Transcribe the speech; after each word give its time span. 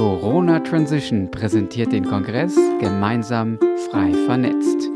Corona 0.00 0.60
Transition 0.60 1.30
präsentiert 1.30 1.92
den 1.92 2.06
Kongress 2.06 2.56
gemeinsam 2.80 3.58
frei 3.90 4.14
vernetzt. 4.24 4.88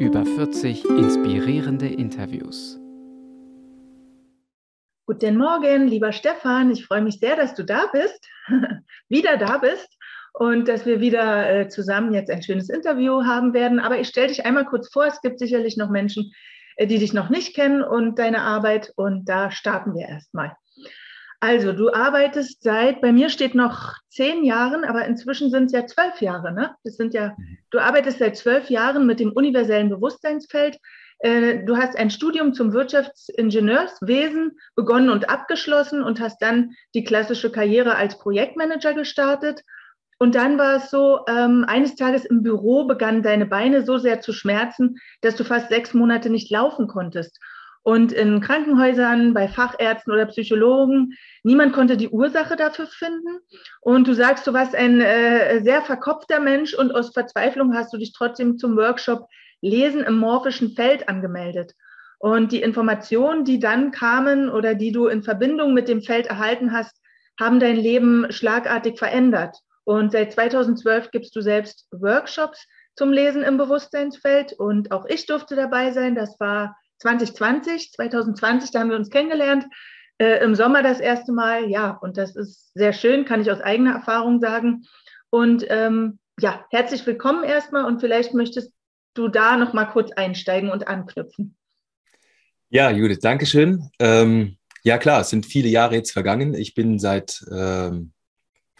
Über 0.00 0.24
40 0.24 0.84
inspirierende 0.84 1.86
Interviews. 1.86 2.76
Guten 5.06 5.36
Morgen, 5.36 5.86
lieber 5.86 6.10
Stefan. 6.10 6.72
Ich 6.72 6.84
freue 6.84 7.02
mich 7.02 7.20
sehr, 7.20 7.36
dass 7.36 7.54
du 7.54 7.62
da 7.62 7.86
bist, 7.92 8.26
wieder 9.08 9.36
da 9.36 9.58
bist 9.58 9.96
und 10.32 10.66
dass 10.66 10.86
wir 10.86 10.98
wieder 10.98 11.48
äh, 11.48 11.68
zusammen 11.68 12.12
jetzt 12.12 12.28
ein 12.28 12.42
schönes 12.42 12.68
Interview 12.68 13.22
haben 13.24 13.54
werden. 13.54 13.78
Aber 13.78 14.00
ich 14.00 14.08
stelle 14.08 14.26
dich 14.26 14.44
einmal 14.44 14.64
kurz 14.64 14.92
vor. 14.92 15.06
Es 15.06 15.20
gibt 15.20 15.38
sicherlich 15.38 15.76
noch 15.76 15.88
Menschen, 15.88 16.32
äh, 16.74 16.88
die 16.88 16.98
dich 16.98 17.12
noch 17.12 17.28
nicht 17.28 17.54
kennen 17.54 17.84
und 17.84 18.18
deine 18.18 18.42
Arbeit. 18.42 18.92
Und 18.96 19.28
da 19.28 19.52
starten 19.52 19.94
wir 19.94 20.08
erstmal. 20.08 20.56
Also, 21.40 21.72
du 21.72 21.92
arbeitest 21.92 22.64
seit, 22.64 23.00
bei 23.00 23.12
mir 23.12 23.28
steht 23.28 23.54
noch 23.54 23.94
zehn 24.08 24.42
Jahren, 24.42 24.84
aber 24.84 25.04
inzwischen 25.04 25.50
sind 25.50 25.66
es 25.66 25.72
ja 25.72 25.86
zwölf 25.86 26.20
Jahre, 26.20 26.52
ne? 26.52 26.74
Das 26.82 26.96
sind 26.96 27.14
ja, 27.14 27.34
mhm. 27.36 27.58
du 27.70 27.78
arbeitest 27.78 28.18
seit 28.18 28.36
zwölf 28.36 28.70
Jahren 28.70 29.06
mit 29.06 29.20
dem 29.20 29.30
universellen 29.32 29.88
Bewusstseinsfeld. 29.88 30.78
Äh, 31.20 31.64
du 31.64 31.76
hast 31.76 31.96
ein 31.96 32.10
Studium 32.10 32.54
zum 32.54 32.72
Wirtschaftsingenieurswesen 32.72 34.58
begonnen 34.74 35.10
und 35.10 35.30
abgeschlossen 35.30 36.02
und 36.02 36.20
hast 36.20 36.42
dann 36.42 36.72
die 36.94 37.04
klassische 37.04 37.52
Karriere 37.52 37.94
als 37.94 38.18
Projektmanager 38.18 38.94
gestartet. 38.94 39.62
Und 40.18 40.34
dann 40.34 40.58
war 40.58 40.76
es 40.76 40.90
so, 40.90 41.20
ähm, 41.28 41.64
eines 41.68 41.94
Tages 41.94 42.24
im 42.24 42.42
Büro 42.42 42.84
begannen 42.86 43.22
deine 43.22 43.46
Beine 43.46 43.84
so 43.84 43.98
sehr 43.98 44.20
zu 44.20 44.32
schmerzen, 44.32 44.96
dass 45.20 45.36
du 45.36 45.44
fast 45.44 45.68
sechs 45.68 45.94
Monate 45.94 46.30
nicht 46.30 46.50
laufen 46.50 46.88
konntest. 46.88 47.38
Und 47.88 48.12
in 48.12 48.42
Krankenhäusern, 48.42 49.32
bei 49.32 49.48
Fachärzten 49.48 50.12
oder 50.12 50.26
Psychologen, 50.26 51.14
niemand 51.42 51.72
konnte 51.72 51.96
die 51.96 52.10
Ursache 52.10 52.54
dafür 52.54 52.86
finden. 52.86 53.38
Und 53.80 54.06
du 54.06 54.12
sagst, 54.12 54.46
du 54.46 54.52
warst 54.52 54.74
ein 54.74 55.00
äh, 55.00 55.62
sehr 55.62 55.80
verkopfter 55.80 56.38
Mensch 56.38 56.74
und 56.74 56.94
aus 56.94 57.14
Verzweiflung 57.14 57.74
hast 57.74 57.90
du 57.94 57.96
dich 57.96 58.12
trotzdem 58.12 58.58
zum 58.58 58.76
Workshop 58.76 59.26
Lesen 59.62 60.02
im 60.02 60.18
morphischen 60.18 60.72
Feld 60.72 61.08
angemeldet. 61.08 61.72
Und 62.18 62.52
die 62.52 62.60
Informationen, 62.60 63.46
die 63.46 63.58
dann 63.58 63.90
kamen 63.90 64.50
oder 64.50 64.74
die 64.74 64.92
du 64.92 65.06
in 65.06 65.22
Verbindung 65.22 65.72
mit 65.72 65.88
dem 65.88 66.02
Feld 66.02 66.26
erhalten 66.26 66.72
hast, 66.72 67.00
haben 67.40 67.58
dein 67.58 67.76
Leben 67.76 68.30
schlagartig 68.30 68.98
verändert. 68.98 69.56
Und 69.84 70.12
seit 70.12 70.34
2012 70.34 71.10
gibst 71.10 71.34
du 71.34 71.40
selbst 71.40 71.86
Workshops 71.90 72.66
zum 72.96 73.12
Lesen 73.12 73.42
im 73.44 73.56
Bewusstseinsfeld. 73.56 74.52
Und 74.52 74.92
auch 74.92 75.06
ich 75.06 75.24
durfte 75.24 75.56
dabei 75.56 75.92
sein. 75.92 76.14
Das 76.14 76.38
war 76.38 76.76
2020, 76.98 77.92
2020, 77.92 78.70
da 78.70 78.80
haben 78.80 78.90
wir 78.90 78.96
uns 78.96 79.10
kennengelernt. 79.10 79.66
Äh, 80.18 80.42
Im 80.44 80.54
Sommer 80.54 80.82
das 80.82 81.00
erste 81.00 81.32
Mal, 81.32 81.68
ja, 81.70 81.90
und 81.90 82.16
das 82.16 82.34
ist 82.34 82.72
sehr 82.74 82.92
schön, 82.92 83.24
kann 83.24 83.40
ich 83.40 83.50
aus 83.50 83.60
eigener 83.60 83.92
Erfahrung 83.92 84.40
sagen. 84.40 84.84
Und 85.30 85.64
ähm, 85.68 86.18
ja, 86.40 86.64
herzlich 86.70 87.06
willkommen 87.06 87.44
erstmal 87.44 87.84
und 87.84 88.00
vielleicht 88.00 88.34
möchtest 88.34 88.72
du 89.14 89.28
da 89.28 89.56
noch 89.56 89.72
mal 89.72 89.86
kurz 89.86 90.12
einsteigen 90.12 90.70
und 90.70 90.88
anknüpfen. 90.88 91.56
Ja, 92.70 92.90
Judith, 92.90 93.20
Dankeschön. 93.20 93.90
Ähm, 93.98 94.56
ja, 94.82 94.98
klar, 94.98 95.20
es 95.20 95.30
sind 95.30 95.46
viele 95.46 95.68
Jahre 95.68 95.94
jetzt 95.94 96.12
vergangen. 96.12 96.54
Ich 96.54 96.74
bin 96.74 96.98
seit 96.98 97.44
ähm, 97.50 98.12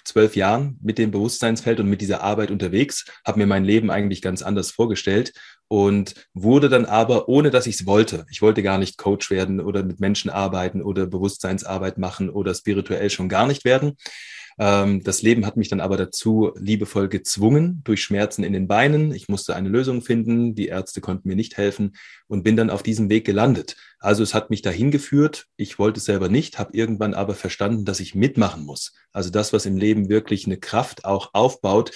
zwölf 0.05 0.37
Jahren 0.37 0.79
mit 0.83 0.99
dem 0.99 1.11
Bewusstseinsfeld 1.11 1.81
und 1.81 1.89
mit 1.89 2.01
dieser 2.01 2.23
Arbeit 2.23 2.51
unterwegs, 2.51 3.05
habe 3.25 3.39
mir 3.39 3.47
mein 3.47 3.65
Leben 3.65 3.91
eigentlich 3.91 4.23
ganz 4.23 4.43
anders 4.43 4.71
vorgestellt 4.71 5.33
und 5.69 6.15
wurde 6.35 6.69
dann 6.69 6.87
aber, 6.87 7.29
ohne 7.29 7.51
dass 7.51 7.67
ich 7.67 7.81
es 7.81 7.87
wollte, 7.87 8.27
ich 8.31 8.43
wollte 8.43 8.63
gar 8.63 8.79
nicht 8.79 8.99
Coach 8.99 9.31
werden 9.31 9.61
oder 9.61 9.83
mit 9.83 10.01
Menschen 10.01 10.31
arbeiten 10.31 10.83
oder 10.83 11.07
Bewusstseinsarbeit 11.07 11.99
machen 11.99 12.31
oder 12.31 12.55
spirituell 12.55 13.11
schon 13.11 13.29
gar 13.29 13.47
nicht 13.47 13.65
werden, 13.65 13.97
ähm, 14.59 15.05
das 15.05 15.23
Leben 15.23 15.47
hat 15.47 15.57
mich 15.57 15.69
dann 15.69 15.81
aber 15.81 15.97
dazu 15.97 16.53
liebevoll 16.57 17.09
gezwungen 17.09 17.81
durch 17.85 18.03
Schmerzen 18.03 18.43
in 18.43 18.53
den 18.53 18.67
Beinen. 18.67 19.13
Ich 19.13 19.29
musste 19.29 19.55
eine 19.55 19.69
Lösung 19.69 20.03
finden. 20.03 20.55
Die 20.55 20.67
Ärzte 20.67 21.01
konnten 21.01 21.29
mir 21.29 21.37
nicht 21.37 21.57
helfen 21.57 21.95
und 22.27 22.43
bin 22.43 22.57
dann 22.57 22.71
auf 22.71 22.83
diesem 22.83 23.09
Weg 23.09 23.25
gelandet. 23.25 23.77
Also 24.01 24.23
es 24.23 24.35
hat 24.35 24.51
mich 24.51 24.63
dahin 24.63 24.91
geführt. 24.91 25.47
Ich 25.57 25.79
wollte 25.79 25.99
es 25.99 26.07
selber 26.07 26.29
nicht, 26.29 26.59
habe 26.59 26.77
irgendwann 26.77 27.15
aber 27.15 27.35
verstanden, 27.35 27.85
dass 27.85 28.01
ich 28.01 28.15
mitmachen 28.15 28.65
muss. 28.65 28.95
Also 29.13 29.31
das, 29.31 29.53
was 29.53 29.65
im 29.65 29.77
Leben 29.77 30.09
wirklich 30.09 30.47
eine 30.47 30.59
Kraft 30.59 31.05
auch 31.05 31.35
aufbaut, 31.35 31.93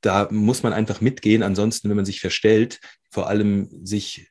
da 0.00 0.28
muss 0.30 0.62
man 0.62 0.72
einfach 0.72 1.00
mitgehen. 1.00 1.42
Ansonsten, 1.42 1.88
wenn 1.88 1.96
man 1.96 2.04
sich 2.04 2.20
verstellt, 2.20 2.80
vor 3.10 3.28
allem 3.28 3.68
sich 3.84 4.30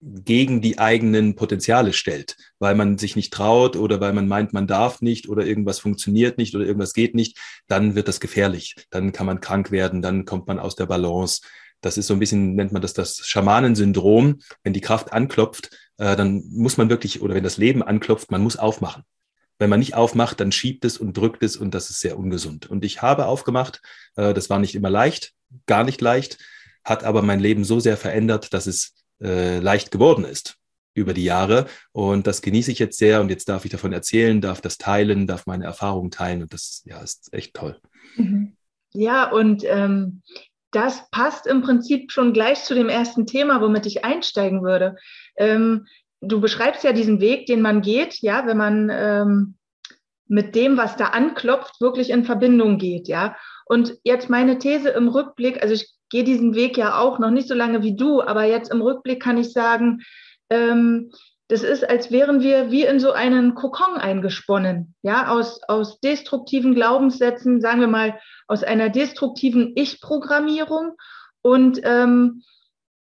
gegen 0.00 0.60
die 0.60 0.78
eigenen 0.78 1.34
Potenziale 1.34 1.94
stellt, 1.94 2.36
weil 2.58 2.74
man 2.74 2.98
sich 2.98 3.16
nicht 3.16 3.32
traut 3.32 3.76
oder 3.76 4.00
weil 4.00 4.12
man 4.12 4.28
meint, 4.28 4.52
man 4.52 4.66
darf 4.66 5.00
nicht 5.00 5.28
oder 5.28 5.46
irgendwas 5.46 5.78
funktioniert 5.78 6.36
nicht 6.36 6.54
oder 6.54 6.66
irgendwas 6.66 6.92
geht 6.92 7.14
nicht, 7.14 7.38
dann 7.68 7.94
wird 7.94 8.08
das 8.08 8.20
gefährlich. 8.20 8.74
Dann 8.90 9.12
kann 9.12 9.26
man 9.26 9.40
krank 9.40 9.70
werden, 9.70 10.02
dann 10.02 10.26
kommt 10.26 10.46
man 10.46 10.58
aus 10.58 10.76
der 10.76 10.86
Balance. 10.86 11.40
Das 11.80 11.96
ist 11.96 12.06
so 12.06 12.14
ein 12.14 12.20
bisschen, 12.20 12.54
nennt 12.54 12.72
man 12.72 12.82
das 12.82 12.92
das 12.92 13.26
Schamanensyndrom. 13.26 14.40
Wenn 14.62 14.74
die 14.74 14.82
Kraft 14.82 15.12
anklopft, 15.12 15.70
äh, 15.96 16.16
dann 16.16 16.42
muss 16.50 16.76
man 16.76 16.90
wirklich, 16.90 17.22
oder 17.22 17.34
wenn 17.34 17.44
das 17.44 17.56
Leben 17.56 17.82
anklopft, 17.82 18.30
man 18.30 18.42
muss 18.42 18.56
aufmachen. 18.56 19.04
Wenn 19.58 19.70
man 19.70 19.78
nicht 19.78 19.94
aufmacht, 19.94 20.40
dann 20.40 20.52
schiebt 20.52 20.84
es 20.84 20.98
und 20.98 21.16
drückt 21.16 21.42
es 21.42 21.56
und 21.56 21.74
das 21.74 21.90
ist 21.90 22.00
sehr 22.00 22.18
ungesund. 22.18 22.68
Und 22.68 22.84
ich 22.84 23.02
habe 23.02 23.26
aufgemacht, 23.26 23.80
äh, 24.16 24.34
das 24.34 24.50
war 24.50 24.58
nicht 24.58 24.74
immer 24.74 24.90
leicht, 24.90 25.32
gar 25.66 25.84
nicht 25.84 26.00
leicht, 26.00 26.38
hat 26.84 27.04
aber 27.04 27.22
mein 27.22 27.40
Leben 27.40 27.64
so 27.64 27.80
sehr 27.80 27.96
verändert, 27.96 28.52
dass 28.52 28.66
es 28.66 28.94
äh, 29.22 29.58
leicht 29.58 29.90
geworden 29.90 30.24
ist 30.24 30.56
über 30.94 31.14
die 31.14 31.24
Jahre. 31.24 31.66
Und 31.92 32.26
das 32.26 32.42
genieße 32.42 32.70
ich 32.70 32.78
jetzt 32.78 32.98
sehr. 32.98 33.20
Und 33.20 33.28
jetzt 33.28 33.48
darf 33.48 33.64
ich 33.64 33.70
davon 33.70 33.92
erzählen, 33.92 34.40
darf 34.40 34.60
das 34.60 34.78
teilen, 34.78 35.26
darf 35.26 35.46
meine 35.46 35.64
Erfahrungen 35.64 36.10
teilen. 36.10 36.42
Und 36.42 36.52
das 36.52 36.82
ja, 36.86 37.00
ist 37.00 37.32
echt 37.32 37.54
toll. 37.54 37.80
Mhm. 38.16 38.56
Ja, 38.92 39.30
und 39.30 39.64
ähm, 39.64 40.22
das 40.70 41.10
passt 41.10 41.46
im 41.46 41.62
Prinzip 41.62 42.12
schon 42.12 42.32
gleich 42.32 42.62
zu 42.64 42.74
dem 42.74 42.88
ersten 42.88 43.26
Thema, 43.26 43.60
womit 43.60 43.86
ich 43.86 44.04
einsteigen 44.04 44.62
würde. 44.62 44.96
Ähm, 45.36 45.86
du 46.20 46.40
beschreibst 46.40 46.84
ja 46.84 46.92
diesen 46.92 47.20
Weg, 47.20 47.46
den 47.46 47.60
man 47.60 47.82
geht, 47.82 48.20
ja, 48.20 48.46
wenn 48.46 48.56
man 48.56 48.90
ähm, 48.92 49.54
mit 50.26 50.54
dem, 50.54 50.76
was 50.76 50.96
da 50.96 51.06
anklopft, 51.06 51.80
wirklich 51.80 52.10
in 52.10 52.24
Verbindung 52.24 52.78
geht, 52.78 53.08
ja. 53.08 53.36
Und 53.66 53.94
jetzt 54.04 54.30
meine 54.30 54.58
These 54.58 54.90
im 54.90 55.08
Rückblick, 55.08 55.62
also 55.62 55.74
ich 55.74 55.92
gehe 56.10 56.24
diesen 56.24 56.54
Weg 56.54 56.76
ja 56.76 56.98
auch 56.98 57.18
noch 57.18 57.30
nicht 57.30 57.48
so 57.48 57.54
lange 57.54 57.82
wie 57.82 57.96
du, 57.96 58.22
aber 58.22 58.44
jetzt 58.44 58.70
im 58.70 58.80
Rückblick 58.80 59.22
kann 59.22 59.38
ich 59.38 59.52
sagen, 59.52 60.02
ähm, 60.50 61.10
das 61.48 61.62
ist, 61.62 61.88
als 61.88 62.10
wären 62.10 62.40
wir 62.40 62.70
wie 62.70 62.84
in 62.84 63.00
so 63.00 63.12
einen 63.12 63.54
Kokon 63.54 63.96
eingesponnen, 63.96 64.94
ja, 65.02 65.28
aus, 65.28 65.60
aus 65.68 66.00
destruktiven 66.00 66.74
Glaubenssätzen, 66.74 67.60
sagen 67.60 67.80
wir 67.80 67.86
mal, 67.86 68.18
aus 68.46 68.62
einer 68.62 68.88
destruktiven 68.88 69.72
Ich-Programmierung. 69.76 70.92
Und 71.42 71.80
ähm, 71.84 72.42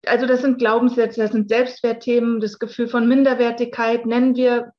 also 0.07 0.27
das 0.27 0.43
sind 0.43 0.59
Glaubenssätze, 0.59 1.21
das 1.21 1.33
sind 1.33 1.49
Selbstwertthemen, 1.49 2.41
das 2.41 2.59
Gefühl 2.59 2.89
von 2.89 3.09
Minderwertigkeit, 3.09 4.07
nennen 4.07 4.37
wir, 4.37 4.73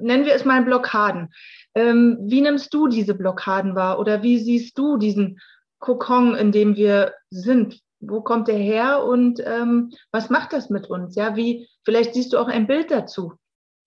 nennen 0.00 0.26
wir 0.26 0.34
es 0.34 0.44
mal 0.44 0.62
Blockaden. 0.62 1.28
Ähm, 1.74 2.18
wie 2.22 2.40
nimmst 2.40 2.72
du 2.74 2.88
diese 2.88 3.14
Blockaden 3.14 3.74
wahr 3.74 3.98
oder 3.98 4.22
wie 4.22 4.38
siehst 4.38 4.76
du 4.78 4.96
diesen 4.96 5.38
Kokon, 5.78 6.34
in 6.34 6.52
dem 6.52 6.76
wir 6.76 7.14
sind. 7.30 7.80
Wo 8.00 8.20
kommt 8.20 8.48
der 8.48 8.58
her 8.58 9.04
und 9.04 9.42
ähm, 9.44 9.92
was 10.12 10.30
macht 10.30 10.52
das 10.52 10.70
mit 10.70 10.88
uns? 10.88 11.16
Ja, 11.16 11.34
wie, 11.36 11.68
vielleicht 11.84 12.14
siehst 12.14 12.32
du 12.32 12.38
auch 12.38 12.48
ein 12.48 12.66
Bild 12.66 12.90
dazu. 12.90 13.32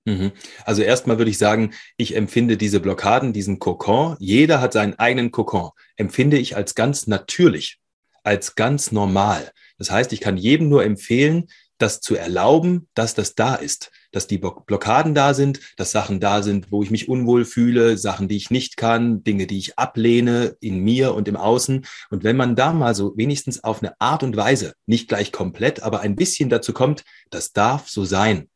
Mhm. 0.06 0.31
Also 0.66 0.81
erstmal 0.81 1.18
würde 1.18 1.31
ich 1.31 1.38
sagen, 1.38 1.74
ich 1.96 2.16
empfinde 2.16 2.58
diese 2.58 2.80
Blockaden, 2.80 3.34
diesen 3.34 3.59
Kokon, 3.59 4.16
jeder 4.19 4.59
hat 4.59 4.74
seinen 4.74 4.98
eigenen 4.98 5.31
Kokon, 5.31 5.69
empfinde 5.96 6.38
ich 6.38 6.56
als 6.56 6.75
ganz 6.75 7.08
natürlich, 7.08 7.80
als 8.23 8.55
ganz 8.55 8.91
normal. 8.91 9.51
Das 9.77 9.91
heißt, 9.91 10.13
ich 10.13 10.21
kann 10.21 10.37
jedem 10.37 10.69
nur 10.69 10.83
empfehlen, 10.83 11.47
das 11.77 12.01
zu 12.01 12.15
erlauben, 12.15 12.87
dass 12.93 13.15
das 13.15 13.35
da 13.35 13.55
ist 13.55 13.91
dass 14.11 14.27
die 14.27 14.37
Blockaden 14.37 15.15
da 15.15 15.33
sind, 15.33 15.59
dass 15.77 15.91
Sachen 15.91 16.19
da 16.19 16.43
sind, 16.43 16.71
wo 16.71 16.83
ich 16.83 16.91
mich 16.91 17.07
unwohl 17.09 17.45
fühle, 17.45 17.97
Sachen, 17.97 18.27
die 18.27 18.37
ich 18.37 18.51
nicht 18.51 18.77
kann, 18.77 19.23
Dinge, 19.23 19.47
die 19.47 19.57
ich 19.57 19.79
ablehne 19.79 20.55
in 20.59 20.79
mir 20.79 21.13
und 21.13 21.27
im 21.27 21.37
Außen. 21.37 21.85
Und 22.09 22.23
wenn 22.23 22.38
man 22.38 22.56
da 22.56 22.73
mal 22.73 22.94
so 22.94 23.15
wenigstens 23.15 23.63
auf 23.63 23.81
eine 23.81 24.00
Art 24.00 24.24
und 24.24 24.35
Weise, 24.35 24.74
nicht 24.85 25.07
gleich 25.07 25.31
komplett, 25.31 25.81
aber 25.81 26.01
ein 26.01 26.15
bisschen 26.15 26.50
dazu 26.50 26.74
kommt, 26.74 27.03
das 27.29 27.53
darf 27.53 27.89
so 27.89 28.03
sein, 28.03 28.50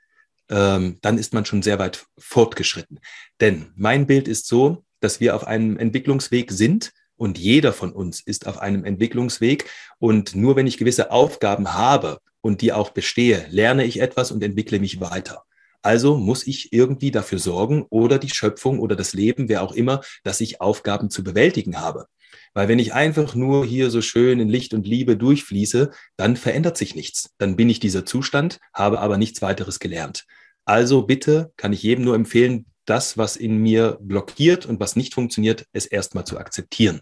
ähm, 0.50 0.98
dann 1.02 1.18
ist 1.18 1.34
man 1.34 1.46
schon 1.46 1.62
sehr 1.62 1.80
weit 1.80 2.06
fortgeschritten. 2.18 3.00
Denn 3.40 3.72
mein 3.76 4.06
Bild 4.06 4.28
ist 4.28 4.48
so, 4.48 4.84
dass 5.00 5.20
wir 5.20 5.36
auf 5.36 5.48
einem 5.48 5.78
Entwicklungsweg 5.78 6.52
sind, 6.52 6.92
und 7.18 7.38
jeder 7.38 7.74
von 7.74 7.92
uns 7.92 8.22
ist 8.22 8.48
auf 8.48 8.58
einem 8.58 8.86
Entwicklungsweg. 8.86 9.70
Und 10.00 10.36
nur 10.36 10.56
wenn 10.56 10.68
ich 10.68 10.78
gewisse 10.78 11.12
Aufgaben 11.12 11.74
habe 11.74 12.20
und 12.42 12.62
die 12.62 12.74
auch 12.74 12.92
bestehe, 12.92 13.46
lerne 13.50 13.86
ich 13.86 14.02
etwas 14.02 14.32
und 14.32 14.44
entwickle 14.44 14.80
mich 14.80 15.00
weiter. 15.00 15.44
Also 15.82 16.18
muss 16.18 16.48
ich 16.48 16.74
irgendwie 16.74 17.12
dafür 17.12 17.38
sorgen 17.38 17.86
oder 17.90 18.18
die 18.18 18.30
Schöpfung 18.30 18.80
oder 18.80 18.96
das 18.96 19.14
Leben, 19.14 19.50
wer 19.50 19.62
auch 19.62 19.72
immer, 19.72 20.02
dass 20.24 20.42
ich 20.42 20.60
Aufgaben 20.60 21.10
zu 21.10 21.24
bewältigen 21.24 21.80
habe. 21.80 22.08
Weil 22.56 22.68
wenn 22.68 22.80
ich 22.80 22.94
einfach 22.94 23.36
nur 23.36 23.66
hier 23.66 23.92
so 23.92 24.02
schön 24.02 24.40
in 24.40 24.50
Licht 24.50 24.74
und 24.74 24.88
Liebe 24.88 25.16
durchfließe, 25.16 25.92
dann 26.18 26.38
verändert 26.38 26.78
sich 26.78 26.96
nichts. 26.96 27.30
Dann 27.38 27.56
bin 27.56 27.70
ich 27.70 27.80
dieser 27.80 28.06
Zustand, 28.06 28.60
habe 28.74 29.00
aber 29.00 29.18
nichts 29.18 29.42
weiteres 29.42 29.80
gelernt. 29.80 30.26
Also 30.66 31.04
bitte 31.04 31.52
kann 31.58 31.74
ich 31.74 31.84
jedem 31.84 32.06
nur 32.06 32.16
empfehlen, 32.16 32.66
das, 32.86 33.18
was 33.18 33.36
in 33.36 33.58
mir 33.58 33.98
blockiert 34.02 34.66
und 34.66 34.80
was 34.80 34.96
nicht 34.96 35.14
funktioniert, 35.14 35.66
es 35.74 35.86
erstmal 35.86 36.26
zu 36.26 36.38
akzeptieren. 36.38 37.02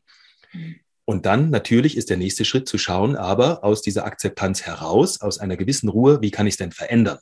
Und 1.06 1.26
dann 1.26 1.50
natürlich 1.50 1.98
ist 1.98 2.10
der 2.10 2.18
nächste 2.18 2.46
Schritt 2.46 2.68
zu 2.68 2.78
schauen, 2.78 3.16
aber 3.16 3.64
aus 3.64 3.82
dieser 3.82 4.06
Akzeptanz 4.06 4.62
heraus, 4.64 5.22
aus 5.22 5.40
einer 5.40 5.58
gewissen 5.58 5.90
Ruhe, 5.90 6.22
wie 6.22 6.32
kann 6.32 6.48
ich 6.48 6.54
es 6.54 6.58
denn 6.58 6.72
verändern? 6.72 7.20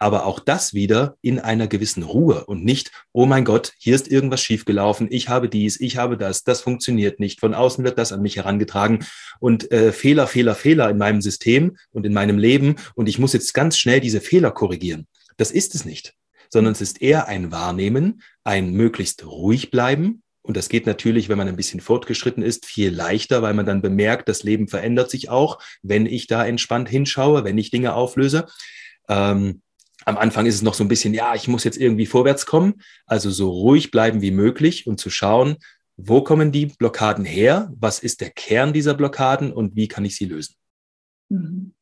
aber 0.00 0.24
auch 0.24 0.40
das 0.40 0.72
wieder 0.72 1.18
in 1.20 1.38
einer 1.38 1.68
gewissen 1.68 2.02
Ruhe 2.02 2.46
und 2.46 2.64
nicht, 2.64 2.90
oh 3.12 3.26
mein 3.26 3.44
Gott, 3.44 3.74
hier 3.78 3.94
ist 3.94 4.10
irgendwas 4.10 4.40
schiefgelaufen, 4.40 5.08
ich 5.10 5.28
habe 5.28 5.48
dies, 5.48 5.78
ich 5.78 5.98
habe 5.98 6.16
das, 6.16 6.42
das 6.42 6.62
funktioniert 6.62 7.20
nicht, 7.20 7.38
von 7.38 7.54
außen 7.54 7.84
wird 7.84 7.98
das 7.98 8.10
an 8.10 8.22
mich 8.22 8.36
herangetragen 8.36 9.04
und 9.40 9.70
äh, 9.70 9.92
Fehler, 9.92 10.26
Fehler, 10.26 10.54
Fehler 10.54 10.88
in 10.88 10.96
meinem 10.96 11.20
System 11.20 11.76
und 11.92 12.06
in 12.06 12.14
meinem 12.14 12.38
Leben 12.38 12.76
und 12.94 13.10
ich 13.10 13.18
muss 13.18 13.34
jetzt 13.34 13.52
ganz 13.52 13.76
schnell 13.76 14.00
diese 14.00 14.22
Fehler 14.22 14.50
korrigieren. 14.50 15.06
Das 15.36 15.50
ist 15.50 15.74
es 15.74 15.84
nicht, 15.84 16.14
sondern 16.50 16.72
es 16.72 16.80
ist 16.80 17.00
eher 17.00 17.28
ein 17.28 17.50
Wahrnehmen, 17.50 18.22
ein 18.44 18.72
möglichst 18.72 19.24
ruhig 19.24 19.70
bleiben, 19.70 20.22
und 20.42 20.56
das 20.56 20.68
geht 20.68 20.86
natürlich, 20.86 21.28
wenn 21.28 21.38
man 21.38 21.48
ein 21.48 21.56
bisschen 21.56 21.80
fortgeschritten 21.80 22.42
ist, 22.42 22.66
viel 22.66 22.90
leichter, 22.90 23.42
weil 23.42 23.54
man 23.54 23.66
dann 23.66 23.82
bemerkt, 23.82 24.28
das 24.28 24.42
Leben 24.42 24.68
verändert 24.68 25.10
sich 25.10 25.28
auch, 25.28 25.60
wenn 25.82 26.06
ich 26.06 26.26
da 26.26 26.44
entspannt 26.44 26.88
hinschaue, 26.88 27.44
wenn 27.44 27.58
ich 27.58 27.70
Dinge 27.70 27.94
auflöse. 27.94 28.46
Ähm, 29.08 29.62
am 30.06 30.16
Anfang 30.16 30.46
ist 30.46 30.54
es 30.54 30.62
noch 30.62 30.74
so 30.74 30.82
ein 30.82 30.88
bisschen, 30.88 31.12
ja, 31.12 31.34
ich 31.34 31.46
muss 31.46 31.64
jetzt 31.64 31.76
irgendwie 31.76 32.06
vorwärts 32.06 32.46
kommen. 32.46 32.80
Also 33.06 33.30
so 33.30 33.50
ruhig 33.50 33.90
bleiben 33.90 34.22
wie 34.22 34.30
möglich 34.30 34.86
und 34.86 34.98
zu 34.98 35.10
schauen, 35.10 35.56
wo 35.96 36.22
kommen 36.22 36.52
die 36.52 36.66
Blockaden 36.66 37.26
her? 37.26 37.70
Was 37.78 37.98
ist 37.98 38.22
der 38.22 38.30
Kern 38.30 38.72
dieser 38.72 38.94
Blockaden 38.94 39.52
und 39.52 39.76
wie 39.76 39.88
kann 39.88 40.06
ich 40.06 40.16
sie 40.16 40.24
lösen? 40.24 40.54
Mhm. 41.28 41.74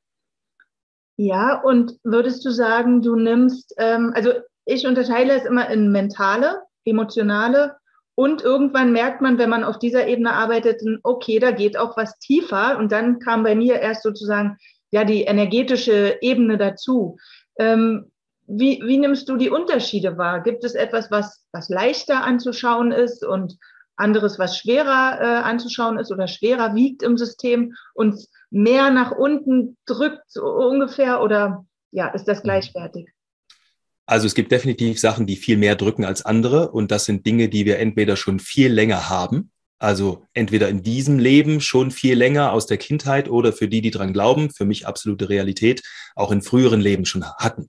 Ja, 1.16 1.60
und 1.62 1.98
würdest 2.02 2.44
du 2.44 2.50
sagen, 2.50 3.02
du 3.02 3.16
nimmst, 3.16 3.74
ähm, 3.78 4.12
also 4.14 4.32
ich 4.68 4.86
unterteile 4.86 5.34
es 5.34 5.46
immer 5.46 5.70
in 5.70 5.90
mentale, 5.90 6.62
emotionale 6.84 7.76
und 8.14 8.42
irgendwann 8.42 8.92
merkt 8.92 9.20
man, 9.22 9.38
wenn 9.38 9.48
man 9.48 9.64
auf 9.64 9.78
dieser 9.78 10.08
Ebene 10.08 10.32
arbeitet, 10.32 10.82
okay, 11.04 11.38
da 11.38 11.52
geht 11.52 11.78
auch 11.78 11.96
was 11.96 12.18
tiefer. 12.18 12.76
Und 12.76 12.90
dann 12.90 13.20
kam 13.20 13.44
bei 13.44 13.54
mir 13.54 13.78
erst 13.78 14.02
sozusagen 14.02 14.58
ja 14.90 15.04
die 15.04 15.22
energetische 15.22 16.18
Ebene 16.20 16.58
dazu. 16.58 17.16
Ähm, 17.58 18.10
wie, 18.48 18.82
wie 18.84 18.98
nimmst 18.98 19.28
du 19.28 19.36
die 19.36 19.50
Unterschiede 19.50 20.18
wahr? 20.18 20.42
Gibt 20.42 20.64
es 20.64 20.74
etwas, 20.74 21.10
was, 21.10 21.46
was 21.52 21.68
leichter 21.68 22.24
anzuschauen 22.24 22.90
ist 22.90 23.24
und 23.24 23.56
anderes, 23.94 24.38
was 24.38 24.58
schwerer 24.58 25.20
äh, 25.20 25.48
anzuschauen 25.48 25.98
ist 25.98 26.10
oder 26.10 26.26
schwerer 26.26 26.74
wiegt 26.74 27.02
im 27.02 27.16
System 27.16 27.74
und 27.94 28.20
mehr 28.50 28.90
nach 28.90 29.12
unten 29.12 29.76
drückt 29.86 30.24
so 30.26 30.44
ungefähr? 30.44 31.22
Oder 31.22 31.64
ja, 31.92 32.08
ist 32.08 32.26
das 32.26 32.42
gleichwertig? 32.42 33.08
Also 34.08 34.26
es 34.26 34.34
gibt 34.34 34.52
definitiv 34.52 34.98
Sachen, 34.98 35.26
die 35.26 35.36
viel 35.36 35.58
mehr 35.58 35.76
drücken 35.76 36.06
als 36.06 36.24
andere 36.24 36.70
und 36.70 36.90
das 36.90 37.04
sind 37.04 37.26
Dinge, 37.26 37.50
die 37.50 37.66
wir 37.66 37.78
entweder 37.78 38.16
schon 38.16 38.40
viel 38.40 38.72
länger 38.72 39.10
haben, 39.10 39.50
also 39.78 40.24
entweder 40.32 40.70
in 40.70 40.82
diesem 40.82 41.18
Leben 41.18 41.60
schon 41.60 41.90
viel 41.90 42.16
länger 42.16 42.52
aus 42.52 42.64
der 42.64 42.78
Kindheit 42.78 43.28
oder 43.28 43.52
für 43.52 43.68
die, 43.68 43.82
die 43.82 43.90
dran 43.90 44.14
glauben, 44.14 44.48
für 44.48 44.64
mich 44.64 44.86
absolute 44.86 45.28
Realität, 45.28 45.82
auch 46.16 46.32
in 46.32 46.40
früheren 46.40 46.80
Leben 46.80 47.04
schon 47.04 47.22
hatten. 47.22 47.68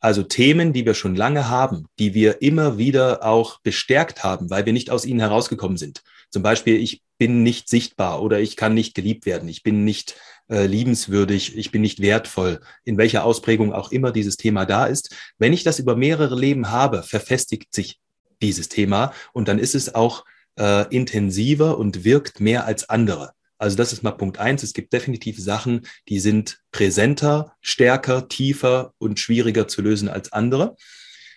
Also 0.00 0.22
Themen, 0.22 0.72
die 0.72 0.86
wir 0.86 0.94
schon 0.94 1.16
lange 1.16 1.50
haben, 1.50 1.84
die 1.98 2.14
wir 2.14 2.40
immer 2.40 2.78
wieder 2.78 3.22
auch 3.22 3.60
bestärkt 3.60 4.24
haben, 4.24 4.48
weil 4.48 4.64
wir 4.64 4.72
nicht 4.72 4.88
aus 4.88 5.04
ihnen 5.04 5.20
herausgekommen 5.20 5.76
sind. 5.76 6.02
Zum 6.30 6.42
Beispiel, 6.42 6.80
ich 6.80 7.02
bin 7.18 7.42
nicht 7.42 7.68
sichtbar 7.68 8.22
oder 8.22 8.40
ich 8.40 8.56
kann 8.56 8.74
nicht 8.74 8.94
geliebt 8.94 9.26
werden, 9.26 9.48
ich 9.48 9.62
bin 9.62 9.84
nicht 9.84 10.16
äh, 10.48 10.66
liebenswürdig, 10.66 11.56
ich 11.56 11.70
bin 11.70 11.82
nicht 11.82 12.00
wertvoll, 12.00 12.60
in 12.84 12.98
welcher 12.98 13.24
Ausprägung 13.24 13.72
auch 13.72 13.92
immer 13.92 14.12
dieses 14.12 14.36
Thema 14.36 14.66
da 14.66 14.86
ist. 14.86 15.14
Wenn 15.38 15.52
ich 15.52 15.64
das 15.64 15.78
über 15.78 15.96
mehrere 15.96 16.38
Leben 16.38 16.70
habe, 16.70 17.02
verfestigt 17.02 17.74
sich 17.74 18.00
dieses 18.42 18.68
Thema 18.68 19.12
und 19.32 19.48
dann 19.48 19.58
ist 19.58 19.74
es 19.74 19.94
auch 19.94 20.24
äh, 20.58 20.86
intensiver 20.94 21.78
und 21.78 22.04
wirkt 22.04 22.40
mehr 22.40 22.66
als 22.66 22.88
andere. 22.88 23.32
Also 23.58 23.76
das 23.76 23.92
ist 23.92 24.02
mal 24.02 24.12
Punkt 24.12 24.38
eins. 24.38 24.62
Es 24.62 24.74
gibt 24.74 24.92
definitiv 24.92 25.38
Sachen, 25.38 25.86
die 26.08 26.20
sind 26.20 26.60
präsenter, 26.70 27.54
stärker, 27.60 28.28
tiefer 28.28 28.92
und 28.98 29.18
schwieriger 29.18 29.68
zu 29.68 29.80
lösen 29.80 30.08
als 30.08 30.32
andere. 30.32 30.76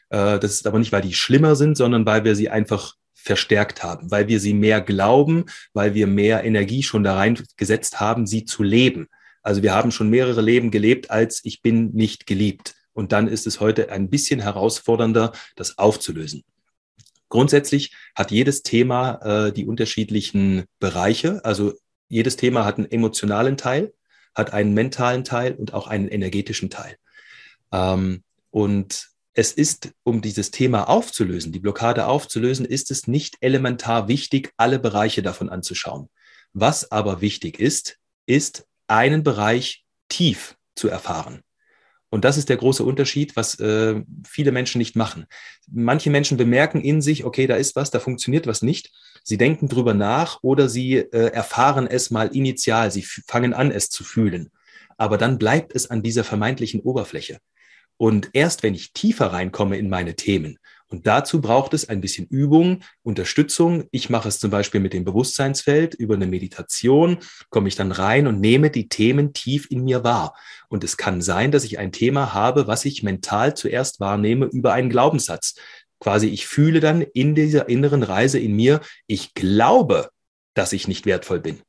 Äh, 0.09 0.39
das 0.39 0.53
ist 0.53 0.67
aber 0.67 0.79
nicht, 0.79 0.91
weil 0.91 1.01
die 1.01 1.13
schlimmer 1.13 1.55
sind, 1.55 1.77
sondern 1.77 2.05
weil 2.05 2.25
wir 2.25 2.35
sie 2.35 2.49
einfach 2.49 2.95
verstärkt 3.27 3.83
haben, 3.83 4.09
weil 4.09 4.27
wir 4.27 4.39
sie 4.39 4.55
mehr 4.55 4.81
glauben, 4.81 5.45
weil 5.73 5.93
wir 5.93 6.07
mehr 6.07 6.43
Energie 6.43 6.81
schon 6.81 7.03
da 7.03 7.15
reingesetzt 7.15 7.99
haben, 7.99 8.25
sie 8.25 8.45
zu 8.45 8.63
leben. 8.63 9.07
Also 9.43 9.61
wir 9.61 9.75
haben 9.75 9.91
schon 9.91 10.09
mehrere 10.09 10.41
Leben 10.41 10.71
gelebt, 10.71 11.11
als 11.11 11.45
ich 11.45 11.61
bin 11.61 11.91
nicht 11.91 12.25
geliebt. 12.25 12.73
Und 12.93 13.11
dann 13.11 13.27
ist 13.27 13.45
es 13.45 13.59
heute 13.59 13.91
ein 13.91 14.09
bisschen 14.09 14.39
herausfordernder, 14.39 15.31
das 15.55 15.77
aufzulösen. 15.77 16.43
Grundsätzlich 17.29 17.93
hat 18.15 18.31
jedes 18.31 18.63
Thema 18.63 19.47
äh, 19.47 19.53
die 19.53 19.67
unterschiedlichen 19.67 20.63
Bereiche. 20.79 21.43
Also 21.45 21.73
jedes 22.07 22.37
Thema 22.37 22.65
hat 22.65 22.77
einen 22.77 22.89
emotionalen 22.89 23.57
Teil, 23.57 23.93
hat 24.33 24.53
einen 24.53 24.73
mentalen 24.73 25.23
Teil 25.23 25.53
und 25.53 25.73
auch 25.73 25.87
einen 25.87 26.07
energetischen 26.07 26.69
Teil. 26.69 26.95
Ähm, 27.71 28.23
und 28.49 29.09
es 29.37 29.51
ist, 29.51 29.91
um 30.03 30.21
dieses 30.21 30.49
Thema 30.49 30.89
aufzulösen, 30.89 31.51
die 31.51 31.59
Blockade 31.59 32.07
aufzulösen, 32.07 32.65
ist 32.65 32.89
es 32.89 33.07
nicht 33.07 33.37
elementar 33.39 34.07
wichtig, 34.07 34.51
alle 34.57 34.79
Bereiche 34.79 35.21
davon 35.21 35.49
anzuschauen. 35.49 36.09
Was 36.53 36.91
aber 36.91 37.21
wichtig 37.21 37.59
ist, 37.59 37.99
ist 38.25 38.65
einen 38.87 39.21
Bereich 39.21 39.85
tief 40.09 40.57
zu 40.75 40.87
erfahren. 40.87 41.41
Und 42.09 42.25
das 42.25 42.37
ist 42.37 42.49
der 42.49 42.57
große 42.57 42.83
Unterschied, 42.83 43.35
was 43.35 43.59
äh, 43.59 44.01
viele 44.27 44.51
Menschen 44.51 44.79
nicht 44.79 44.95
machen. 44.95 45.27
Manche 45.71 46.09
Menschen 46.09 46.37
bemerken 46.37 46.81
in 46.81 47.03
sich, 47.03 47.23
okay, 47.23 47.45
da 47.45 47.57
ist 47.57 47.75
was, 47.75 47.91
da 47.91 47.99
funktioniert 47.99 48.47
was 48.47 48.63
nicht. 48.63 48.91
Sie 49.23 49.37
denken 49.37 49.67
drüber 49.67 49.93
nach 49.93 50.39
oder 50.41 50.67
sie 50.67 50.95
äh, 50.95 51.31
erfahren 51.31 51.85
es 51.85 52.09
mal 52.09 52.35
initial. 52.35 52.89
Sie 52.89 53.03
fangen 53.03 53.53
an, 53.53 53.69
es 53.69 53.91
zu 53.91 54.03
fühlen. 54.03 54.49
Aber 54.97 55.19
dann 55.19 55.37
bleibt 55.37 55.75
es 55.75 55.91
an 55.91 56.01
dieser 56.01 56.23
vermeintlichen 56.23 56.79
Oberfläche. 56.79 57.37
Und 57.97 58.29
erst 58.33 58.63
wenn 58.63 58.75
ich 58.75 58.93
tiefer 58.93 59.33
reinkomme 59.33 59.77
in 59.77 59.89
meine 59.89 60.15
Themen, 60.15 60.59
und 60.89 61.05
dazu 61.05 61.41
braucht 61.41 61.73
es 61.73 61.89
ein 61.89 61.99
bisschen 61.99 62.27
Übung, 62.27 62.81
Unterstützung. 63.03 63.85
Ich 63.91 64.09
mache 64.09 64.29
es 64.29 64.39
zum 64.39 64.51
Beispiel 64.51 64.79
mit 64.79 64.93
dem 64.93 65.03
Bewusstseinsfeld. 65.03 65.95
Über 65.95 66.15
eine 66.15 66.27
Meditation 66.27 67.17
komme 67.49 67.67
ich 67.67 67.75
dann 67.75 67.91
rein 67.91 68.25
und 68.25 68.39
nehme 68.39 68.69
die 68.71 68.87
Themen 68.87 69.33
tief 69.33 69.69
in 69.69 69.83
mir 69.83 70.05
wahr. 70.05 70.33
Und 70.69 70.85
es 70.85 70.95
kann 70.95 71.21
sein, 71.21 71.51
dass 71.51 71.65
ich 71.65 71.77
ein 71.77 71.91
Thema 71.91 72.33
habe, 72.33 72.67
was 72.67 72.85
ich 72.85 73.03
mental 73.03 73.53
zuerst 73.55 73.99
wahrnehme 73.99 74.45
über 74.45 74.73
einen 74.73 74.89
Glaubenssatz. 74.89 75.55
Quasi, 75.99 76.27
ich 76.27 76.47
fühle 76.47 76.79
dann 76.79 77.01
in 77.01 77.35
dieser 77.35 77.67
inneren 77.67 78.03
Reise 78.03 78.39
in 78.39 78.55
mir, 78.55 78.79
ich 79.07 79.33
glaube, 79.33 80.09
dass 80.53 80.71
ich 80.71 80.87
nicht 80.87 81.05
wertvoll 81.05 81.41
bin. 81.41 81.59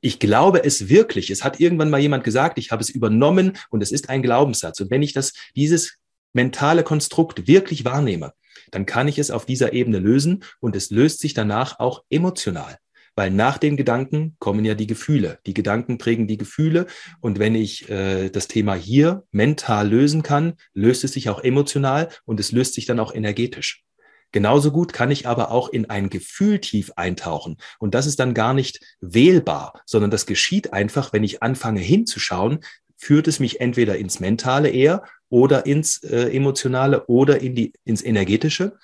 Ich 0.00 0.18
glaube 0.18 0.64
es 0.64 0.88
wirklich. 0.88 1.30
Es 1.30 1.44
hat 1.44 1.60
irgendwann 1.60 1.90
mal 1.90 2.00
jemand 2.00 2.24
gesagt, 2.24 2.58
ich 2.58 2.70
habe 2.70 2.82
es 2.82 2.90
übernommen 2.90 3.56
und 3.70 3.82
es 3.82 3.92
ist 3.92 4.08
ein 4.08 4.22
Glaubenssatz. 4.22 4.80
Und 4.80 4.90
wenn 4.90 5.02
ich 5.02 5.12
das, 5.12 5.32
dieses 5.54 5.98
mentale 6.32 6.82
Konstrukt 6.82 7.46
wirklich 7.46 7.84
wahrnehme, 7.84 8.32
dann 8.70 8.86
kann 8.86 9.08
ich 9.08 9.18
es 9.18 9.30
auf 9.30 9.46
dieser 9.46 9.72
Ebene 9.72 9.98
lösen 9.98 10.44
und 10.60 10.76
es 10.76 10.90
löst 10.90 11.20
sich 11.20 11.34
danach 11.34 11.78
auch 11.78 12.04
emotional. 12.10 12.78
Weil 13.14 13.30
nach 13.30 13.56
den 13.56 13.78
Gedanken 13.78 14.36
kommen 14.38 14.66
ja 14.66 14.74
die 14.74 14.86
Gefühle. 14.86 15.38
Die 15.46 15.54
Gedanken 15.54 15.96
prägen 15.96 16.26
die 16.26 16.36
Gefühle. 16.36 16.86
Und 17.22 17.38
wenn 17.38 17.54
ich 17.54 17.88
äh, 17.88 18.28
das 18.28 18.46
Thema 18.46 18.74
hier 18.74 19.24
mental 19.30 19.88
lösen 19.88 20.22
kann, 20.22 20.54
löst 20.74 21.02
es 21.02 21.14
sich 21.14 21.30
auch 21.30 21.42
emotional 21.42 22.10
und 22.26 22.40
es 22.40 22.52
löst 22.52 22.74
sich 22.74 22.84
dann 22.84 23.00
auch 23.00 23.14
energetisch. 23.14 23.85
Genauso 24.32 24.70
gut 24.70 24.92
kann 24.92 25.10
ich 25.10 25.26
aber 25.26 25.50
auch 25.50 25.68
in 25.68 25.88
ein 25.88 26.10
Gefühl 26.10 26.60
tief 26.60 26.92
eintauchen. 26.96 27.56
Und 27.78 27.94
das 27.94 28.06
ist 28.06 28.20
dann 28.20 28.34
gar 28.34 28.54
nicht 28.54 28.80
wählbar, 29.00 29.80
sondern 29.86 30.10
das 30.10 30.26
geschieht 30.26 30.72
einfach, 30.72 31.12
wenn 31.12 31.24
ich 31.24 31.42
anfange 31.42 31.80
hinzuschauen, 31.80 32.60
führt 32.96 33.28
es 33.28 33.40
mich 33.40 33.60
entweder 33.60 33.96
ins 33.98 34.20
Mentale 34.20 34.70
eher 34.70 35.04
oder 35.28 35.66
ins 35.66 36.02
äh, 36.02 36.34
Emotionale 36.34 37.06
oder 37.06 37.40
in 37.40 37.54
die, 37.54 37.72
ins 37.84 38.02
Energetische. 38.02 38.76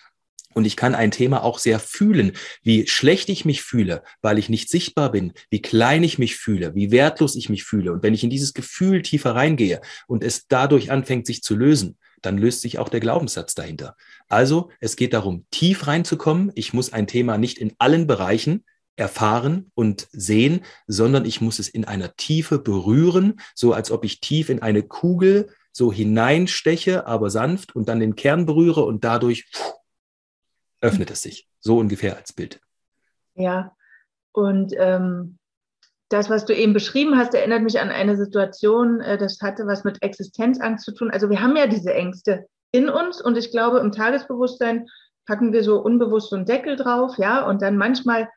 Und 0.54 0.66
ich 0.66 0.76
kann 0.76 0.94
ein 0.94 1.10
Thema 1.10 1.42
auch 1.44 1.58
sehr 1.58 1.78
fühlen, 1.78 2.32
wie 2.62 2.86
schlecht 2.86 3.30
ich 3.30 3.46
mich 3.46 3.62
fühle, 3.62 4.02
weil 4.20 4.38
ich 4.38 4.50
nicht 4.50 4.68
sichtbar 4.68 5.10
bin, 5.10 5.32
wie 5.50 5.62
klein 5.62 6.02
ich 6.02 6.18
mich 6.18 6.36
fühle, 6.36 6.74
wie 6.74 6.90
wertlos 6.90 7.36
ich 7.36 7.48
mich 7.48 7.64
fühle. 7.64 7.92
Und 7.92 8.02
wenn 8.02 8.12
ich 8.12 8.22
in 8.22 8.30
dieses 8.30 8.52
Gefühl 8.52 9.00
tiefer 9.00 9.34
reingehe 9.34 9.80
und 10.06 10.22
es 10.22 10.46
dadurch 10.48 10.90
anfängt, 10.90 11.26
sich 11.26 11.42
zu 11.42 11.56
lösen, 11.56 11.96
dann 12.22 12.38
löst 12.38 12.62
sich 12.62 12.78
auch 12.78 12.88
der 12.88 13.00
Glaubenssatz 13.00 13.54
dahinter. 13.54 13.96
Also 14.28 14.70
es 14.80 14.96
geht 14.96 15.12
darum, 15.12 15.44
tief 15.50 15.86
reinzukommen. 15.86 16.52
Ich 16.54 16.72
muss 16.72 16.92
ein 16.92 17.06
Thema 17.06 17.38
nicht 17.38 17.58
in 17.58 17.74
allen 17.78 18.06
Bereichen 18.06 18.64
erfahren 18.96 19.70
und 19.74 20.08
sehen, 20.12 20.64
sondern 20.86 21.24
ich 21.24 21.40
muss 21.40 21.58
es 21.58 21.68
in 21.68 21.84
einer 21.84 22.14
Tiefe 22.16 22.58
berühren, 22.58 23.40
so 23.54 23.72
als 23.72 23.90
ob 23.90 24.04
ich 24.04 24.20
tief 24.20 24.48
in 24.48 24.62
eine 24.62 24.82
Kugel 24.82 25.50
so 25.72 25.92
hineinsteche, 25.92 27.06
aber 27.06 27.30
sanft 27.30 27.74
und 27.74 27.88
dann 27.88 28.00
den 28.00 28.14
Kern 28.14 28.46
berühre 28.46 28.84
und 28.84 29.04
dadurch 29.04 29.50
öffnet 30.80 31.10
es 31.10 31.22
sich. 31.22 31.48
So 31.60 31.78
ungefähr 31.78 32.16
als 32.16 32.32
Bild. 32.32 32.60
Ja, 33.34 33.74
und 34.32 34.74
ähm, 34.76 35.38
das, 36.12 36.30
was 36.30 36.44
du 36.44 36.54
eben 36.54 36.72
beschrieben 36.72 37.16
hast, 37.16 37.34
erinnert 37.34 37.62
mich 37.62 37.80
an 37.80 37.90
eine 37.90 38.16
Situation, 38.16 39.00
äh, 39.00 39.18
das 39.18 39.38
hatte 39.40 39.66
was 39.66 39.84
mit 39.84 40.02
Existenzangst 40.02 40.84
zu 40.84 40.92
tun. 40.92 41.10
Also 41.10 41.30
wir 41.30 41.40
haben 41.40 41.56
ja 41.56 41.66
diese 41.66 41.94
Ängste 41.94 42.46
in 42.72 42.88
uns 42.88 43.20
und 43.20 43.36
ich 43.36 43.50
glaube, 43.50 43.78
im 43.78 43.92
Tagesbewusstsein 43.92 44.86
packen 45.26 45.52
wir 45.52 45.62
so 45.62 45.80
unbewusst 45.80 46.30
so 46.30 46.36
einen 46.36 46.46
Deckel 46.46 46.76
drauf, 46.76 47.16
ja, 47.18 47.46
und 47.46 47.62
dann 47.62 47.76
manchmal 47.76 48.28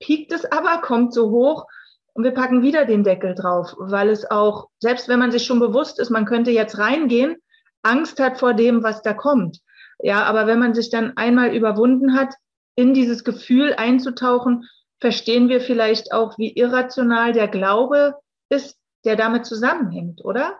piekt 0.00 0.32
es 0.32 0.44
aber, 0.50 0.80
kommt 0.82 1.14
so 1.14 1.30
hoch 1.30 1.66
und 2.14 2.24
wir 2.24 2.32
packen 2.32 2.62
wieder 2.62 2.84
den 2.84 3.04
Deckel 3.04 3.34
drauf, 3.34 3.74
weil 3.78 4.08
es 4.08 4.30
auch, 4.30 4.68
selbst 4.80 5.08
wenn 5.08 5.18
man 5.18 5.30
sich 5.30 5.44
schon 5.44 5.60
bewusst 5.60 5.98
ist, 6.00 6.10
man 6.10 6.26
könnte 6.26 6.50
jetzt 6.50 6.78
reingehen, 6.78 7.36
Angst 7.82 8.20
hat 8.20 8.38
vor 8.38 8.54
dem, 8.54 8.82
was 8.82 9.02
da 9.02 9.14
kommt. 9.14 9.60
Ja, 10.00 10.24
aber 10.24 10.46
wenn 10.46 10.58
man 10.58 10.74
sich 10.74 10.90
dann 10.90 11.16
einmal 11.16 11.54
überwunden 11.54 12.14
hat, 12.14 12.34
in 12.76 12.94
dieses 12.94 13.24
Gefühl 13.24 13.74
einzutauchen, 13.74 14.64
verstehen 15.00 15.48
wir 15.48 15.60
vielleicht 15.60 16.12
auch, 16.12 16.38
wie 16.38 16.52
irrational 16.52 17.32
der 17.32 17.48
Glaube 17.48 18.14
ist, 18.48 18.76
der 19.04 19.16
damit 19.16 19.46
zusammenhängt, 19.46 20.24
oder? 20.24 20.58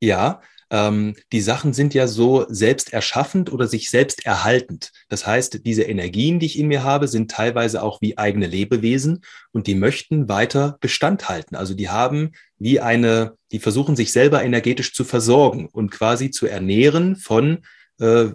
Ja, 0.00 0.40
ähm, 0.72 1.14
die 1.32 1.42
Sachen 1.42 1.74
sind 1.74 1.92
ja 1.92 2.08
so 2.08 2.46
selbst 2.48 2.94
erschaffend 2.94 3.52
oder 3.52 3.68
sich 3.68 3.90
selbst 3.90 4.24
erhaltend. 4.24 4.90
Das 5.10 5.26
heißt, 5.26 5.66
diese 5.66 5.82
Energien, 5.82 6.40
die 6.40 6.46
ich 6.46 6.58
in 6.58 6.66
mir 6.66 6.82
habe, 6.82 7.08
sind 7.08 7.30
teilweise 7.30 7.82
auch 7.82 8.00
wie 8.00 8.16
eigene 8.16 8.46
Lebewesen 8.46 9.22
und 9.52 9.66
die 9.66 9.74
möchten 9.74 10.30
weiter 10.30 10.78
Bestand 10.80 11.28
halten. 11.28 11.56
Also 11.56 11.74
die 11.74 11.90
haben 11.90 12.32
wie 12.58 12.80
eine, 12.80 13.36
die 13.52 13.58
versuchen 13.58 13.96
sich 13.96 14.12
selber 14.12 14.42
energetisch 14.42 14.94
zu 14.94 15.04
versorgen 15.04 15.68
und 15.68 15.90
quasi 15.90 16.30
zu 16.30 16.46
ernähren 16.46 17.16
von 17.16 17.58
äh, 18.00 18.30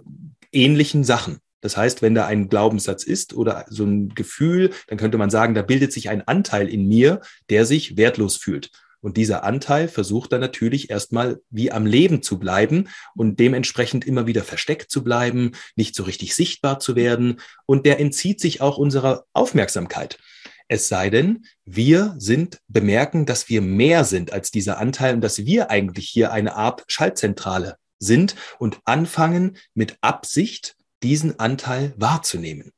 ähnlichen 0.52 1.02
Sachen. 1.02 1.40
Das 1.60 1.76
heißt, 1.76 2.02
wenn 2.02 2.14
da 2.14 2.26
ein 2.26 2.48
Glaubenssatz 2.48 3.04
ist 3.04 3.34
oder 3.34 3.64
so 3.68 3.84
ein 3.84 4.10
Gefühl, 4.10 4.70
dann 4.86 4.98
könnte 4.98 5.18
man 5.18 5.30
sagen, 5.30 5.54
da 5.54 5.62
bildet 5.62 5.92
sich 5.92 6.08
ein 6.08 6.26
Anteil 6.26 6.68
in 6.68 6.86
mir, 6.86 7.20
der 7.50 7.66
sich 7.66 7.96
wertlos 7.96 8.36
fühlt. 8.36 8.70
Und 9.00 9.16
dieser 9.16 9.44
Anteil 9.44 9.86
versucht 9.86 10.32
dann 10.32 10.40
natürlich 10.40 10.90
erstmal 10.90 11.40
wie 11.50 11.70
am 11.70 11.86
Leben 11.86 12.22
zu 12.22 12.38
bleiben 12.38 12.88
und 13.14 13.38
dementsprechend 13.38 14.04
immer 14.04 14.26
wieder 14.26 14.42
versteckt 14.42 14.90
zu 14.90 15.04
bleiben, 15.04 15.52
nicht 15.76 15.94
so 15.94 16.02
richtig 16.02 16.34
sichtbar 16.34 16.80
zu 16.80 16.96
werden. 16.96 17.40
Und 17.64 17.86
der 17.86 18.00
entzieht 18.00 18.40
sich 18.40 18.60
auch 18.60 18.76
unserer 18.76 19.24
Aufmerksamkeit. 19.32 20.18
Es 20.66 20.88
sei 20.88 21.10
denn, 21.10 21.46
wir 21.64 22.14
sind, 22.18 22.58
bemerken, 22.66 23.24
dass 23.24 23.48
wir 23.48 23.62
mehr 23.62 24.04
sind 24.04 24.32
als 24.32 24.50
dieser 24.50 24.78
Anteil 24.78 25.14
und 25.14 25.20
dass 25.22 25.46
wir 25.46 25.70
eigentlich 25.70 26.08
hier 26.08 26.32
eine 26.32 26.56
Art 26.56 26.84
Schaltzentrale 26.88 27.76
sind 28.00 28.34
und 28.58 28.80
anfangen 28.84 29.56
mit 29.74 29.96
Absicht 30.02 30.76
diesen 31.02 31.38
Anteil 31.38 31.94
wahrzunehmen. 31.96 32.72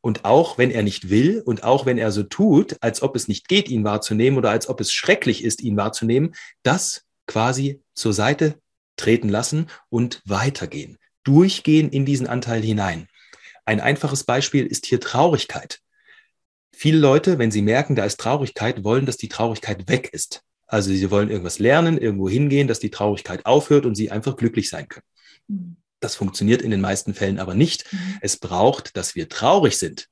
Und 0.00 0.24
auch 0.24 0.56
wenn 0.56 0.70
er 0.70 0.82
nicht 0.82 1.10
will 1.10 1.42
und 1.44 1.64
auch 1.64 1.84
wenn 1.84 1.98
er 1.98 2.12
so 2.12 2.22
tut, 2.22 2.76
als 2.80 3.02
ob 3.02 3.16
es 3.16 3.26
nicht 3.26 3.48
geht, 3.48 3.68
ihn 3.68 3.84
wahrzunehmen 3.84 4.38
oder 4.38 4.50
als 4.50 4.68
ob 4.68 4.80
es 4.80 4.92
schrecklich 4.92 5.42
ist, 5.42 5.60
ihn 5.62 5.76
wahrzunehmen, 5.76 6.34
das 6.62 7.02
quasi 7.26 7.82
zur 7.94 8.12
Seite 8.12 8.60
treten 8.96 9.28
lassen 9.28 9.66
und 9.88 10.22
weitergehen. 10.24 10.98
Durchgehen 11.24 11.90
in 11.90 12.06
diesen 12.06 12.28
Anteil 12.28 12.62
hinein. 12.62 13.08
Ein 13.64 13.80
einfaches 13.80 14.22
Beispiel 14.22 14.64
ist 14.64 14.86
hier 14.86 15.00
Traurigkeit. 15.00 15.80
Viele 16.72 16.98
Leute, 16.98 17.38
wenn 17.38 17.50
sie 17.50 17.62
merken, 17.62 17.96
da 17.96 18.04
ist 18.04 18.20
Traurigkeit, 18.20 18.84
wollen, 18.84 19.06
dass 19.06 19.16
die 19.16 19.28
Traurigkeit 19.28 19.88
weg 19.88 20.10
ist. 20.12 20.42
Also 20.68 20.90
sie 20.90 21.10
wollen 21.10 21.30
irgendwas 21.30 21.58
lernen, 21.58 21.98
irgendwo 21.98 22.28
hingehen, 22.28 22.68
dass 22.68 22.78
die 22.78 22.90
Traurigkeit 22.90 23.44
aufhört 23.44 23.86
und 23.86 23.94
sie 23.94 24.10
einfach 24.10 24.36
glücklich 24.36 24.68
sein 24.68 24.88
können. 24.88 25.76
Das 26.00 26.14
funktioniert 26.14 26.62
in 26.62 26.70
den 26.70 26.80
meisten 26.80 27.14
Fällen 27.14 27.38
aber 27.38 27.54
nicht. 27.54 27.92
Mhm. 27.92 28.18
Es 28.20 28.36
braucht, 28.36 28.96
dass 28.96 29.14
wir 29.14 29.28
traurig 29.28 29.78
sind. 29.78 30.08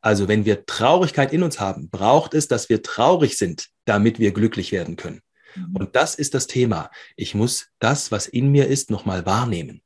Also 0.00 0.28
wenn 0.28 0.44
wir 0.44 0.66
Traurigkeit 0.66 1.32
in 1.32 1.42
uns 1.42 1.60
haben, 1.60 1.90
braucht 1.90 2.34
es, 2.34 2.48
dass 2.48 2.68
wir 2.68 2.82
traurig 2.82 3.36
sind, 3.36 3.68
damit 3.84 4.18
wir 4.18 4.32
glücklich 4.32 4.72
werden 4.72 4.96
können. 4.96 5.20
Mhm. 5.54 5.76
Und 5.76 5.96
das 5.96 6.14
ist 6.14 6.34
das 6.34 6.46
Thema. 6.46 6.90
Ich 7.16 7.34
muss 7.34 7.68
das, 7.78 8.12
was 8.12 8.26
in 8.26 8.50
mir 8.50 8.68
ist, 8.68 8.90
nochmal 8.90 9.26
wahrnehmen. 9.26 9.82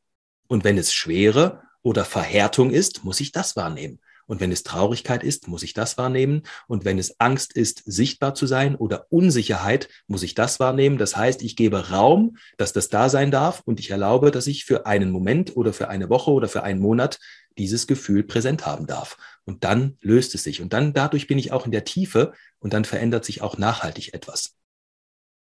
Und 0.46 0.64
wenn 0.64 0.78
es 0.78 0.92
Schwere 0.92 1.62
oder 1.82 2.04
Verhärtung 2.04 2.70
ist, 2.70 3.04
muss 3.04 3.20
ich 3.20 3.32
das 3.32 3.56
wahrnehmen. 3.56 4.00
Und 4.30 4.38
wenn 4.38 4.52
es 4.52 4.62
Traurigkeit 4.62 5.24
ist, 5.24 5.48
muss 5.48 5.64
ich 5.64 5.74
das 5.74 5.98
wahrnehmen. 5.98 6.44
Und 6.68 6.84
wenn 6.84 7.00
es 7.00 7.18
Angst 7.18 7.52
ist, 7.52 7.82
sichtbar 7.84 8.32
zu 8.36 8.46
sein 8.46 8.76
oder 8.76 9.06
Unsicherheit, 9.10 9.88
muss 10.06 10.22
ich 10.22 10.34
das 10.34 10.60
wahrnehmen. 10.60 10.98
Das 10.98 11.16
heißt, 11.16 11.42
ich 11.42 11.56
gebe 11.56 11.90
Raum, 11.90 12.36
dass 12.56 12.72
das 12.72 12.88
da 12.88 13.08
sein 13.08 13.32
darf 13.32 13.60
und 13.64 13.80
ich 13.80 13.90
erlaube, 13.90 14.30
dass 14.30 14.46
ich 14.46 14.64
für 14.64 14.86
einen 14.86 15.10
Moment 15.10 15.56
oder 15.56 15.72
für 15.72 15.88
eine 15.88 16.08
Woche 16.10 16.30
oder 16.30 16.46
für 16.46 16.62
einen 16.62 16.78
Monat 16.78 17.18
dieses 17.58 17.88
Gefühl 17.88 18.22
präsent 18.22 18.66
haben 18.66 18.86
darf. 18.86 19.18
Und 19.46 19.64
dann 19.64 19.98
löst 20.00 20.36
es 20.36 20.44
sich. 20.44 20.62
Und 20.62 20.72
dann 20.72 20.92
dadurch 20.92 21.26
bin 21.26 21.36
ich 21.36 21.50
auch 21.50 21.66
in 21.66 21.72
der 21.72 21.82
Tiefe 21.82 22.32
und 22.60 22.72
dann 22.72 22.84
verändert 22.84 23.24
sich 23.24 23.42
auch 23.42 23.58
nachhaltig 23.58 24.14
etwas. 24.14 24.54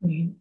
Mhm. 0.00 0.40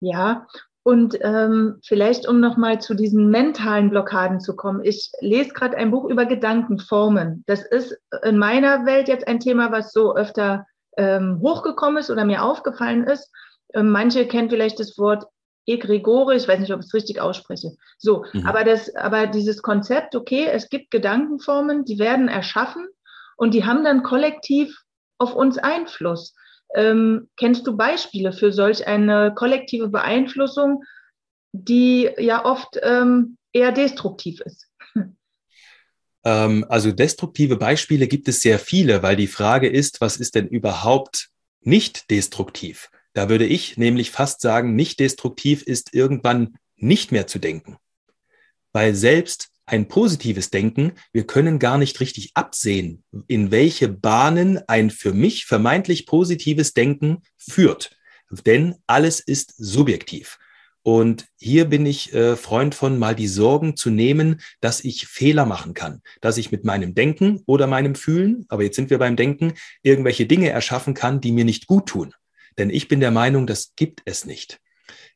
Ja, 0.00 0.46
und 0.84 1.16
ähm, 1.20 1.78
vielleicht, 1.84 2.26
um 2.26 2.40
nochmal 2.40 2.80
zu 2.80 2.94
diesen 2.94 3.30
mentalen 3.30 3.90
Blockaden 3.90 4.40
zu 4.40 4.56
kommen. 4.56 4.84
Ich 4.84 5.12
lese 5.20 5.50
gerade 5.50 5.76
ein 5.76 5.90
Buch 5.90 6.04
über 6.06 6.26
Gedankenformen. 6.26 7.44
Das 7.46 7.62
ist 7.64 7.96
in 8.24 8.36
meiner 8.36 8.84
Welt 8.84 9.08
jetzt 9.08 9.28
ein 9.28 9.38
Thema, 9.38 9.70
was 9.70 9.92
so 9.92 10.16
öfter 10.16 10.66
ähm, 10.96 11.40
hochgekommen 11.40 11.98
ist 11.98 12.10
oder 12.10 12.24
mir 12.24 12.42
aufgefallen 12.42 13.04
ist. 13.04 13.30
Ähm, 13.74 13.90
manche 13.90 14.26
kennen 14.26 14.50
vielleicht 14.50 14.80
das 14.80 14.98
Wort 14.98 15.24
Egregore, 15.66 16.34
ich 16.34 16.48
weiß 16.48 16.58
nicht, 16.58 16.72
ob 16.72 16.80
ich 16.80 16.86
es 16.86 16.94
richtig 16.94 17.20
ausspreche. 17.20 17.76
So, 17.98 18.24
mhm. 18.32 18.46
aber, 18.46 18.64
das, 18.64 18.94
aber 18.96 19.28
dieses 19.28 19.62
Konzept, 19.62 20.16
okay, 20.16 20.46
es 20.46 20.68
gibt 20.68 20.90
Gedankenformen, 20.90 21.84
die 21.84 22.00
werden 22.00 22.26
erschaffen 22.26 22.88
und 23.36 23.54
die 23.54 23.64
haben 23.64 23.84
dann 23.84 24.02
kollektiv 24.02 24.76
auf 25.18 25.36
uns 25.36 25.58
Einfluss. 25.58 26.34
Ähm, 26.74 27.28
kennst 27.36 27.66
du 27.66 27.76
Beispiele 27.76 28.32
für 28.32 28.52
solch 28.52 28.86
eine 28.86 29.34
kollektive 29.34 29.88
Beeinflussung, 29.88 30.84
die 31.52 32.10
ja 32.18 32.44
oft 32.44 32.78
ähm, 32.82 33.36
eher 33.52 33.72
destruktiv 33.72 34.40
ist? 34.40 34.68
Ähm, 36.24 36.64
also 36.68 36.92
destruktive 36.92 37.56
Beispiele 37.56 38.06
gibt 38.06 38.28
es 38.28 38.40
sehr 38.42 38.60
viele, 38.60 39.02
weil 39.02 39.16
die 39.16 39.26
Frage 39.26 39.68
ist, 39.68 40.00
was 40.00 40.18
ist 40.18 40.36
denn 40.36 40.46
überhaupt 40.46 41.30
nicht 41.62 42.10
destruktiv? 42.12 42.90
Da 43.12 43.28
würde 43.28 43.44
ich 43.44 43.76
nämlich 43.76 44.10
fast 44.10 44.40
sagen, 44.40 44.74
nicht 44.74 45.00
destruktiv 45.00 45.62
ist 45.62 45.94
irgendwann 45.94 46.56
nicht 46.76 47.12
mehr 47.12 47.26
zu 47.26 47.38
denken. 47.38 47.76
Weil 48.72 48.94
selbst 48.94 49.51
ein 49.66 49.88
positives 49.88 50.50
Denken, 50.50 50.92
wir 51.12 51.26
können 51.26 51.58
gar 51.58 51.78
nicht 51.78 52.00
richtig 52.00 52.32
absehen, 52.34 53.04
in 53.28 53.50
welche 53.50 53.88
Bahnen 53.88 54.60
ein 54.66 54.90
für 54.90 55.12
mich 55.12 55.46
vermeintlich 55.46 56.06
positives 56.06 56.74
Denken 56.74 57.22
führt. 57.36 57.96
Denn 58.46 58.76
alles 58.86 59.20
ist 59.20 59.54
subjektiv. 59.56 60.38
Und 60.84 61.26
hier 61.38 61.66
bin 61.66 61.86
ich 61.86 62.12
äh, 62.12 62.34
Freund 62.34 62.74
von, 62.74 62.98
mal 62.98 63.14
die 63.14 63.28
Sorgen 63.28 63.76
zu 63.76 63.88
nehmen, 63.88 64.40
dass 64.60 64.82
ich 64.82 65.06
Fehler 65.06 65.46
machen 65.46 65.74
kann, 65.74 66.02
dass 66.20 66.38
ich 66.38 66.50
mit 66.50 66.64
meinem 66.64 66.94
Denken 66.94 67.40
oder 67.46 67.68
meinem 67.68 67.94
Fühlen, 67.94 68.46
aber 68.48 68.64
jetzt 68.64 68.74
sind 68.74 68.90
wir 68.90 68.98
beim 68.98 69.14
Denken, 69.14 69.54
irgendwelche 69.82 70.26
Dinge 70.26 70.48
erschaffen 70.48 70.94
kann, 70.94 71.20
die 71.20 71.30
mir 71.30 71.44
nicht 71.44 71.68
gut 71.68 71.86
tun. 71.86 72.14
Denn 72.58 72.68
ich 72.68 72.88
bin 72.88 72.98
der 72.98 73.12
Meinung, 73.12 73.46
das 73.46 73.74
gibt 73.76 74.02
es 74.06 74.24
nicht. 74.24 74.58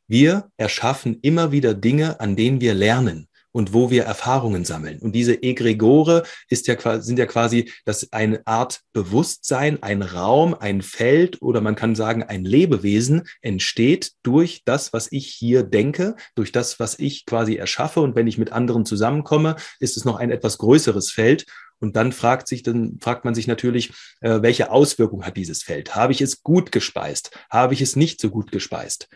Wir 0.07 0.49
erschaffen 0.57 1.19
immer 1.23 1.51
wieder 1.51 1.75
Dinge, 1.75 2.21
an 2.21 2.37
denen 2.37 2.61
wir 2.61 2.75
lernen 2.75 3.29
und 3.57 3.73
wo 3.73 3.89
wir 3.89 4.05
Erfahrungen 4.05 4.67
sammeln. 4.67 4.99
Und 4.99 5.13
diese 5.13 5.43
Egregore 5.43 6.25
ist 6.51 6.67
ja, 6.67 7.01
sind 7.01 7.19
ja 7.19 7.25
quasi 7.25 7.73
das 7.87 8.13
eine 8.13 8.47
Art 8.47 8.83
Bewusstsein, 8.93 9.83
ein 9.83 10.03
Raum, 10.03 10.53
ein 10.53 10.83
Feld 10.83 11.41
oder 11.41 11.63
man 11.63 11.75
kann 11.75 11.95
sagen, 11.95 12.23
ein 12.23 12.45
Lebewesen 12.45 13.23
entsteht 13.41 14.13
durch 14.23 14.61
das, 14.67 14.93
was 14.93 15.11
ich 15.11 15.29
hier 15.29 15.63
denke, 15.63 16.17
durch 16.35 16.53
das, 16.53 16.79
was 16.79 16.99
ich 16.99 17.25
quasi 17.25 17.55
erschaffe. 17.55 18.01
Und 18.01 18.15
wenn 18.15 18.27
ich 18.27 18.37
mit 18.37 18.53
anderen 18.53 18.85
zusammenkomme, 18.85 19.57
ist 19.81 19.97
es 19.97 20.05
noch 20.05 20.17
ein 20.17 20.31
etwas 20.31 20.59
größeres 20.59 21.11
Feld. 21.11 21.47
Und 21.79 21.97
dann 21.97 22.13
fragt 22.13 22.49
sich, 22.49 22.63
dann 22.63 22.99
fragt 23.01 23.25
man 23.25 23.35
sich 23.35 23.47
natürlich, 23.47 23.95
äh, 24.21 24.43
welche 24.43 24.71
Auswirkung 24.71 25.25
hat 25.25 25.39
dieses 25.39 25.63
Feld? 25.63 25.95
Habe 25.95 26.13
ich 26.13 26.21
es 26.21 26.43
gut 26.43 26.73
gespeist? 26.73 27.31
Habe 27.51 27.73
ich 27.73 27.81
es 27.81 27.97
nicht 27.97 28.21
so 28.21 28.29
gut 28.29 28.53
gespeist? 28.53 29.09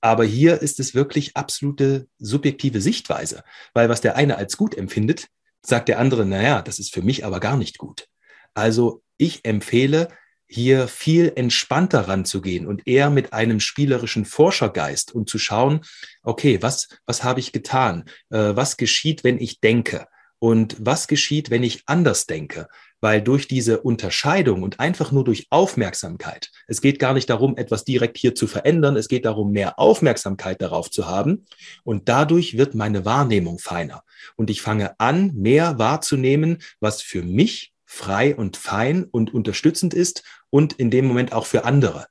Aber 0.00 0.24
hier 0.24 0.62
ist 0.62 0.80
es 0.80 0.94
wirklich 0.94 1.36
absolute 1.36 2.08
subjektive 2.18 2.80
Sichtweise, 2.80 3.42
weil 3.74 3.88
was 3.88 4.00
der 4.00 4.16
eine 4.16 4.36
als 4.36 4.56
gut 4.56 4.76
empfindet, 4.76 5.26
sagt 5.62 5.88
der 5.88 5.98
andere, 5.98 6.24
naja, 6.24 6.62
das 6.62 6.78
ist 6.78 6.94
für 6.94 7.02
mich 7.02 7.24
aber 7.24 7.40
gar 7.40 7.56
nicht 7.56 7.78
gut. 7.78 8.06
Also 8.54 9.02
ich 9.16 9.44
empfehle, 9.44 10.08
hier 10.48 10.88
viel 10.88 11.32
entspannter 11.36 12.08
ranzugehen 12.08 12.66
und 12.66 12.86
eher 12.86 13.10
mit 13.10 13.34
einem 13.34 13.60
spielerischen 13.60 14.24
Forschergeist 14.24 15.14
und 15.14 15.28
zu 15.28 15.38
schauen, 15.38 15.82
okay, 16.22 16.62
was, 16.62 16.88
was 17.04 17.22
habe 17.22 17.40
ich 17.40 17.52
getan? 17.52 18.04
Äh, 18.30 18.56
was 18.56 18.78
geschieht, 18.78 19.24
wenn 19.24 19.38
ich 19.38 19.60
denke? 19.60 20.06
Und 20.38 20.76
was 20.78 21.06
geschieht, 21.06 21.50
wenn 21.50 21.62
ich 21.62 21.82
anders 21.86 22.26
denke? 22.26 22.68
Weil 23.00 23.22
durch 23.22 23.48
diese 23.48 23.80
Unterscheidung 23.80 24.62
und 24.62 24.80
einfach 24.80 25.12
nur 25.12 25.24
durch 25.24 25.46
Aufmerksamkeit, 25.50 26.50
es 26.66 26.80
geht 26.80 26.98
gar 26.98 27.14
nicht 27.14 27.30
darum, 27.30 27.56
etwas 27.56 27.84
direkt 27.84 28.18
hier 28.18 28.34
zu 28.34 28.46
verändern, 28.46 28.96
es 28.96 29.08
geht 29.08 29.24
darum, 29.24 29.52
mehr 29.52 29.78
Aufmerksamkeit 29.78 30.60
darauf 30.60 30.90
zu 30.90 31.06
haben 31.06 31.46
und 31.84 32.08
dadurch 32.08 32.56
wird 32.56 32.74
meine 32.74 33.04
Wahrnehmung 33.04 33.58
feiner 33.58 34.02
und 34.36 34.50
ich 34.50 34.62
fange 34.62 34.98
an, 34.98 35.32
mehr 35.34 35.78
wahrzunehmen, 35.78 36.58
was 36.80 37.02
für 37.02 37.22
mich 37.22 37.72
frei 37.84 38.36
und 38.36 38.56
fein 38.56 39.04
und 39.04 39.32
unterstützend 39.32 39.94
ist 39.94 40.22
und 40.50 40.74
in 40.74 40.90
dem 40.90 41.06
Moment 41.06 41.32
auch 41.32 41.46
für 41.46 41.64
andere. 41.64 42.06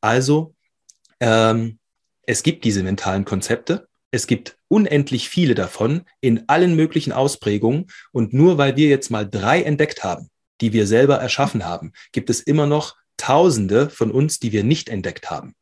Also 0.00 0.54
ähm, 1.20 1.78
es 2.22 2.42
gibt 2.42 2.64
diese 2.64 2.82
mentalen 2.82 3.24
Konzepte 3.24 3.87
Es 4.10 4.26
gibt 4.26 4.56
unendlich 4.68 5.28
viele 5.28 5.54
davon 5.54 6.02
in 6.20 6.48
allen 6.48 6.74
möglichen 6.76 7.12
Ausprägungen. 7.12 7.86
Und 8.12 8.32
nur 8.32 8.58
weil 8.58 8.76
wir 8.76 8.88
jetzt 8.88 9.10
mal 9.10 9.28
drei 9.28 9.62
entdeckt 9.62 10.02
haben, 10.02 10.28
die 10.60 10.72
wir 10.72 10.86
selber 10.86 11.16
erschaffen 11.16 11.64
haben, 11.64 11.92
gibt 12.12 12.30
es 12.30 12.40
immer 12.40 12.66
noch 12.66 12.96
Tausende 13.16 13.90
von 13.90 14.12
uns, 14.12 14.38
die 14.38 14.52
wir 14.52 14.62
nicht 14.62 14.88
entdeckt 14.88 15.28
haben. 15.28 15.54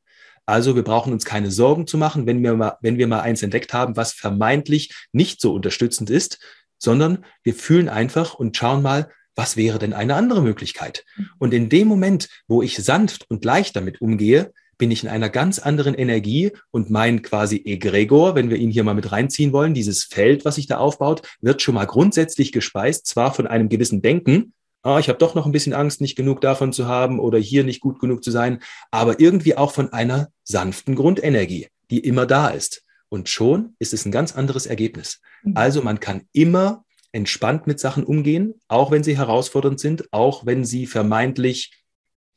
Also 0.45 0.76
wir 0.76 0.85
brauchen 0.85 1.12
uns 1.12 1.25
keine 1.25 1.50
Sorgen 1.50 1.87
zu 1.87 1.99
machen, 1.99 2.26
wenn 2.26 2.43
wir 2.43 2.55
mal, 2.55 2.76
wenn 2.81 2.99
wir 2.99 3.09
mal 3.09 3.21
eins 3.21 3.43
entdeckt 3.43 3.73
haben, 3.73 3.97
was 3.97 4.12
vermeintlich 4.12 4.95
nicht 5.11 5.41
so 5.41 5.53
unterstützend 5.53 6.09
ist, 6.11 6.38
sondern 6.79 7.25
wir 7.43 7.55
fühlen 7.55 7.88
einfach 7.88 8.35
und 8.35 8.57
schauen 8.57 8.83
mal, 8.83 9.11
was 9.35 9.57
wäre 9.57 9.79
denn 9.79 9.93
eine 9.93 10.15
andere 10.15 10.43
Möglichkeit? 10.43 11.05
Und 11.38 11.53
in 11.53 11.69
dem 11.69 11.88
Moment, 11.88 12.29
wo 12.47 12.62
ich 12.62 12.76
sanft 12.76 13.29
und 13.29 13.45
leicht 13.45 13.75
damit 13.75 14.00
umgehe, 14.00 14.53
bin 14.78 14.90
ich 14.90 15.02
in 15.02 15.09
einer 15.09 15.28
ganz 15.28 15.59
anderen 15.59 15.95
Energie 15.95 16.52
und 16.71 16.90
mein 16.90 17.23
quasi 17.23 17.62
Egregor, 17.64 18.35
wenn 18.35 18.50
wir 18.50 18.56
ihn 18.56 18.71
hier 18.71 18.85
mal 18.85 18.95
mit 18.95 19.11
reinziehen 19.12 19.52
wollen, 19.52 19.75
dieses 19.75 20.04
Feld, 20.04 20.45
was 20.45 20.56
sich 20.56 20.66
da 20.66 20.78
aufbaut, 20.78 21.23
wird 21.40 21.62
schon 21.62 21.75
mal 21.75 21.87
grundsätzlich 21.87 22.52
gespeist, 22.52 23.06
zwar 23.06 23.33
von 23.33 23.47
einem 23.47 23.68
gewissen 23.68 24.02
Denken, 24.02 24.52
ah, 24.83 24.99
ich 24.99 25.09
habe 25.09 25.18
doch 25.18 25.35
noch 25.35 25.47
ein 25.47 25.52
bisschen 25.52 25.75
Angst, 25.75 26.00
nicht 26.00 26.16
genug 26.16 26.40
davon 26.40 26.73
zu 26.73 26.87
haben 26.87 27.18
oder 27.18 27.38
hier 27.38 27.64
nicht 27.64 27.80
gut 27.80 27.99
genug 27.99 28.23
zu 28.23 28.30
sein, 28.30 28.61
aber 28.90 29.18
irgendwie 29.18 29.56
auch 29.56 29.73
von 29.73 29.92
einer 29.92 30.28
sanften 30.45 30.95
Grundenergie, 30.95 31.68
die 31.90 31.99
immer 31.99 32.26
da 32.26 32.49
ist. 32.49 32.85
Und 33.09 33.28
schon 33.28 33.75
ist 33.78 33.92
es 33.92 34.04
ein 34.04 34.12
ganz 34.12 34.35
anderes 34.35 34.66
Ergebnis. 34.66 35.21
Mhm. 35.42 35.56
Also 35.56 35.83
man 35.83 36.00
kann 36.00 36.23
immer 36.33 36.85
entspannt 37.12 37.66
mit 37.66 37.80
Sachen 37.80 38.04
umgehen, 38.04 38.54
auch 38.68 38.90
wenn 38.90 39.02
sie 39.02 39.16
herausfordernd 39.16 39.80
sind, 39.80 40.12
auch 40.12 40.45
wenn 40.47 40.64
sie 40.64 40.87
vermeintlich 40.87 41.73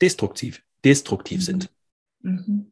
destruktiv, 0.01 0.63
destruktiv 0.83 1.39
mhm. 1.39 1.43
sind. 1.43 1.69
Mhm. 2.21 2.71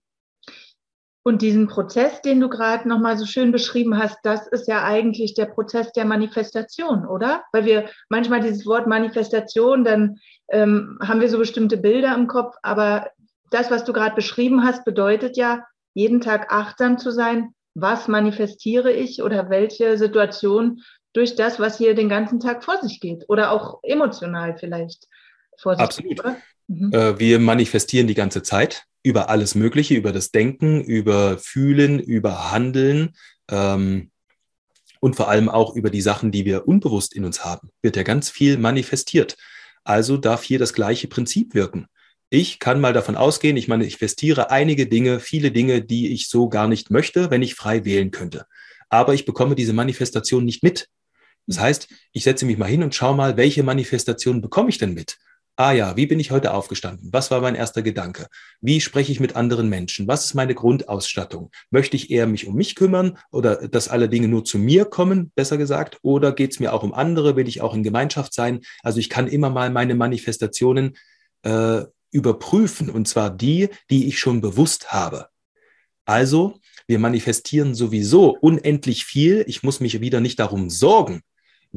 Und 1.24 1.42
diesen 1.42 1.68
Prozess, 1.68 2.22
den 2.22 2.40
du 2.40 2.48
gerade 2.48 2.88
nochmal 2.88 3.18
so 3.18 3.26
schön 3.26 3.52
beschrieben 3.52 3.98
hast, 3.98 4.18
das 4.24 4.48
ist 4.48 4.66
ja 4.70 4.86
eigentlich 4.86 5.34
der 5.34 5.48
Prozess 5.48 5.92
der 5.92 6.06
Manifestation, 6.06 7.06
oder? 7.06 7.44
Weil 7.52 7.66
wir 7.66 7.90
manchmal 8.08 8.40
dieses 8.40 8.66
Wort 8.66 8.88
Manifestation, 8.88 9.84
dann 9.84 10.20
ähm, 10.50 10.98
haben 11.02 11.20
wir 11.20 11.28
so 11.28 11.38
bestimmte 11.38 11.76
Bilder 11.76 12.16
im 12.16 12.28
Kopf, 12.28 12.56
aber 12.64 13.10
das, 13.52 13.70
was 13.70 13.84
du 13.84 13.92
gerade 13.92 14.16
beschrieben 14.16 14.64
hast, 14.64 14.86
bedeutet 14.86 15.36
ja, 15.36 15.66
jeden 15.94 16.22
Tag 16.22 16.50
achtsam 16.50 16.98
zu 16.98 17.12
sein, 17.12 17.54
was 17.76 18.08
manifestiere 18.08 18.94
ich 18.94 19.22
oder 19.22 19.50
welche 19.50 19.98
Situation 19.98 20.82
durch 21.12 21.36
das, 21.36 21.60
was 21.60 21.78
hier 21.78 21.94
den 21.94 22.08
ganzen 22.08 22.40
Tag 22.40 22.64
vor 22.64 22.82
sich 22.82 23.00
geht 23.00 23.26
oder 23.28 23.52
auch 23.52 23.80
emotional 23.84 24.58
vielleicht 24.58 25.08
vor 25.60 25.76
sich 25.76 25.84
Absolut. 25.84 26.24
geht. 26.24 26.36
Mhm. 26.68 26.94
Äh, 26.94 27.20
wir 27.20 27.40
manifestieren 27.40 28.08
die 28.08 28.14
ganze 28.14 28.44
Zeit 28.44 28.84
über 29.08 29.30
alles 29.30 29.56
Mögliche, 29.56 29.96
über 29.96 30.12
das 30.12 30.32
Denken, 30.32 30.82
über 30.84 31.38
Fühlen, 31.38 32.00
über 32.00 32.52
Handeln 32.52 33.16
ähm, 33.50 34.12
und 35.00 35.16
vor 35.16 35.30
allem 35.30 35.48
auch 35.48 35.76
über 35.76 35.90
die 35.90 36.02
Sachen, 36.02 36.30
die 36.30 36.44
wir 36.44 36.68
unbewusst 36.68 37.16
in 37.16 37.24
uns 37.24 37.46
haben, 37.46 37.70
wird 37.82 37.96
ja 37.96 38.04
ganz 38.04 38.30
viel 38.30 38.58
manifestiert. 38.58 39.38
Also 39.86 40.18
darf 40.18 40.44
hier 40.44 40.60
das 40.60 40.74
gleiche 40.74 41.08
Prinzip 41.08 41.54
wirken. 41.54 41.88
Ich 42.30 42.60
kann 42.60 42.82
mal 42.82 42.92
davon 42.92 43.16
ausgehen, 43.16 43.56
ich 43.56 43.70
manifestiere 43.70 44.52
einige 44.52 44.88
Dinge, 44.88 45.22
viele 45.22 45.52
Dinge, 45.52 45.82
die 45.82 46.12
ich 46.12 46.28
so 46.28 46.50
gar 46.50 46.68
nicht 46.68 46.92
möchte, 46.92 47.32
wenn 47.32 47.42
ich 47.42 47.56
frei 47.56 47.86
wählen 47.86 48.12
könnte. 48.12 48.46
Aber 48.90 49.14
ich 49.14 49.24
bekomme 49.24 49.56
diese 49.56 49.72
Manifestation 49.72 50.44
nicht 50.44 50.64
mit. 50.64 50.90
Das 51.46 51.62
heißt, 51.62 51.88
ich 52.12 52.26
setze 52.26 52.46
mich 52.46 52.58
mal 52.58 52.66
hin 52.66 52.84
und 52.84 52.94
schaue 52.94 53.16
mal, 53.16 53.38
welche 53.38 53.64
Manifestationen 53.64 54.42
bekomme 54.42 54.68
ich 54.68 54.78
denn 54.78 54.94
mit? 54.94 55.18
Ah 55.60 55.72
ja, 55.72 55.98
wie 55.98 56.06
bin 56.06 56.20
ich 56.20 56.30
heute 56.30 56.54
aufgestanden? 56.54 57.10
Was 57.12 57.32
war 57.32 57.42
mein 57.42 57.56
erster 57.56 57.82
Gedanke? 57.82 58.28
Wie 58.62 58.80
spreche 58.80 59.12
ich 59.12 59.20
mit 59.20 59.36
anderen 59.36 59.70
Menschen? 59.70 60.08
Was 60.08 60.26
ist 60.26 60.36
meine 60.36 60.54
Grundausstattung? 60.54 61.50
Möchte 61.72 61.96
ich 61.96 62.12
eher 62.12 62.28
mich 62.28 62.46
um 62.46 62.54
mich 62.54 62.76
kümmern 62.76 63.18
oder 63.32 63.68
dass 63.68 63.88
alle 63.88 64.08
Dinge 64.08 64.28
nur 64.28 64.46
zu 64.46 64.60
mir 64.60 64.86
kommen, 64.86 65.32
besser 65.34 65.58
gesagt? 65.58 65.98
Oder 66.04 66.32
geht 66.32 66.52
es 66.52 66.60
mir 66.60 66.74
auch 66.74 66.84
um 66.84 66.94
andere? 66.94 67.36
Will 67.36 67.48
ich 67.48 67.62
auch 67.62 67.74
in 67.74 67.82
Gemeinschaft 67.82 68.36
sein? 68.36 68.62
Also 68.84 69.00
ich 69.00 69.10
kann 69.10 69.28
immer 69.28 69.50
mal 69.50 69.72
meine 69.72 69.96
Manifestationen 69.96 70.96
äh, 71.42 71.86
überprüfen 72.12 72.92
und 72.92 73.08
zwar 73.08 73.36
die, 73.36 73.70
die 73.90 74.08
ich 74.08 74.20
schon 74.20 74.42
bewusst 74.42 74.92
habe. 74.92 75.30
Also 76.06 76.60
wir 76.86 77.00
manifestieren 77.00 77.74
sowieso 77.74 78.38
unendlich 78.40 79.06
viel. 79.06 79.44
Ich 79.48 79.64
muss 79.64 79.80
mich 79.80 80.00
wieder 80.02 80.20
nicht 80.20 80.38
darum 80.40 80.70
sorgen, 80.70 81.24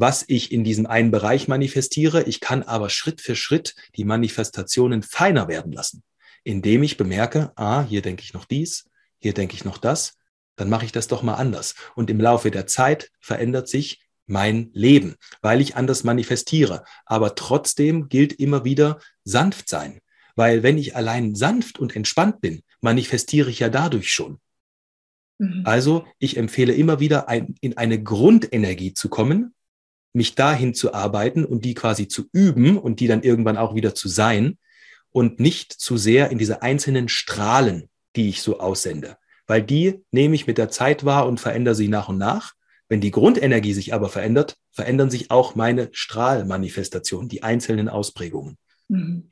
was 0.01 0.25
ich 0.29 0.51
in 0.51 0.65
diesem 0.65 0.87
einen 0.87 1.11
Bereich 1.11 1.47
manifestiere. 1.47 2.23
Ich 2.23 2.41
kann 2.41 2.63
aber 2.63 2.89
Schritt 2.89 3.21
für 3.21 3.37
Schritt 3.37 3.75
die 3.97 4.05
Manifestationen 4.05 5.03
feiner 5.03 5.47
werden 5.47 5.73
lassen, 5.73 6.03
indem 6.43 6.83
ich 6.83 6.97
bemerke, 6.97 7.53
ah, 7.57 7.83
hier 7.83 8.01
denke 8.01 8.23
ich 8.23 8.33
noch 8.33 8.47
dies, 8.47 8.89
hier 9.19 9.35
denke 9.35 9.55
ich 9.55 9.67
noch 9.67 9.77
das, 9.77 10.15
dann 10.57 10.71
mache 10.71 10.87
ich 10.87 10.93
das 10.93 11.07
doch 11.07 11.23
mal 11.23 11.35
anders. 11.35 11.75
Und 11.95 12.09
im 12.09 12.19
Laufe 12.19 12.51
der 12.51 12.67
Zeit 12.67 13.11
verändert 13.21 13.69
sich 13.69 14.01
mein 14.27 14.71
Leben, 14.73 15.17
weil 15.43 15.61
ich 15.61 15.77
anders 15.77 16.03
manifestiere. 16.03 16.85
Aber 17.05 17.35
trotzdem 17.35 18.09
gilt 18.09 18.33
immer 18.33 18.65
wieder 18.65 19.01
sanft 19.25 19.69
sein, 19.69 20.01
weil 20.35 20.63
wenn 20.63 20.79
ich 20.79 20.97
allein 20.97 21.35
sanft 21.35 21.79
und 21.79 21.95
entspannt 21.95 22.41
bin, 22.41 22.63
manifestiere 22.81 23.51
ich 23.51 23.59
ja 23.59 23.69
dadurch 23.69 24.11
schon. 24.11 24.41
Mhm. 25.37 25.63
Also 25.65 26.07
ich 26.19 26.39
empfehle 26.39 26.73
immer 26.73 27.01
wieder 27.01 27.29
ein, 27.29 27.55
in 27.61 27.77
eine 27.77 28.03
Grundenergie 28.03 28.95
zu 28.95 29.11
kommen, 29.11 29.55
mich 30.13 30.35
dahin 30.35 30.75
zu 30.75 30.93
arbeiten 30.93 31.45
und 31.45 31.65
die 31.65 31.75
quasi 31.75 32.09
zu 32.09 32.25
üben 32.33 32.79
und 32.79 33.01
die 33.01 33.07
dann 33.07 33.23
irgendwann 33.23 33.57
auch 33.57 33.75
wieder 33.75 33.95
zu 33.95 34.09
sein 34.09 34.59
und 35.13 35.41
nicht 35.41 35.73
zu 35.73 35.97
sehr 35.97 36.31
in 36.31 36.39
diese 36.39 36.63
einzelnen 36.63 37.09
Strahlen, 37.09 37.89
die 38.17 38.29
ich 38.29 38.43
so 38.43 38.61
aussende. 38.61 39.17
Weil 39.47 39.63
die 39.63 40.05
nehme 40.11 40.35
ich 40.35 40.47
mit 40.47 40.59
der 40.59 40.71
Zeit 40.71 41.05
wahr 41.05 41.27
und 41.27 41.41
verändere 41.41 41.75
sie 41.75 41.89
nach 41.89 42.09
und 42.09 42.19
nach. 42.19 42.53
Wenn 42.89 43.01
die 43.01 43.11
Grundenergie 43.11 43.73
sich 43.73 43.95
aber 43.95 44.09
verändert, 44.09 44.57
verändern 44.73 45.11
sich 45.11 45.31
auch 45.31 45.55
meine 45.55 45.89
Strahlmanifestationen, 45.93 47.29
die 47.29 47.43
einzelnen 47.43 47.89
Ausprägungen. 47.89 48.59
Mhm. 48.89 49.31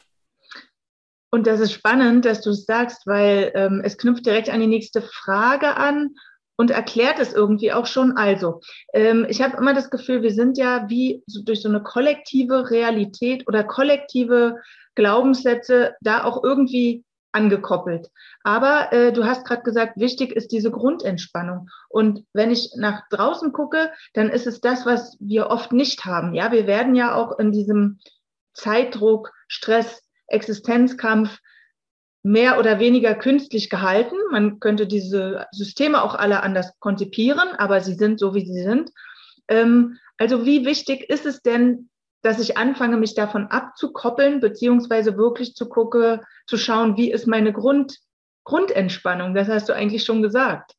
Und 1.30 1.46
das 1.46 1.60
ist 1.60 1.72
spannend, 1.72 2.24
dass 2.24 2.40
du 2.40 2.50
es 2.50 2.64
sagst, 2.64 3.06
weil 3.06 3.52
ähm, 3.54 3.82
es 3.84 3.98
knüpft 3.98 4.24
direkt 4.24 4.48
an 4.48 4.60
die 4.60 4.66
nächste 4.66 5.02
Frage 5.02 5.76
an 5.76 6.14
und 6.58 6.72
erklärt 6.72 7.18
es 7.20 7.32
irgendwie 7.32 7.72
auch 7.72 7.86
schon. 7.86 8.16
Also, 8.16 8.60
ähm, 8.92 9.24
ich 9.28 9.40
habe 9.40 9.56
immer 9.56 9.72
das 9.72 9.90
Gefühl, 9.90 10.22
wir 10.22 10.32
sind 10.32 10.58
ja 10.58 10.90
wie 10.90 11.22
so 11.26 11.42
durch 11.42 11.62
so 11.62 11.68
eine 11.68 11.82
kollektive 11.82 12.70
Realität 12.70 13.46
oder 13.46 13.64
kollektive 13.64 14.56
Glaubenssätze 14.94 15.94
da 16.00 16.24
auch 16.24 16.42
irgendwie 16.42 17.04
angekoppelt. 17.30 18.08
Aber 18.42 18.92
äh, 18.92 19.12
du 19.12 19.24
hast 19.24 19.46
gerade 19.46 19.62
gesagt, 19.62 19.98
wichtig 20.00 20.32
ist 20.32 20.50
diese 20.50 20.72
Grundentspannung. 20.72 21.68
Und 21.88 22.24
wenn 22.32 22.50
ich 22.50 22.72
nach 22.76 23.02
draußen 23.10 23.52
gucke, 23.52 23.92
dann 24.14 24.28
ist 24.28 24.46
es 24.46 24.60
das, 24.60 24.84
was 24.84 25.16
wir 25.20 25.48
oft 25.48 25.72
nicht 25.72 26.04
haben. 26.04 26.34
Ja, 26.34 26.50
wir 26.50 26.66
werden 26.66 26.96
ja 26.96 27.14
auch 27.14 27.38
in 27.38 27.52
diesem 27.52 28.00
Zeitdruck, 28.52 29.32
Stress, 29.46 30.02
Existenzkampf 30.26 31.38
mehr 32.28 32.58
oder 32.58 32.78
weniger 32.78 33.14
künstlich 33.14 33.70
gehalten. 33.70 34.16
Man 34.30 34.60
könnte 34.60 34.86
diese 34.86 35.46
Systeme 35.50 36.02
auch 36.02 36.14
alle 36.14 36.42
anders 36.42 36.78
konzipieren, 36.78 37.48
aber 37.56 37.80
sie 37.80 37.94
sind 37.94 38.20
so, 38.20 38.34
wie 38.34 38.44
sie 38.44 38.62
sind. 38.62 38.90
Ähm, 39.48 39.96
also 40.18 40.44
wie 40.44 40.66
wichtig 40.66 41.08
ist 41.08 41.24
es 41.24 41.40
denn, 41.42 41.88
dass 42.22 42.38
ich 42.40 42.58
anfange, 42.58 42.96
mich 42.98 43.14
davon 43.14 43.46
abzukoppeln, 43.46 44.40
beziehungsweise 44.40 45.16
wirklich 45.16 45.54
zu 45.54 45.68
gucke, 45.68 46.20
zu 46.46 46.58
schauen, 46.58 46.96
wie 46.96 47.10
ist 47.10 47.26
meine 47.26 47.52
Grund, 47.52 47.98
Grundentspannung? 48.44 49.34
Das 49.34 49.48
hast 49.48 49.68
du 49.68 49.72
eigentlich 49.72 50.04
schon 50.04 50.20
gesagt. 50.20 50.72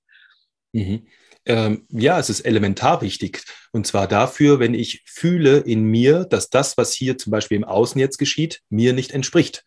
Mhm. 0.74 1.08
Ähm, 1.46 1.88
ja, 1.90 2.20
es 2.20 2.30
ist 2.30 2.42
elementar 2.42 3.02
wichtig. 3.02 3.44
Und 3.72 3.88
zwar 3.88 4.08
dafür, 4.08 4.60
wenn 4.60 4.76
ich 4.76 5.02
fühle 5.06 5.58
in 5.58 5.84
mir, 5.84 6.26
dass 6.26 6.50
das, 6.50 6.78
was 6.78 6.94
hier 6.94 7.18
zum 7.18 7.32
Beispiel 7.32 7.58
im 7.58 7.64
Außen 7.64 8.00
jetzt 8.00 8.20
geschieht, 8.20 8.62
mir 8.70 8.94
nicht 8.94 9.12
entspricht 9.12 9.64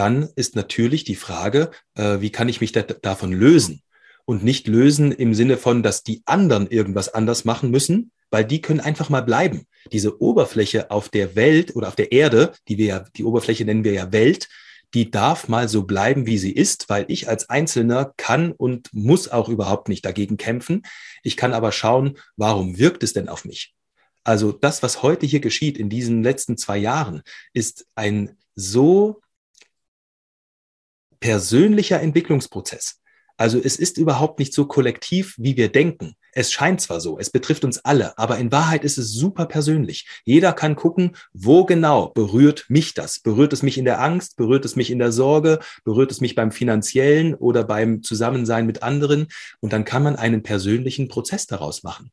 dann 0.00 0.30
ist 0.34 0.56
natürlich 0.56 1.04
die 1.04 1.14
Frage, 1.14 1.70
äh, 1.94 2.22
wie 2.22 2.30
kann 2.30 2.48
ich 2.48 2.62
mich 2.62 2.72
da, 2.72 2.80
davon 2.80 3.32
lösen? 3.32 3.82
Und 4.24 4.42
nicht 4.42 4.66
lösen 4.66 5.12
im 5.12 5.34
Sinne 5.34 5.58
von, 5.58 5.82
dass 5.82 6.02
die 6.02 6.22
anderen 6.24 6.70
irgendwas 6.70 7.12
anders 7.12 7.44
machen 7.44 7.70
müssen, 7.70 8.10
weil 8.30 8.46
die 8.46 8.62
können 8.62 8.80
einfach 8.80 9.10
mal 9.10 9.20
bleiben. 9.20 9.66
Diese 9.92 10.22
Oberfläche 10.22 10.90
auf 10.90 11.10
der 11.10 11.36
Welt 11.36 11.76
oder 11.76 11.88
auf 11.88 11.96
der 11.96 12.12
Erde, 12.12 12.54
die 12.66 12.78
wir 12.78 12.86
ja, 12.86 13.04
die 13.14 13.24
Oberfläche 13.24 13.66
nennen 13.66 13.84
wir 13.84 13.92
ja 13.92 14.10
Welt, 14.10 14.48
die 14.94 15.10
darf 15.10 15.48
mal 15.48 15.68
so 15.68 15.82
bleiben, 15.82 16.24
wie 16.24 16.38
sie 16.38 16.52
ist, 16.52 16.88
weil 16.88 17.04
ich 17.08 17.28
als 17.28 17.50
Einzelner 17.50 18.14
kann 18.16 18.52
und 18.52 18.88
muss 18.94 19.28
auch 19.28 19.50
überhaupt 19.50 19.90
nicht 19.90 20.06
dagegen 20.06 20.38
kämpfen. 20.38 20.82
Ich 21.22 21.36
kann 21.36 21.52
aber 21.52 21.72
schauen, 21.72 22.16
warum 22.36 22.78
wirkt 22.78 23.02
es 23.02 23.12
denn 23.12 23.28
auf 23.28 23.44
mich? 23.44 23.74
Also 24.24 24.50
das, 24.50 24.82
was 24.82 25.02
heute 25.02 25.26
hier 25.26 25.40
geschieht 25.40 25.76
in 25.76 25.90
diesen 25.90 26.22
letzten 26.22 26.56
zwei 26.56 26.78
Jahren, 26.78 27.20
ist 27.52 27.86
ein 27.94 28.38
so 28.54 29.20
persönlicher 31.20 32.00
Entwicklungsprozess. 32.00 33.00
Also 33.40 33.58
es 33.58 33.76
ist 33.76 33.96
überhaupt 33.96 34.38
nicht 34.38 34.52
so 34.52 34.66
kollektiv, 34.66 35.34
wie 35.38 35.56
wir 35.56 35.72
denken. 35.72 36.14
Es 36.32 36.52
scheint 36.52 36.82
zwar 36.82 37.00
so, 37.00 37.18
es 37.18 37.30
betrifft 37.30 37.64
uns 37.64 37.78
alle, 37.78 38.18
aber 38.18 38.36
in 38.36 38.52
Wahrheit 38.52 38.84
ist 38.84 38.98
es 38.98 39.14
super 39.14 39.46
persönlich. 39.46 40.06
Jeder 40.26 40.52
kann 40.52 40.76
gucken, 40.76 41.16
wo 41.32 41.64
genau 41.64 42.08
berührt 42.08 42.66
mich 42.68 42.92
das? 42.92 43.18
Berührt 43.18 43.54
es 43.54 43.62
mich 43.62 43.78
in 43.78 43.86
der 43.86 44.02
Angst? 44.02 44.36
Berührt 44.36 44.66
es 44.66 44.76
mich 44.76 44.90
in 44.90 44.98
der 44.98 45.10
Sorge? 45.10 45.58
Berührt 45.84 46.10
es 46.12 46.20
mich 46.20 46.34
beim 46.34 46.52
finanziellen 46.52 47.34
oder 47.34 47.64
beim 47.64 48.02
Zusammensein 48.02 48.66
mit 48.66 48.82
anderen? 48.82 49.28
Und 49.60 49.72
dann 49.72 49.86
kann 49.86 50.02
man 50.02 50.16
einen 50.16 50.42
persönlichen 50.42 51.08
Prozess 51.08 51.46
daraus 51.46 51.82
machen. 51.82 52.12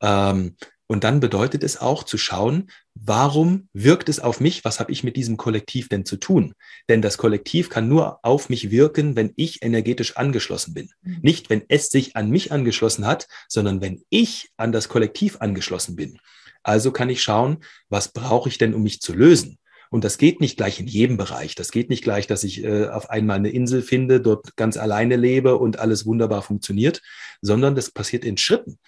Ähm, 0.00 0.56
und 0.92 1.04
dann 1.04 1.20
bedeutet 1.20 1.62
es 1.64 1.80
auch 1.80 2.04
zu 2.04 2.18
schauen, 2.18 2.70
warum 2.94 3.70
wirkt 3.72 4.10
es 4.10 4.20
auf 4.20 4.40
mich? 4.40 4.62
Was 4.62 4.78
habe 4.78 4.92
ich 4.92 5.02
mit 5.02 5.16
diesem 5.16 5.38
Kollektiv 5.38 5.88
denn 5.88 6.04
zu 6.04 6.18
tun? 6.18 6.52
Denn 6.90 7.00
das 7.00 7.16
Kollektiv 7.16 7.70
kann 7.70 7.88
nur 7.88 8.22
auf 8.22 8.50
mich 8.50 8.70
wirken, 8.70 9.16
wenn 9.16 9.32
ich 9.36 9.62
energetisch 9.62 10.18
angeschlossen 10.18 10.74
bin. 10.74 10.90
Mhm. 11.00 11.20
Nicht, 11.22 11.48
wenn 11.48 11.62
es 11.68 11.88
sich 11.88 12.14
an 12.14 12.28
mich 12.28 12.52
angeschlossen 12.52 13.06
hat, 13.06 13.26
sondern 13.48 13.80
wenn 13.80 14.02
ich 14.10 14.50
an 14.58 14.70
das 14.70 14.90
Kollektiv 14.90 15.38
angeschlossen 15.40 15.96
bin. 15.96 16.18
Also 16.62 16.92
kann 16.92 17.08
ich 17.08 17.22
schauen, 17.22 17.64
was 17.88 18.12
brauche 18.12 18.50
ich 18.50 18.58
denn, 18.58 18.74
um 18.74 18.82
mich 18.82 19.00
zu 19.00 19.14
lösen? 19.14 19.56
Und 19.88 20.04
das 20.04 20.18
geht 20.18 20.42
nicht 20.42 20.58
gleich 20.58 20.78
in 20.78 20.88
jedem 20.88 21.16
Bereich. 21.16 21.54
Das 21.54 21.70
geht 21.70 21.88
nicht 21.88 22.04
gleich, 22.04 22.26
dass 22.26 22.44
ich 22.44 22.64
äh, 22.64 22.88
auf 22.88 23.08
einmal 23.08 23.36
eine 23.36 23.48
Insel 23.48 23.80
finde, 23.80 24.20
dort 24.20 24.56
ganz 24.56 24.76
alleine 24.76 25.16
lebe 25.16 25.56
und 25.56 25.78
alles 25.78 26.04
wunderbar 26.04 26.42
funktioniert, 26.42 27.00
sondern 27.40 27.74
das 27.74 27.90
passiert 27.90 28.26
in 28.26 28.36
Schritten. 28.36 28.78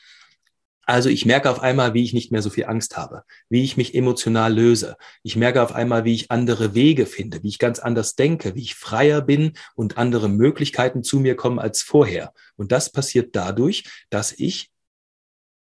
Also 0.87 1.09
ich 1.09 1.25
merke 1.25 1.51
auf 1.51 1.61
einmal, 1.61 1.95
wie 1.95 2.05
ich 2.05 2.13
nicht 2.13 2.31
mehr 2.31 2.43
so 2.43 2.51
viel 2.51 2.67
Angst 2.67 2.97
habe, 2.97 3.25
wie 3.49 3.63
ich 3.63 3.77
mich 3.77 3.95
emotional 3.95 4.53
löse. 4.53 4.97
Ich 5.23 5.37
merke 5.37 5.63
auf 5.63 5.73
einmal, 5.73 6.05
wie 6.05 6.15
ich 6.15 6.31
andere 6.31 6.75
Wege 6.75 7.07
finde, 7.07 7.43
wie 7.43 7.49
ich 7.49 7.59
ganz 7.59 7.79
anders 7.79 8.15
denke, 8.15 8.55
wie 8.55 8.63
ich 8.63 8.75
freier 8.75 9.23
bin 9.23 9.53
und 9.75 9.99
andere 9.99 10.29
Möglichkeiten 10.29 11.03
zu 11.03 11.21
mir 11.21 11.37
kommen 11.37 11.59
als 11.59 11.83
vorher. 11.83 12.33
Und 12.57 12.73
das 12.73 12.91
passiert 12.91 13.35
dadurch, 13.35 13.85
dass 14.11 14.33
ich 14.33 14.71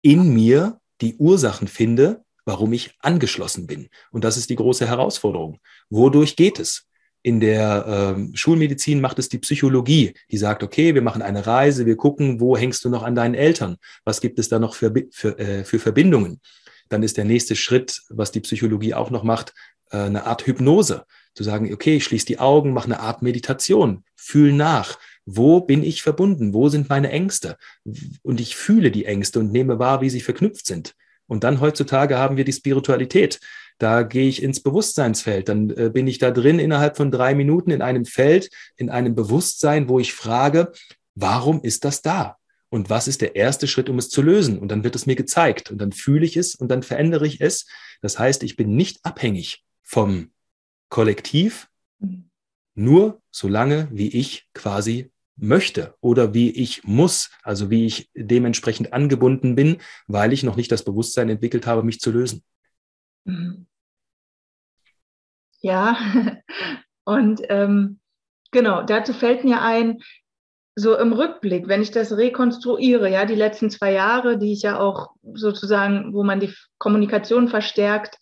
in 0.02 0.32
mir 0.32 0.80
die 1.00 1.16
Ursachen 1.16 1.68
finde, 1.68 2.24
warum 2.44 2.72
ich 2.72 2.94
angeschlossen 3.00 3.66
bin. 3.66 3.88
Und 4.10 4.24
das 4.24 4.36
ist 4.36 4.50
die 4.50 4.56
große 4.56 4.86
Herausforderung. 4.86 5.58
Wodurch 5.90 6.36
geht 6.36 6.58
es? 6.58 6.86
In 7.26 7.40
der 7.40 8.14
ähm, 8.16 8.36
Schulmedizin 8.36 9.00
macht 9.00 9.18
es 9.18 9.28
die 9.28 9.38
Psychologie, 9.38 10.14
die 10.30 10.36
sagt, 10.36 10.62
okay, 10.62 10.94
wir 10.94 11.02
machen 11.02 11.22
eine 11.22 11.44
Reise, 11.44 11.84
wir 11.84 11.96
gucken, 11.96 12.38
wo 12.38 12.56
hängst 12.56 12.84
du 12.84 12.88
noch 12.88 13.02
an 13.02 13.16
deinen 13.16 13.34
Eltern? 13.34 13.78
Was 14.04 14.20
gibt 14.20 14.38
es 14.38 14.48
da 14.48 14.60
noch 14.60 14.76
für, 14.76 14.94
für, 15.10 15.36
äh, 15.36 15.64
für 15.64 15.80
Verbindungen? 15.80 16.40
Dann 16.88 17.02
ist 17.02 17.16
der 17.16 17.24
nächste 17.24 17.56
Schritt, 17.56 18.02
was 18.10 18.30
die 18.30 18.38
Psychologie 18.38 18.94
auch 18.94 19.10
noch 19.10 19.24
macht, 19.24 19.54
äh, 19.90 19.96
eine 19.96 20.24
Art 20.24 20.46
Hypnose. 20.46 21.04
Zu 21.34 21.42
sagen, 21.42 21.74
okay, 21.74 21.96
ich 21.96 22.04
schließe 22.04 22.26
die 22.26 22.38
Augen, 22.38 22.72
mache 22.72 22.84
eine 22.84 23.00
Art 23.00 23.22
Meditation, 23.22 24.04
fühl 24.14 24.52
nach. 24.52 24.96
Wo 25.24 25.60
bin 25.60 25.82
ich 25.82 26.04
verbunden? 26.04 26.54
Wo 26.54 26.68
sind 26.68 26.88
meine 26.88 27.10
Ängste? 27.10 27.56
Und 28.22 28.40
ich 28.40 28.54
fühle 28.54 28.92
die 28.92 29.04
Ängste 29.04 29.40
und 29.40 29.50
nehme 29.50 29.80
wahr, 29.80 30.00
wie 30.00 30.10
sie 30.10 30.20
verknüpft 30.20 30.64
sind. 30.66 30.94
Und 31.26 31.42
dann 31.42 31.60
heutzutage 31.60 32.18
haben 32.18 32.36
wir 32.36 32.44
die 32.44 32.52
Spiritualität. 32.52 33.40
Da 33.78 34.02
gehe 34.02 34.28
ich 34.28 34.42
ins 34.42 34.62
Bewusstseinsfeld. 34.62 35.48
Dann 35.48 35.70
äh, 35.70 35.90
bin 35.92 36.06
ich 36.06 36.18
da 36.18 36.30
drin 36.30 36.58
innerhalb 36.58 36.96
von 36.96 37.10
drei 37.10 37.34
Minuten 37.34 37.70
in 37.70 37.82
einem 37.82 38.04
Feld, 38.04 38.50
in 38.76 38.90
einem 38.90 39.14
Bewusstsein, 39.14 39.88
wo 39.88 39.98
ich 40.00 40.12
frage, 40.12 40.72
warum 41.14 41.62
ist 41.62 41.84
das 41.84 42.02
da? 42.02 42.36
Und 42.68 42.90
was 42.90 43.08
ist 43.08 43.20
der 43.20 43.36
erste 43.36 43.68
Schritt, 43.68 43.88
um 43.88 43.98
es 43.98 44.08
zu 44.08 44.22
lösen? 44.22 44.58
Und 44.58 44.68
dann 44.68 44.82
wird 44.82 44.96
es 44.96 45.06
mir 45.06 45.16
gezeigt 45.16 45.70
und 45.70 45.78
dann 45.78 45.92
fühle 45.92 46.26
ich 46.26 46.36
es 46.36 46.54
und 46.54 46.68
dann 46.68 46.82
verändere 46.82 47.26
ich 47.26 47.40
es. 47.40 47.66
Das 48.02 48.18
heißt, 48.18 48.42
ich 48.42 48.56
bin 48.56 48.74
nicht 48.74 48.98
abhängig 49.04 49.64
vom 49.82 50.30
Kollektiv, 50.88 51.68
mhm. 51.98 52.30
nur 52.74 53.20
solange 53.30 53.88
wie 53.92 54.08
ich 54.08 54.48
quasi 54.52 55.10
möchte 55.36 55.94
oder 56.00 56.34
wie 56.34 56.50
ich 56.50 56.84
muss, 56.84 57.30
also 57.42 57.70
wie 57.70 57.86
ich 57.86 58.10
dementsprechend 58.14 58.92
angebunden 58.92 59.54
bin, 59.54 59.78
weil 60.06 60.32
ich 60.32 60.42
noch 60.42 60.56
nicht 60.56 60.72
das 60.72 60.84
Bewusstsein 60.84 61.28
entwickelt 61.28 61.66
habe, 61.66 61.82
mich 61.82 62.00
zu 62.00 62.10
lösen. 62.10 62.42
Mhm. 63.26 63.66
Ja, 65.60 65.96
und 67.04 67.42
ähm, 67.48 67.98
genau, 68.52 68.82
dazu 68.82 69.12
fällt 69.12 69.44
mir 69.44 69.62
ein, 69.62 69.98
so 70.74 70.96
im 70.96 71.12
Rückblick, 71.14 71.68
wenn 71.68 71.82
ich 71.82 71.90
das 71.90 72.16
rekonstruiere, 72.16 73.10
ja, 73.10 73.24
die 73.24 73.34
letzten 73.34 73.70
zwei 73.70 73.92
Jahre, 73.92 74.38
die 74.38 74.52
ich 74.52 74.62
ja 74.62 74.78
auch 74.78 75.10
sozusagen, 75.34 76.12
wo 76.12 76.22
man 76.22 76.38
die 76.38 76.52
Kommunikation 76.78 77.48
verstärkt, 77.48 78.18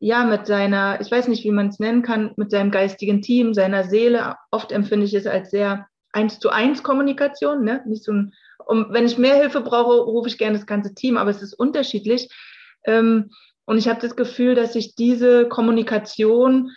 ja, 0.00 0.24
mit 0.24 0.46
seiner, 0.46 1.00
ich 1.00 1.10
weiß 1.10 1.26
nicht, 1.26 1.42
wie 1.42 1.50
man 1.50 1.68
es 1.68 1.80
nennen 1.80 2.02
kann, 2.02 2.32
mit 2.36 2.52
seinem 2.52 2.70
geistigen 2.70 3.20
Team, 3.20 3.52
seiner 3.52 3.82
Seele. 3.82 4.36
Oft 4.52 4.70
empfinde 4.70 5.06
ich 5.06 5.14
es 5.14 5.26
als 5.26 5.50
sehr 5.50 5.88
eins 6.12 6.38
zu 6.38 6.50
eins 6.50 6.84
Kommunikation, 6.84 7.64
ne? 7.64 7.82
Nicht 7.84 8.04
so 8.04 8.12
ein, 8.12 8.32
um, 8.64 8.86
wenn 8.90 9.06
ich 9.06 9.18
mehr 9.18 9.34
Hilfe 9.34 9.60
brauche, 9.60 10.00
rufe 10.00 10.28
ich 10.28 10.38
gerne 10.38 10.56
das 10.56 10.66
ganze 10.66 10.94
Team, 10.94 11.16
aber 11.16 11.30
es 11.30 11.42
ist 11.42 11.54
unterschiedlich. 11.54 12.28
Ähm, 12.84 13.30
und 13.68 13.76
ich 13.76 13.86
habe 13.86 14.00
das 14.00 14.16
Gefühl, 14.16 14.54
dass 14.54 14.72
sich 14.72 14.94
diese 14.94 15.46
Kommunikation 15.46 16.70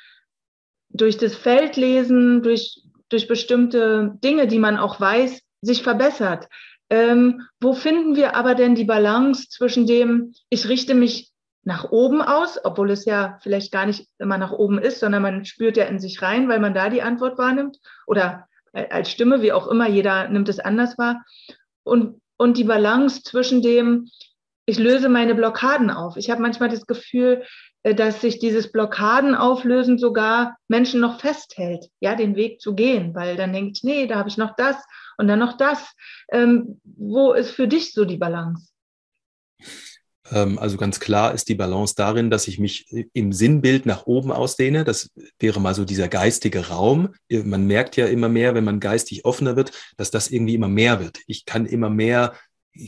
durch 0.89 1.15
das 1.15 1.35
Feldlesen, 1.35 2.43
durch, 2.43 2.81
durch 3.07 3.29
bestimmte 3.29 4.17
Dinge, 4.21 4.45
die 4.45 4.59
man 4.59 4.75
auch 4.75 4.99
weiß, 4.99 5.41
sich 5.61 5.83
verbessert. 5.83 6.49
Ähm, 6.89 7.47
wo 7.61 7.71
finden 7.71 8.17
wir 8.17 8.35
aber 8.35 8.55
denn 8.55 8.75
die 8.75 8.83
Balance 8.83 9.47
zwischen 9.47 9.87
dem, 9.87 10.33
ich 10.49 10.67
richte 10.67 10.93
mich 10.93 11.31
nach 11.63 11.91
oben 11.91 12.21
aus, 12.21 12.59
obwohl 12.61 12.91
es 12.91 13.05
ja 13.05 13.39
vielleicht 13.41 13.71
gar 13.71 13.85
nicht 13.85 14.09
immer 14.19 14.37
nach 14.37 14.51
oben 14.51 14.77
ist, 14.77 14.99
sondern 14.99 15.21
man 15.21 15.45
spürt 15.45 15.77
ja 15.77 15.85
in 15.85 15.97
sich 15.97 16.21
rein, 16.21 16.49
weil 16.49 16.59
man 16.59 16.73
da 16.73 16.89
die 16.89 17.03
Antwort 17.03 17.37
wahrnimmt 17.37 17.77
oder 18.05 18.49
als 18.73 19.09
Stimme, 19.09 19.41
wie 19.41 19.53
auch 19.53 19.67
immer, 19.67 19.87
jeder 19.87 20.27
nimmt 20.27 20.49
es 20.49 20.59
anders 20.59 20.97
wahr. 20.97 21.23
Und, 21.83 22.19
und 22.35 22.57
die 22.57 22.65
Balance 22.65 23.23
zwischen 23.23 23.61
dem, 23.61 24.09
ich 24.65 24.79
löse 24.79 25.09
meine 25.09 25.35
Blockaden 25.35 25.89
auf. 25.89 26.17
Ich 26.17 26.29
habe 26.29 26.41
manchmal 26.41 26.69
das 26.69 26.85
Gefühl, 26.85 27.43
äh, 27.83 27.95
dass 27.95 28.21
sich 28.21 28.39
dieses 28.39 28.71
Blockadenauflösen 28.71 29.97
sogar 29.97 30.57
Menschen 30.67 31.01
noch 31.01 31.19
festhält, 31.19 31.87
ja, 31.99 32.15
den 32.15 32.35
Weg 32.35 32.61
zu 32.61 32.75
gehen, 32.75 33.15
weil 33.15 33.35
dann 33.35 33.53
denkt, 33.53 33.79
nee, 33.83 34.07
da 34.07 34.17
habe 34.17 34.29
ich 34.29 34.37
noch 34.37 34.55
das 34.55 34.75
und 35.17 35.27
dann 35.27 35.39
noch 35.39 35.57
das. 35.57 35.93
Ähm, 36.31 36.79
wo 36.83 37.33
ist 37.33 37.51
für 37.51 37.67
dich 37.67 37.93
so 37.93 38.05
die 38.05 38.17
Balance? 38.17 38.69
Ähm, 40.31 40.59
also 40.59 40.77
ganz 40.77 40.99
klar 40.99 41.33
ist 41.33 41.49
die 41.49 41.55
Balance 41.55 41.95
darin, 41.95 42.29
dass 42.29 42.47
ich 42.47 42.59
mich 42.59 42.85
im 43.13 43.33
Sinnbild 43.33 43.85
nach 43.85 44.05
oben 44.05 44.31
ausdehne. 44.31 44.83
Das 44.83 45.09
wäre 45.39 45.59
mal 45.59 45.75
so 45.75 45.85
dieser 45.85 46.07
geistige 46.07 46.67
Raum. 46.67 47.13
Man 47.29 47.67
merkt 47.67 47.97
ja 47.97 48.05
immer 48.05 48.29
mehr, 48.29 48.55
wenn 48.55 48.63
man 48.63 48.79
geistig 48.79 49.25
offener 49.25 49.55
wird, 49.55 49.71
dass 49.97 50.11
das 50.11 50.29
irgendwie 50.29 50.55
immer 50.55 50.69
mehr 50.69 50.99
wird. 50.99 51.19
Ich 51.27 51.45
kann 51.45 51.65
immer 51.65 51.89
mehr 51.89 52.33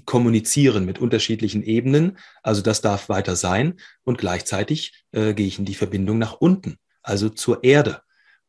kommunizieren 0.05 0.85
mit 0.85 0.99
unterschiedlichen 0.99 1.63
Ebenen. 1.63 2.17
Also 2.41 2.61
das 2.61 2.81
darf 2.81 3.09
weiter 3.09 3.35
sein. 3.35 3.75
Und 4.03 4.17
gleichzeitig 4.17 5.03
äh, 5.11 5.33
gehe 5.33 5.47
ich 5.47 5.59
in 5.59 5.65
die 5.65 5.75
Verbindung 5.75 6.17
nach 6.17 6.33
unten, 6.33 6.77
also 7.01 7.29
zur 7.29 7.63
Erde. 7.63 8.01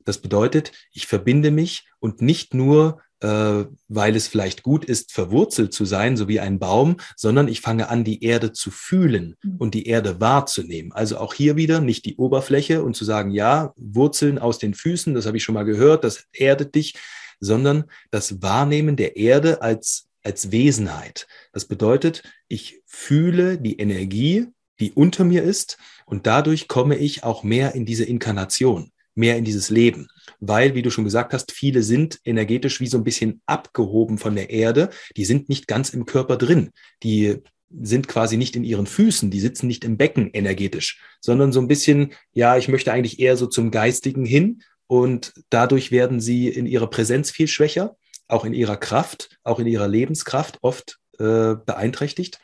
Das 0.04 0.18
bedeutet, 0.18 0.72
ich 0.92 1.06
verbinde 1.06 1.50
mich 1.50 1.88
und 1.98 2.20
nicht 2.20 2.52
nur, 2.52 3.00
äh, 3.20 3.64
weil 3.88 4.16
es 4.16 4.28
vielleicht 4.28 4.62
gut 4.62 4.84
ist, 4.84 5.12
verwurzelt 5.12 5.72
zu 5.72 5.86
sein, 5.86 6.16
so 6.16 6.28
wie 6.28 6.40
ein 6.40 6.58
Baum, 6.58 6.98
sondern 7.16 7.48
ich 7.48 7.62
fange 7.62 7.88
an, 7.88 8.04
die 8.04 8.22
Erde 8.22 8.52
zu 8.52 8.70
fühlen 8.70 9.36
mhm. 9.42 9.56
und 9.56 9.74
die 9.74 9.86
Erde 9.86 10.20
wahrzunehmen. 10.20 10.92
Also 10.92 11.16
auch 11.18 11.32
hier 11.32 11.56
wieder 11.56 11.80
nicht 11.80 12.04
die 12.04 12.16
Oberfläche 12.16 12.84
und 12.84 12.94
zu 12.94 13.04
sagen, 13.04 13.30
ja, 13.30 13.72
Wurzeln 13.76 14.38
aus 14.38 14.58
den 14.58 14.74
Füßen, 14.74 15.14
das 15.14 15.26
habe 15.26 15.38
ich 15.38 15.44
schon 15.44 15.54
mal 15.54 15.64
gehört, 15.64 16.04
das 16.04 16.26
erdet 16.32 16.74
dich, 16.74 16.94
sondern 17.40 17.84
das 18.10 18.42
Wahrnehmen 18.42 18.96
der 18.96 19.16
Erde 19.16 19.62
als 19.62 20.08
als 20.24 20.50
Wesenheit. 20.50 21.26
Das 21.52 21.66
bedeutet, 21.66 22.22
ich 22.48 22.82
fühle 22.86 23.58
die 23.58 23.78
Energie, 23.78 24.46
die 24.80 24.92
unter 24.92 25.24
mir 25.24 25.42
ist 25.42 25.78
und 26.06 26.26
dadurch 26.26 26.66
komme 26.66 26.96
ich 26.96 27.22
auch 27.22 27.44
mehr 27.44 27.74
in 27.74 27.86
diese 27.86 28.04
Inkarnation, 28.04 28.90
mehr 29.14 29.36
in 29.36 29.44
dieses 29.44 29.70
Leben. 29.70 30.08
Weil, 30.40 30.74
wie 30.74 30.82
du 30.82 30.90
schon 30.90 31.04
gesagt 31.04 31.32
hast, 31.32 31.52
viele 31.52 31.82
sind 31.82 32.18
energetisch 32.24 32.80
wie 32.80 32.88
so 32.88 32.98
ein 32.98 33.04
bisschen 33.04 33.40
abgehoben 33.46 34.18
von 34.18 34.34
der 34.34 34.50
Erde. 34.50 34.90
Die 35.16 35.24
sind 35.24 35.48
nicht 35.48 35.68
ganz 35.68 35.90
im 35.90 36.06
Körper 36.06 36.36
drin. 36.36 36.70
Die 37.02 37.36
sind 37.82 38.08
quasi 38.08 38.36
nicht 38.36 38.56
in 38.56 38.64
ihren 38.64 38.86
Füßen, 38.86 39.30
die 39.30 39.40
sitzen 39.40 39.66
nicht 39.66 39.84
im 39.84 39.96
Becken 39.96 40.30
energetisch, 40.32 41.00
sondern 41.20 41.52
so 41.52 41.60
ein 41.60 41.68
bisschen, 41.68 42.12
ja, 42.32 42.56
ich 42.56 42.68
möchte 42.68 42.92
eigentlich 42.92 43.18
eher 43.18 43.36
so 43.36 43.46
zum 43.46 43.70
Geistigen 43.70 44.24
hin 44.24 44.62
und 44.86 45.32
dadurch 45.50 45.90
werden 45.90 46.20
sie 46.20 46.48
in 46.48 46.66
ihrer 46.66 46.88
Präsenz 46.88 47.30
viel 47.30 47.48
schwächer 47.48 47.96
auch 48.28 48.44
in 48.44 48.54
ihrer 48.54 48.76
Kraft, 48.76 49.38
auch 49.42 49.58
in 49.58 49.66
ihrer 49.66 49.88
Lebenskraft 49.88 50.58
oft 50.62 50.98
äh, 51.18 51.54
beeinträchtigt. 51.54 52.40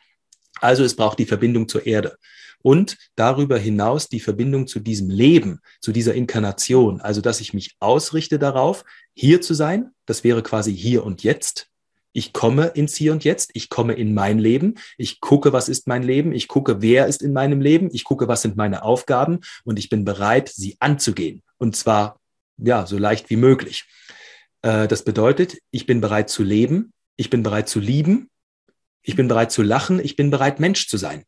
Also 0.59 0.83
es 0.83 0.95
braucht 0.95 1.19
die 1.19 1.25
Verbindung 1.25 1.67
zur 1.67 1.85
Erde 1.85 2.17
und 2.61 2.97
darüber 3.15 3.57
hinaus 3.57 4.07
die 4.07 4.19
Verbindung 4.19 4.67
zu 4.67 4.79
diesem 4.79 5.09
Leben, 5.09 5.59
zu 5.79 5.91
dieser 5.91 6.13
Inkarnation. 6.13 7.01
Also 7.01 7.21
dass 7.21 7.41
ich 7.41 7.53
mich 7.53 7.75
ausrichte 7.79 8.39
darauf, 8.39 8.83
hier 9.13 9.41
zu 9.41 9.53
sein. 9.53 9.91
Das 10.05 10.23
wäre 10.23 10.43
quasi 10.43 10.75
hier 10.75 11.03
und 11.03 11.23
jetzt. 11.23 11.67
Ich 12.13 12.33
komme 12.33 12.67
ins 12.67 12.95
Hier 12.95 13.13
und 13.13 13.23
Jetzt, 13.23 13.51
ich 13.53 13.69
komme 13.69 13.93
in 13.93 14.13
mein 14.13 14.37
Leben, 14.37 14.75
ich 14.97 15.21
gucke, 15.21 15.53
was 15.53 15.69
ist 15.69 15.87
mein 15.87 16.03
Leben, 16.03 16.33
ich 16.33 16.49
gucke, 16.49 16.81
wer 16.81 17.07
ist 17.07 17.21
in 17.21 17.31
meinem 17.31 17.61
Leben, 17.61 17.89
ich 17.93 18.03
gucke, 18.03 18.27
was 18.27 18.41
sind 18.41 18.57
meine 18.57 18.83
Aufgaben 18.83 19.39
und 19.63 19.79
ich 19.79 19.87
bin 19.87 20.03
bereit, 20.03 20.49
sie 20.49 20.75
anzugehen. 20.81 21.41
Und 21.57 21.77
zwar, 21.77 22.19
ja, 22.57 22.85
so 22.85 22.97
leicht 22.97 23.29
wie 23.29 23.37
möglich. 23.37 23.85
Äh, 24.61 24.87
das 24.87 25.03
bedeutet, 25.03 25.57
ich 25.71 25.85
bin 25.85 26.01
bereit 26.01 26.29
zu 26.29 26.43
leben, 26.43 26.93
ich 27.15 27.29
bin 27.29 27.43
bereit 27.43 27.69
zu 27.69 27.79
lieben, 27.79 28.29
ich 29.03 29.15
bin 29.15 29.27
bereit 29.27 29.51
zu 29.51 29.63
lachen, 29.63 29.99
ich 29.99 30.15
bin 30.15 30.29
bereit, 30.29 30.59
Mensch 30.59 30.87
zu 30.87 30.97
sein. 30.97 31.23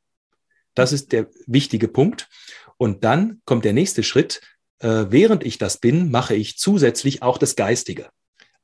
Das 0.76 0.92
ist 0.92 1.12
der 1.12 1.28
wichtige 1.46 1.88
Punkt. 1.88 2.30
Und 2.78 3.04
dann 3.04 3.42
kommt 3.46 3.66
der 3.66 3.74
nächste 3.74 4.04
Schritt. 4.04 4.42
Äh, 4.80 5.06
während 5.10 5.44
ich 5.44 5.58
das 5.58 5.78
bin, 5.78 6.12
mache 6.12 6.36
ich 6.36 6.58
zusätzlich 6.58 7.22
auch 7.22 7.38
das 7.38 7.56
Geistige. 7.56 8.10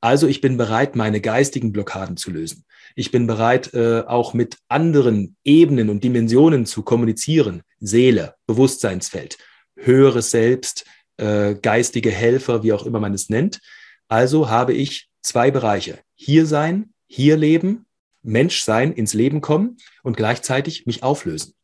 Also 0.00 0.26
ich 0.26 0.40
bin 0.40 0.56
bereit, 0.56 0.96
meine 0.96 1.20
geistigen 1.20 1.72
Blockaden 1.72 2.16
zu 2.16 2.30
lösen. 2.30 2.64
Ich 2.96 3.10
bin 3.10 3.26
bereit, 3.26 3.74
äh, 3.74 4.00
auch 4.00 4.32
mit 4.34 4.56
anderen 4.68 5.36
Ebenen 5.44 5.90
und 5.90 6.02
Dimensionen 6.02 6.66
zu 6.66 6.82
kommunizieren. 6.82 7.62
Seele, 7.80 8.34
Bewusstseinsfeld, 8.46 9.38
höheres 9.76 10.30
Selbst, 10.30 10.84
geistige 11.62 12.10
Helfer, 12.10 12.62
wie 12.62 12.72
auch 12.72 12.86
immer 12.86 12.98
man 12.98 13.12
es 13.12 13.28
nennt. 13.28 13.60
Also 14.10 14.50
habe 14.50 14.74
ich 14.74 15.08
zwei 15.22 15.52
Bereiche. 15.52 16.00
Hier 16.16 16.44
sein, 16.44 16.92
hier 17.06 17.36
leben, 17.36 17.86
Mensch 18.22 18.62
sein, 18.62 18.92
ins 18.92 19.14
Leben 19.14 19.40
kommen 19.40 19.76
und 20.02 20.16
gleichzeitig 20.16 20.84
mich 20.84 21.04
auflösen. 21.04 21.54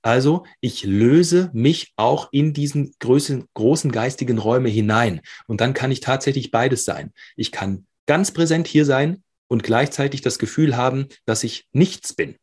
Also 0.00 0.44
ich 0.60 0.84
löse 0.84 1.50
mich 1.52 1.92
auch 1.96 2.28
in 2.30 2.52
diesen 2.52 2.94
großen, 3.00 3.48
großen 3.54 3.90
geistigen 3.90 4.38
Räume 4.38 4.68
hinein. 4.68 5.20
Und 5.48 5.60
dann 5.60 5.74
kann 5.74 5.90
ich 5.90 5.98
tatsächlich 5.98 6.52
beides 6.52 6.84
sein. 6.84 7.12
Ich 7.34 7.50
kann 7.50 7.84
ganz 8.06 8.30
präsent 8.30 8.68
hier 8.68 8.84
sein 8.84 9.24
und 9.48 9.64
gleichzeitig 9.64 10.20
das 10.20 10.38
Gefühl 10.38 10.76
haben, 10.76 11.08
dass 11.24 11.42
ich 11.42 11.66
nichts 11.72 12.12
bin. 12.12 12.36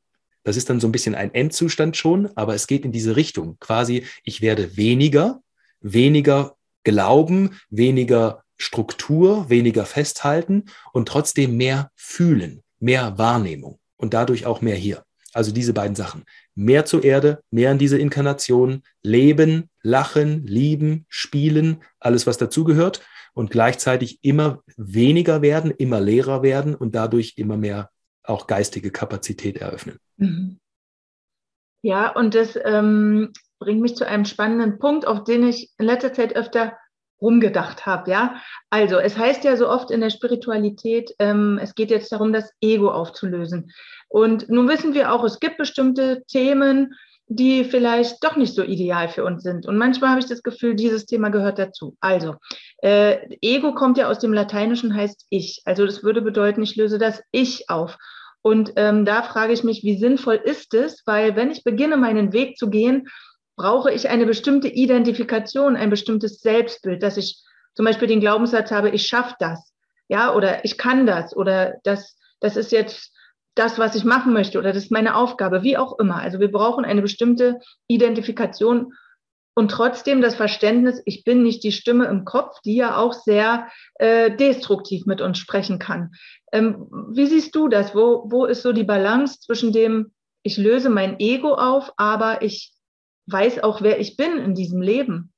Das 0.43 0.57
ist 0.57 0.69
dann 0.69 0.81
so 0.81 0.87
ein 0.89 0.91
bisschen 0.91 1.15
ein 1.15 1.33
Endzustand 1.33 1.95
schon, 1.95 2.29
aber 2.35 2.55
es 2.55 2.67
geht 2.67 2.83
in 2.83 2.91
diese 2.91 3.15
Richtung. 3.15 3.55
Quasi, 3.61 4.05
ich 4.25 4.41
werde 4.41 4.75
weniger, 4.75 5.41
weniger 5.79 6.57
glauben, 6.83 7.57
weniger 7.69 8.42
Struktur, 8.57 9.49
weniger 9.49 9.85
festhalten 9.85 10.65
und 10.91 11.07
trotzdem 11.07 11.57
mehr 11.57 11.91
fühlen, 11.95 12.63
mehr 12.79 13.17
Wahrnehmung 13.17 13.79
und 13.97 14.13
dadurch 14.13 14.45
auch 14.45 14.61
mehr 14.61 14.75
hier. 14.75 15.03
Also 15.33 15.51
diese 15.51 15.73
beiden 15.73 15.95
Sachen. 15.95 16.25
Mehr 16.53 16.85
zur 16.85 17.03
Erde, 17.03 17.41
mehr 17.49 17.71
in 17.71 17.79
diese 17.79 17.97
Inkarnation, 17.97 18.83
leben, 19.01 19.69
lachen, 19.81 20.45
lieben, 20.45 21.05
spielen, 21.09 21.81
alles, 21.99 22.27
was 22.27 22.37
dazugehört 22.37 23.01
und 23.33 23.49
gleichzeitig 23.49 24.19
immer 24.21 24.61
weniger 24.77 25.41
werden, 25.41 25.71
immer 25.71 25.99
leerer 25.99 26.43
werden 26.43 26.75
und 26.75 26.93
dadurch 26.93 27.33
immer 27.37 27.57
mehr 27.57 27.89
auch 28.23 28.47
geistige 28.47 28.91
Kapazität 28.91 29.57
eröffnen. 29.57 29.97
Mhm. 30.17 30.59
Ja, 31.81 32.15
und 32.15 32.33
das 32.35 32.57
ähm, 32.63 33.33
bringt 33.59 33.81
mich 33.81 33.95
zu 33.95 34.07
einem 34.07 34.25
spannenden 34.25 34.79
Punkt, 34.79 35.05
auf 35.05 35.25
den 35.25 35.45
ich 35.45 35.71
in 35.77 35.85
letzter 35.85 36.13
Zeit 36.13 36.35
öfter 36.35 36.77
rumgedacht 37.23 37.87
habe. 37.87 38.11
Ja, 38.11 38.35
also 38.69 38.97
es 38.97 39.17
heißt 39.17 39.43
ja 39.43 39.57
so 39.57 39.69
oft 39.69 39.89
in 39.89 40.01
der 40.01 40.11
Spiritualität, 40.11 41.11
ähm, 41.17 41.59
es 41.61 41.73
geht 41.73 41.89
jetzt 41.89 42.11
darum, 42.11 42.33
das 42.33 42.51
Ego 42.61 42.91
aufzulösen. 42.91 43.71
Und 44.09 44.49
nun 44.49 44.67
wissen 44.69 44.93
wir 44.93 45.11
auch, 45.11 45.23
es 45.23 45.39
gibt 45.39 45.57
bestimmte 45.57 46.23
Themen, 46.27 46.93
die 47.27 47.63
vielleicht 47.63 48.23
doch 48.23 48.35
nicht 48.35 48.53
so 48.53 48.63
ideal 48.63 49.07
für 49.07 49.23
uns 49.23 49.43
sind. 49.43 49.65
Und 49.65 49.77
manchmal 49.77 50.11
habe 50.11 50.19
ich 50.19 50.27
das 50.27 50.43
Gefühl, 50.43 50.75
dieses 50.75 51.05
Thema 51.05 51.29
gehört 51.29 51.57
dazu. 51.57 51.95
Also, 52.01 52.35
äh, 52.81 53.17
Ego 53.41 53.73
kommt 53.73 53.97
ja 53.97 54.09
aus 54.09 54.19
dem 54.19 54.33
Lateinischen, 54.33 54.93
heißt 54.93 55.25
ich. 55.29 55.61
Also 55.65 55.85
das 55.85 56.03
würde 56.03 56.21
bedeuten, 56.21 56.61
ich 56.61 56.75
löse 56.75 56.97
das 56.97 57.21
Ich 57.31 57.69
auf. 57.69 57.97
Und 58.41 58.73
ähm, 58.75 59.05
da 59.05 59.23
frage 59.23 59.53
ich 59.53 59.63
mich, 59.63 59.83
wie 59.83 59.97
sinnvoll 59.97 60.35
ist 60.35 60.73
es? 60.73 61.01
Weil 61.05 61.37
wenn 61.37 61.49
ich 61.49 61.63
beginne, 61.63 61.95
meinen 61.95 62.33
Weg 62.33 62.57
zu 62.57 62.69
gehen, 62.69 63.07
brauche 63.55 63.91
ich 63.91 64.09
eine 64.09 64.25
bestimmte 64.25 64.67
Identifikation, 64.67 65.75
ein 65.75 65.89
bestimmtes 65.89 66.39
Selbstbild, 66.39 67.03
dass 67.03 67.17
ich 67.17 67.41
zum 67.75 67.85
Beispiel 67.85 68.07
den 68.07 68.19
Glaubenssatz 68.19 68.71
habe, 68.71 68.89
ich 68.89 69.07
schaffe 69.07 69.35
das, 69.39 69.73
ja, 70.07 70.33
oder 70.33 70.63
ich 70.65 70.77
kann 70.77 71.05
das, 71.05 71.35
oder 71.35 71.75
das, 71.83 72.17
das 72.39 72.57
ist 72.57 72.71
jetzt 72.71 73.11
das, 73.55 73.77
was 73.77 73.95
ich 73.95 74.03
machen 74.03 74.33
möchte, 74.33 74.57
oder 74.57 74.73
das 74.73 74.83
ist 74.83 74.91
meine 74.91 75.15
Aufgabe, 75.15 75.63
wie 75.63 75.77
auch 75.77 75.99
immer. 75.99 76.17
Also 76.17 76.39
wir 76.39 76.51
brauchen 76.51 76.85
eine 76.85 77.01
bestimmte 77.01 77.59
Identifikation 77.87 78.93
und 79.55 79.69
trotzdem 79.69 80.21
das 80.21 80.35
Verständnis, 80.35 81.01
ich 81.05 81.23
bin 81.23 81.43
nicht 81.43 81.63
die 81.63 81.71
Stimme 81.71 82.05
im 82.05 82.25
Kopf, 82.25 82.59
die 82.65 82.75
ja 82.75 82.97
auch 82.97 83.13
sehr 83.13 83.67
äh, 83.95 84.35
destruktiv 84.35 85.05
mit 85.05 85.21
uns 85.21 85.37
sprechen 85.37 85.77
kann. 85.77 86.11
Ähm, 86.51 86.87
wie 87.11 87.27
siehst 87.27 87.55
du 87.55 87.67
das? 87.67 87.93
Wo, 87.93 88.25
wo 88.29 88.45
ist 88.45 88.63
so 88.63 88.73
die 88.73 88.83
Balance 88.83 89.39
zwischen 89.39 89.71
dem, 89.71 90.11
ich 90.41 90.57
löse 90.57 90.89
mein 90.89 91.19
Ego 91.19 91.53
auf, 91.53 91.93
aber 91.97 92.41
ich 92.41 92.73
weiß 93.27 93.59
auch, 93.59 93.81
wer 93.81 93.99
ich 93.99 94.17
bin 94.17 94.37
in 94.37 94.55
diesem 94.55 94.81
Leben. 94.81 95.31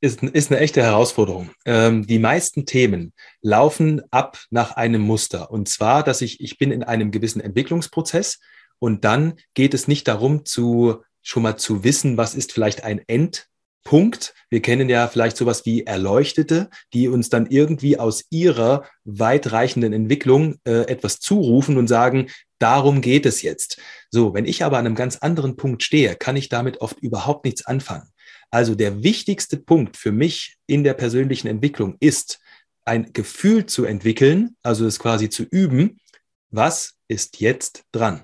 Ist, 0.00 0.22
ist 0.22 0.50
eine 0.50 0.60
echte 0.60 0.82
Herausforderung. 0.82 1.50
Ähm, 1.64 2.06
die 2.06 2.18
meisten 2.18 2.66
Themen 2.66 3.14
laufen 3.40 4.02
ab 4.10 4.38
nach 4.50 4.72
einem 4.72 5.00
Muster. 5.00 5.50
Und 5.50 5.68
zwar, 5.68 6.02
dass 6.02 6.20
ich, 6.20 6.40
ich 6.40 6.58
bin 6.58 6.70
in 6.72 6.82
einem 6.82 7.10
gewissen 7.10 7.40
Entwicklungsprozess 7.40 8.38
und 8.78 9.04
dann 9.04 9.34
geht 9.54 9.72
es 9.72 9.88
nicht 9.88 10.06
darum, 10.08 10.44
zu, 10.44 11.02
schon 11.22 11.42
mal 11.42 11.56
zu 11.56 11.84
wissen, 11.84 12.18
was 12.18 12.34
ist 12.34 12.52
vielleicht 12.52 12.84
ein 12.84 13.00
Endpunkt. 13.06 14.34
Wir 14.50 14.60
kennen 14.60 14.90
ja 14.90 15.08
vielleicht 15.08 15.38
sowas 15.38 15.64
wie 15.64 15.84
Erleuchtete, 15.84 16.68
die 16.92 17.08
uns 17.08 17.30
dann 17.30 17.46
irgendwie 17.46 17.98
aus 17.98 18.26
ihrer 18.28 18.84
weitreichenden 19.04 19.94
Entwicklung 19.94 20.56
äh, 20.66 20.82
etwas 20.82 21.18
zurufen 21.18 21.78
und 21.78 21.86
sagen, 21.86 22.26
Darum 22.64 23.02
geht 23.02 23.26
es 23.26 23.42
jetzt. 23.42 23.76
So, 24.08 24.32
wenn 24.32 24.46
ich 24.46 24.64
aber 24.64 24.78
an 24.78 24.86
einem 24.86 24.94
ganz 24.94 25.18
anderen 25.18 25.54
Punkt 25.54 25.82
stehe, 25.82 26.16
kann 26.16 26.34
ich 26.34 26.48
damit 26.48 26.80
oft 26.80 26.98
überhaupt 26.98 27.44
nichts 27.44 27.66
anfangen. 27.66 28.08
Also 28.50 28.74
der 28.74 29.02
wichtigste 29.02 29.58
Punkt 29.58 29.98
für 29.98 30.12
mich 30.12 30.56
in 30.66 30.82
der 30.82 30.94
persönlichen 30.94 31.46
Entwicklung 31.46 31.98
ist, 32.00 32.40
ein 32.86 33.12
Gefühl 33.12 33.66
zu 33.66 33.84
entwickeln, 33.84 34.56
also 34.62 34.86
es 34.86 34.98
quasi 34.98 35.28
zu 35.28 35.42
üben, 35.42 36.00
was 36.48 36.94
ist 37.06 37.38
jetzt 37.38 37.84
dran? 37.92 38.22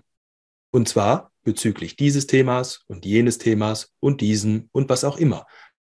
Und 0.70 0.88
zwar 0.88 1.32
bezüglich 1.42 1.96
dieses 1.96 2.26
Themas 2.26 2.80
und 2.86 3.04
jenes 3.04 3.36
Themas 3.36 3.92
und 4.00 4.22
diesen 4.22 4.70
und 4.72 4.88
was 4.88 5.04
auch 5.04 5.18
immer. 5.18 5.46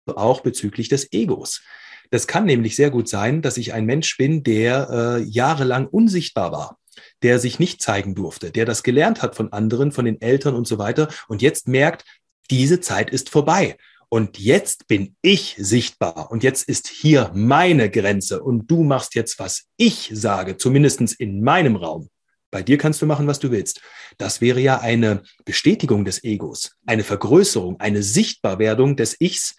Auch 0.06 0.40
bezüglich 0.42 0.88
des 0.88 1.12
Egos. 1.12 1.64
Das 2.12 2.28
kann 2.28 2.44
nämlich 2.44 2.76
sehr 2.76 2.92
gut 2.92 3.08
sein, 3.08 3.42
dass 3.42 3.56
ich 3.56 3.74
ein 3.74 3.86
Mensch 3.86 4.16
bin, 4.16 4.44
der 4.44 4.88
äh, 4.88 5.22
jahrelang 5.24 5.88
unsichtbar 5.88 6.52
war 6.52 6.78
der 7.22 7.38
sich 7.38 7.58
nicht 7.58 7.82
zeigen 7.82 8.14
durfte, 8.14 8.50
der 8.50 8.64
das 8.64 8.82
gelernt 8.82 9.22
hat 9.22 9.36
von 9.36 9.52
anderen, 9.52 9.92
von 9.92 10.04
den 10.04 10.20
Eltern 10.20 10.54
und 10.54 10.66
so 10.66 10.78
weiter 10.78 11.08
und 11.28 11.42
jetzt 11.42 11.68
merkt, 11.68 12.04
diese 12.50 12.80
Zeit 12.80 13.10
ist 13.10 13.30
vorbei. 13.30 13.76
Und 14.08 14.38
jetzt 14.38 14.86
bin 14.86 15.16
ich 15.20 15.56
sichtbar 15.58 16.30
und 16.30 16.44
jetzt 16.44 16.68
ist 16.68 16.86
hier 16.86 17.32
meine 17.34 17.90
Grenze 17.90 18.40
und 18.40 18.70
du 18.70 18.84
machst 18.84 19.16
jetzt, 19.16 19.40
was 19.40 19.64
ich 19.76 20.10
sage, 20.14 20.56
zumindestens 20.56 21.12
in 21.12 21.42
meinem 21.42 21.74
Raum. 21.74 22.08
Bei 22.52 22.62
dir 22.62 22.78
kannst 22.78 23.02
du 23.02 23.06
machen, 23.06 23.26
was 23.26 23.40
du 23.40 23.50
willst. 23.50 23.80
Das 24.16 24.40
wäre 24.40 24.60
ja 24.60 24.78
eine 24.78 25.22
Bestätigung 25.44 26.04
des 26.04 26.22
Egos, 26.22 26.76
eine 26.86 27.02
Vergrößerung, 27.02 27.80
eine 27.80 28.02
Sichtbarwerdung 28.02 28.96
des 28.96 29.20
Ichs. 29.20 29.56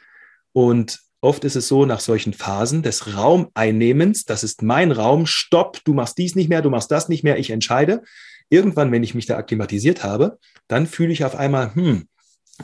Und 0.53 0.99
Oft 1.19 1.43
ist 1.43 1.55
es 1.55 1.67
so, 1.67 1.85
nach 1.85 1.99
solchen 1.99 2.33
Phasen 2.33 2.83
des 2.83 3.15
Raumeinnehmens, 3.15 4.25
das 4.25 4.43
ist 4.43 4.61
mein 4.61 4.91
Raum, 4.91 5.25
stopp, 5.25 5.79
du 5.83 5.93
machst 5.93 6.17
dies 6.17 6.35
nicht 6.35 6.49
mehr, 6.49 6.61
du 6.61 6.69
machst 6.69 6.91
das 6.91 7.09
nicht 7.09 7.23
mehr, 7.23 7.39
ich 7.39 7.49
entscheide. 7.49 8.03
Irgendwann, 8.49 8.91
wenn 8.91 9.03
ich 9.03 9.15
mich 9.15 9.25
da 9.25 9.37
akklimatisiert 9.37 10.03
habe, 10.03 10.37
dann 10.67 10.85
fühle 10.85 11.11
ich 11.11 11.25
auf 11.25 11.35
einmal, 11.35 11.73
hm, 11.73 12.07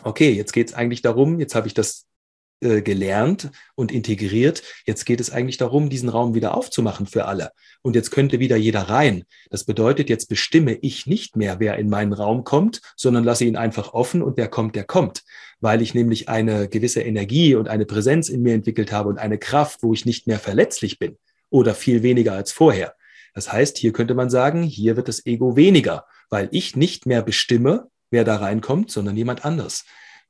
okay, 0.03 0.31
jetzt 0.31 0.53
geht 0.53 0.69
es 0.69 0.73
eigentlich 0.73 1.01
darum, 1.01 1.39
jetzt 1.39 1.55
habe 1.55 1.67
ich 1.67 1.73
das 1.73 2.05
äh, 2.63 2.81
gelernt 2.81 3.51
und 3.75 3.91
integriert. 3.91 4.63
Jetzt 4.85 5.05
geht 5.05 5.19
es 5.19 5.31
eigentlich 5.31 5.57
darum, 5.57 5.89
diesen 5.89 6.09
Raum 6.09 6.33
wieder 6.33 6.55
aufzumachen 6.55 7.05
für 7.05 7.25
alle. 7.25 7.51
Und 7.81 7.95
jetzt 7.95 8.11
könnte 8.11 8.39
wieder 8.39 8.55
jeder 8.55 8.81
rein. 8.81 9.25
Das 9.49 9.65
bedeutet, 9.65 10.09
jetzt 10.09 10.27
bestimme 10.27 10.73
ich 10.81 11.05
nicht 11.05 11.35
mehr, 11.35 11.59
wer 11.59 11.77
in 11.77 11.89
meinen 11.89 12.13
Raum 12.13 12.43
kommt, 12.43 12.81
sondern 12.95 13.23
lasse 13.23 13.45
ihn 13.45 13.57
einfach 13.57 13.93
offen 13.93 14.21
und 14.21 14.37
wer 14.37 14.47
kommt, 14.47 14.75
der 14.75 14.85
kommt. 14.85 15.23
Weil 15.59 15.81
ich 15.81 15.93
nämlich 15.93 16.29
eine 16.29 16.67
gewisse 16.67 17.01
Energie 17.01 17.55
und 17.55 17.67
eine 17.67 17.85
Präsenz 17.85 18.29
in 18.29 18.41
mir 18.41 18.53
entwickelt 18.53 18.91
habe 18.91 19.09
und 19.09 19.17
eine 19.17 19.37
Kraft, 19.37 19.83
wo 19.83 19.93
ich 19.93 20.05
nicht 20.05 20.27
mehr 20.27 20.39
verletzlich 20.39 20.99
bin 20.99 21.17
oder 21.49 21.75
viel 21.75 22.01
weniger 22.01 22.33
als 22.33 22.51
vorher. 22.51 22.95
Das 23.33 23.51
heißt, 23.51 23.77
hier 23.77 23.93
könnte 23.93 24.13
man 24.13 24.29
sagen, 24.29 24.63
hier 24.63 24.95
wird 24.95 25.07
das 25.07 25.25
Ego 25.25 25.55
weniger, 25.55 26.05
weil 26.29 26.49
ich 26.51 26.75
nicht 26.75 27.05
mehr 27.05 27.21
bestimme, 27.21 27.89
wer 28.11 28.23
da 28.23 28.37
reinkommt, 28.37 28.91
sondern 28.91 29.17
jemand 29.17 29.43
anders. 29.43 29.85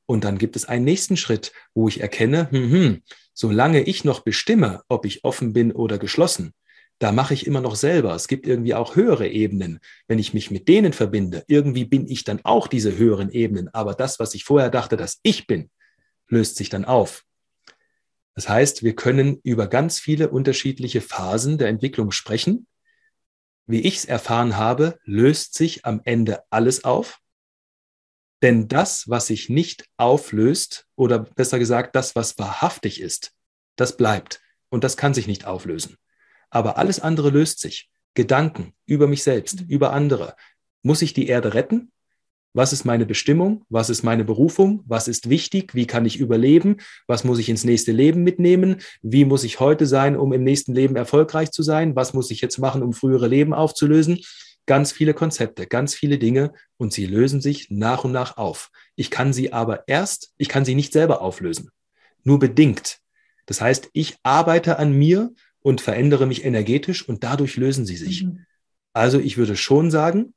Und 0.06 0.24
dann 0.24 0.38
gibt 0.38 0.56
es 0.56 0.66
einen 0.66 0.86
nächsten 0.86 1.18
Schritt, 1.18 1.54
wo 1.74 1.88
ich 1.88 2.02
erkenne, 2.02 2.50
hm, 2.52 2.72
hm, 2.72 3.02
solange 3.34 3.82
ich 3.82 4.04
noch 4.04 4.22
bestimme, 4.22 4.82
ob 4.90 5.06
ich 5.06 5.24
offen 5.24 5.54
bin 5.54 5.72
oder 5.72 5.98
geschlossen, 5.98 6.54
da 7.00 7.12
mache 7.12 7.34
ich 7.34 7.48
immer 7.48 7.62
noch 7.62 7.76
selber. 7.76 8.16
Es 8.16 8.28
gibt 8.28 8.48
irgendwie 8.48 8.76
auch 8.76 8.96
höhere 8.96 9.28
Ebenen. 9.28 9.80
Wenn 10.08 10.20
ich 10.20 10.34
mich 10.34 10.52
mit 10.52 10.68
denen 10.68 10.94
verbinde, 10.94 11.44
irgendwie 11.48 11.86
bin 11.86 12.08
ich 12.08 12.24
dann 12.24 12.40
auch 12.44 12.68
diese 12.68 12.98
höheren 12.98 13.30
Ebenen. 13.30 13.68
Aber 13.74 13.94
das, 13.94 14.20
was 14.20 14.34
ich 14.36 14.46
vorher 14.46 14.70
dachte, 14.70 14.96
dass 14.96 15.20
ich 15.24 15.48
bin, 15.48 15.70
löst 16.30 16.56
sich 16.56 16.70
dann 16.70 16.86
auf. 16.86 17.26
Das 18.36 18.50
heißt, 18.50 18.84
wir 18.84 18.96
können 18.96 19.40
über 19.44 19.68
ganz 19.68 20.00
viele 20.00 20.30
unterschiedliche 20.30 21.02
Phasen 21.02 21.58
der 21.58 21.68
Entwicklung 21.68 22.12
sprechen. 22.12 22.68
Wie 23.68 23.82
ich 23.82 23.98
es 23.98 24.06
erfahren 24.06 24.58
habe, 24.58 24.98
löst 25.04 25.56
sich 25.56 25.86
am 25.86 26.02
Ende 26.04 26.44
alles 26.50 26.84
auf. 26.84 27.20
Denn 28.44 28.68
das, 28.68 29.10
was 29.10 29.28
sich 29.28 29.50
nicht 29.50 29.86
auflöst, 29.98 30.86
oder 30.96 31.20
besser 31.20 31.58
gesagt, 31.58 31.96
das, 31.96 32.16
was 32.16 32.38
wahrhaftig 32.38 33.02
ist, 33.02 33.32
das 33.78 33.98
bleibt. 33.98 34.42
Und 34.70 34.84
das 34.84 34.98
kann 34.98 35.14
sich 35.14 35.28
nicht 35.28 35.46
auflösen. 35.46 35.96
Aber 36.50 36.78
alles 36.78 37.00
andere 37.00 37.30
löst 37.30 37.60
sich. 37.60 37.90
Gedanken 38.16 38.74
über 38.86 39.08
mich 39.08 39.24
selbst, 39.24 39.62
mhm. 39.62 39.68
über 39.70 39.94
andere. 39.94 40.36
Muss 40.84 41.02
ich 41.02 41.14
die 41.14 41.28
Erde 41.28 41.54
retten? 41.54 41.92
Was 42.56 42.74
ist 42.74 42.84
meine 42.84 43.06
Bestimmung? 43.06 43.66
Was 43.70 43.90
ist 43.90 44.04
meine 44.04 44.26
Berufung? 44.26 44.84
Was 44.86 45.08
ist 45.08 45.30
wichtig? 45.30 45.74
Wie 45.74 45.88
kann 45.88 46.06
ich 46.06 46.20
überleben? 46.20 46.78
Was 47.08 47.24
muss 47.24 47.40
ich 47.40 47.50
ins 47.50 47.64
nächste 47.64 47.92
Leben 47.92 48.24
mitnehmen? 48.24 48.82
Wie 49.02 49.26
muss 49.26 49.44
ich 49.44 49.60
heute 49.60 49.88
sein, 49.88 50.16
um 50.18 50.34
im 50.34 50.44
nächsten 50.44 50.76
Leben 50.76 50.96
erfolgreich 50.96 51.52
zu 51.52 51.64
sein? 51.64 51.96
Was 51.96 52.14
muss 52.14 52.30
ich 52.30 52.42
jetzt 52.42 52.60
machen, 52.60 52.84
um 52.84 52.94
frühere 52.94 53.28
Leben 53.28 53.54
aufzulösen? 53.54 54.20
Ganz 54.66 54.92
viele 54.92 55.14
Konzepte, 55.14 55.68
ganz 55.68 55.94
viele 55.94 56.18
Dinge 56.18 56.54
und 56.78 56.94
sie 56.94 57.06
lösen 57.06 57.42
sich 57.42 57.70
nach 57.70 58.04
und 58.04 58.12
nach 58.12 58.38
auf. 58.38 58.72
Ich 58.96 59.12
kann 59.12 59.34
sie 59.34 59.52
aber 59.52 59.88
erst, 59.88 60.34
ich 60.38 60.48
kann 60.48 60.64
sie 60.64 60.76
nicht 60.76 60.94
selber 60.94 61.22
auflösen. 61.22 61.70
Nur 62.24 62.40
bedingt. 62.40 63.00
Das 63.46 63.60
heißt, 63.60 63.90
ich 63.94 64.18
arbeite 64.24 64.80
an 64.80 64.94
mir 64.94 65.34
und 65.60 65.82
verändere 65.82 66.28
mich 66.28 66.46
energetisch 66.46 67.08
und 67.08 67.24
dadurch 67.24 67.58
lösen 67.58 67.86
sie 67.86 67.98
sich. 67.98 68.24
Mhm. 68.24 68.46
Also 68.94 69.20
ich 69.20 69.38
würde 69.38 69.56
schon 69.56 69.92
sagen, 69.92 70.34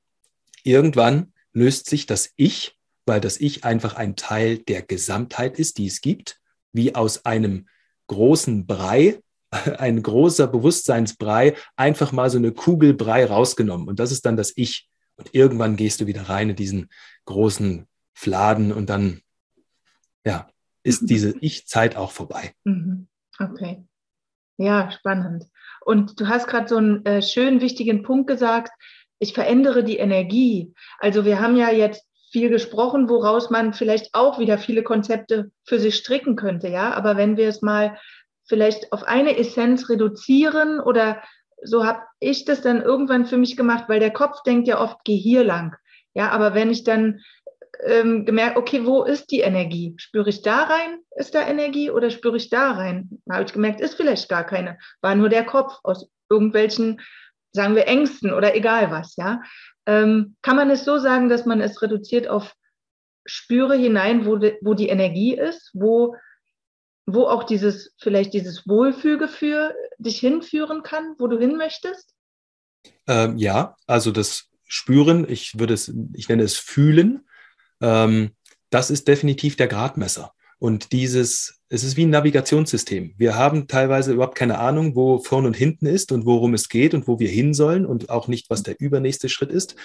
irgendwann 0.65 1.33
löst 1.53 1.89
sich 1.89 2.07
das 2.07 2.33
Ich, 2.37 2.79
weil 3.05 3.21
das 3.21 3.39
Ich 3.39 3.65
einfach 3.65 3.95
ein 3.95 4.17
Teil 4.17 4.59
der 4.59 4.83
Gesamtheit 4.83 5.59
ist, 5.59 5.79
die 5.79 5.87
es 5.87 6.01
gibt, 6.01 6.41
wie 6.73 6.95
aus 6.95 7.25
einem 7.25 7.69
großen 8.09 8.67
Brei, 8.67 9.21
ein 9.79 10.03
großer 10.03 10.47
Bewusstseinsbrei, 10.47 11.55
einfach 11.77 12.13
mal 12.13 12.31
so 12.31 12.39
eine 12.39 12.53
Kugel 12.53 12.95
Brei 12.95 13.25
rausgenommen. 13.25 13.89
Und 13.89 14.01
das 14.01 14.13
ist 14.13 14.27
dann 14.27 14.37
das 14.37 14.53
Ich. 14.57 14.89
Und 15.17 15.35
irgendwann 15.35 15.77
gehst 15.77 16.01
du 16.01 16.07
wieder 16.07 16.29
rein 16.29 16.51
in 16.51 16.57
diesen 16.57 16.91
großen 17.25 17.87
Fladen 18.15 18.73
und 18.73 18.91
dann, 18.91 19.21
ja, 20.25 20.49
ist 20.83 21.03
diese 21.11 21.35
Ich-Zeit 21.41 21.97
auch 21.97 22.11
vorbei. 22.11 22.53
Mhm. 22.65 23.09
Okay. 23.39 23.85
Ja, 24.59 24.91
spannend. 24.91 25.45
Und 25.85 26.19
du 26.19 26.29
hast 26.29 26.49
gerade 26.49 26.69
so 26.69 26.77
einen 26.77 27.05
äh, 27.05 27.23
schönen, 27.23 27.61
wichtigen 27.61 28.03
Punkt 28.03 28.27
gesagt, 28.27 28.73
ich 29.19 29.35
verändere 29.35 29.85
die 29.85 29.99
Energie. 29.99 30.75
Also 30.99 31.25
wir 31.25 31.41
haben 31.41 31.57
ja 31.57 31.71
jetzt 31.71 32.07
viel 32.33 32.49
gesprochen, 32.51 33.09
woraus 33.09 33.51
man 33.51 33.73
vielleicht 33.73 34.15
auch 34.15 34.39
wieder 34.39 34.59
viele 34.59 34.83
Konzepte 34.83 35.51
für 35.65 35.79
sich 35.79 35.97
stricken 35.97 36.37
könnte, 36.37 36.69
ja. 36.69 36.93
Aber 36.93 37.17
wenn 37.17 37.37
wir 37.37 37.49
es 37.49 37.63
mal 37.63 37.99
vielleicht 38.47 38.93
auf 38.93 39.03
eine 39.05 39.39
Essenz 39.39 39.89
reduzieren 39.89 40.81
oder 40.81 41.23
so 41.63 41.85
habe 41.87 42.01
ich 42.21 42.45
das 42.45 42.61
dann 42.61 42.83
irgendwann 42.83 43.27
für 43.27 43.39
mich 43.39 43.57
gemacht, 43.57 43.85
weil 43.89 44.01
der 44.01 44.13
Kopf 44.13 44.43
denkt 44.43 44.69
ja 44.69 44.81
oft, 44.81 44.99
geh 45.05 45.17
hier 45.17 45.45
lang. 45.45 45.75
Ja, 46.15 46.31
aber 46.31 46.55
wenn 46.55 46.71
ich 46.71 46.85
dann 46.85 47.21
ähm, 47.85 48.25
gemerkt, 48.25 48.57
okay, 48.57 48.85
wo 48.85 49.05
ist 49.05 49.31
die 49.31 49.41
Energie? 49.41 49.95
Spüre 49.99 50.29
ich 50.29 50.43
da 50.43 50.65
rein, 50.65 50.99
ist 51.17 51.35
da 51.35 51.47
Energie 51.47 51.91
oder 51.91 52.11
spüre 52.11 52.37
ich 52.37 52.51
da 52.51 52.73
rein? 52.73 53.21
Habe 53.31 53.45
ich 53.45 53.53
gemerkt, 53.53 53.81
ist 53.81 53.95
vielleicht 53.95 54.29
gar 54.29 54.45
keine, 54.45 54.79
war 55.01 55.15
nur 55.15 55.29
der 55.29 55.45
Kopf 55.45 55.79
aus 55.83 56.09
irgendwelchen 56.31 57.01
sagen 57.57 57.75
wir 57.75 57.89
Ängsten 57.89 58.33
oder 58.33 58.55
egal 58.55 58.93
was, 58.93 59.17
ja. 59.17 59.43
Ähm, 59.87 60.37
kann 60.43 60.57
man 60.57 60.71
es 60.71 60.85
so 60.85 60.99
sagen, 60.99 61.29
dass 61.29 61.47
man 61.47 61.61
es 61.61 61.83
reduziert 61.83 62.29
auf 62.29 62.55
Spüre 63.25 63.75
hinein, 63.75 64.27
wo, 64.27 64.37
de, 64.37 64.59
wo 64.61 64.75
die 64.75 64.89
Energie 64.89 65.35
ist, 65.35 65.71
wo, 65.75 66.15
wo 67.07 67.25
auch 67.27 67.45
dieses, 67.45 67.95
vielleicht 67.99 68.35
dieses 68.35 68.67
Wohlfühlgefühl 68.69 69.75
dich 69.99 70.19
hinführen 70.19 70.83
kann, 70.83 71.15
wo 71.19 71.29
du 71.29 71.39
hin 71.39 71.57
möchtest? 71.57 72.15
Ähm, 73.07 73.39
ja, 73.39 73.77
also 73.87 74.11
das 74.11 74.49
Spüren, 74.65 75.29
ich 75.29 75.59
würde 75.59 75.75
es, 75.75 75.93
ich 76.15 76.29
nenne 76.29 76.43
es 76.43 76.57
Fühlen, 76.57 77.27
ähm, 77.81 78.33
das 78.71 78.91
ist 78.91 79.07
definitiv 79.07 79.57
der 79.57 79.69
Gradmesser. 79.69 80.33
Und 80.59 80.93
dieses, 80.93 81.61
es 81.69 81.85
ist 81.85 81.97
wie 81.97 82.07
ein 82.07 82.11
Navigationssystem. 82.11 83.15
Wir 83.19 83.37
haben 83.37 83.69
teilweise 83.69 84.13
überhaupt 84.13 84.37
keine 84.37 84.59
Ahnung, 84.59 84.97
wo 84.97 85.19
vorn 85.19 85.47
und 85.47 85.55
hinten 85.55 85.87
ist 85.87 86.13
und 86.13 86.25
worum 86.25 86.55
es 86.55 86.69
geht 86.69 86.95
und 86.95 87.07
wo 87.07 87.19
wir 87.19 87.29
hin 87.29 87.55
sollen 87.55 87.87
und 87.87 88.11
auch 88.11 88.27
nicht, 88.27 88.51
was 88.51 88.63
der 88.63 88.81
übernächste 88.81 89.29
Schritt 89.29 89.51
ist. 89.51 89.77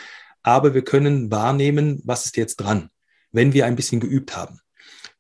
Aber 0.44 0.74
wir 0.74 0.84
können 0.84 1.30
wahrnehmen, 1.30 2.02
was 2.06 2.26
ist 2.26 2.38
jetzt 2.38 2.56
dran, 2.58 2.90
wenn 3.32 3.54
wir 3.54 3.66
ein 3.66 3.76
bisschen 3.76 4.00
geübt 4.00 4.36
haben. 4.36 4.60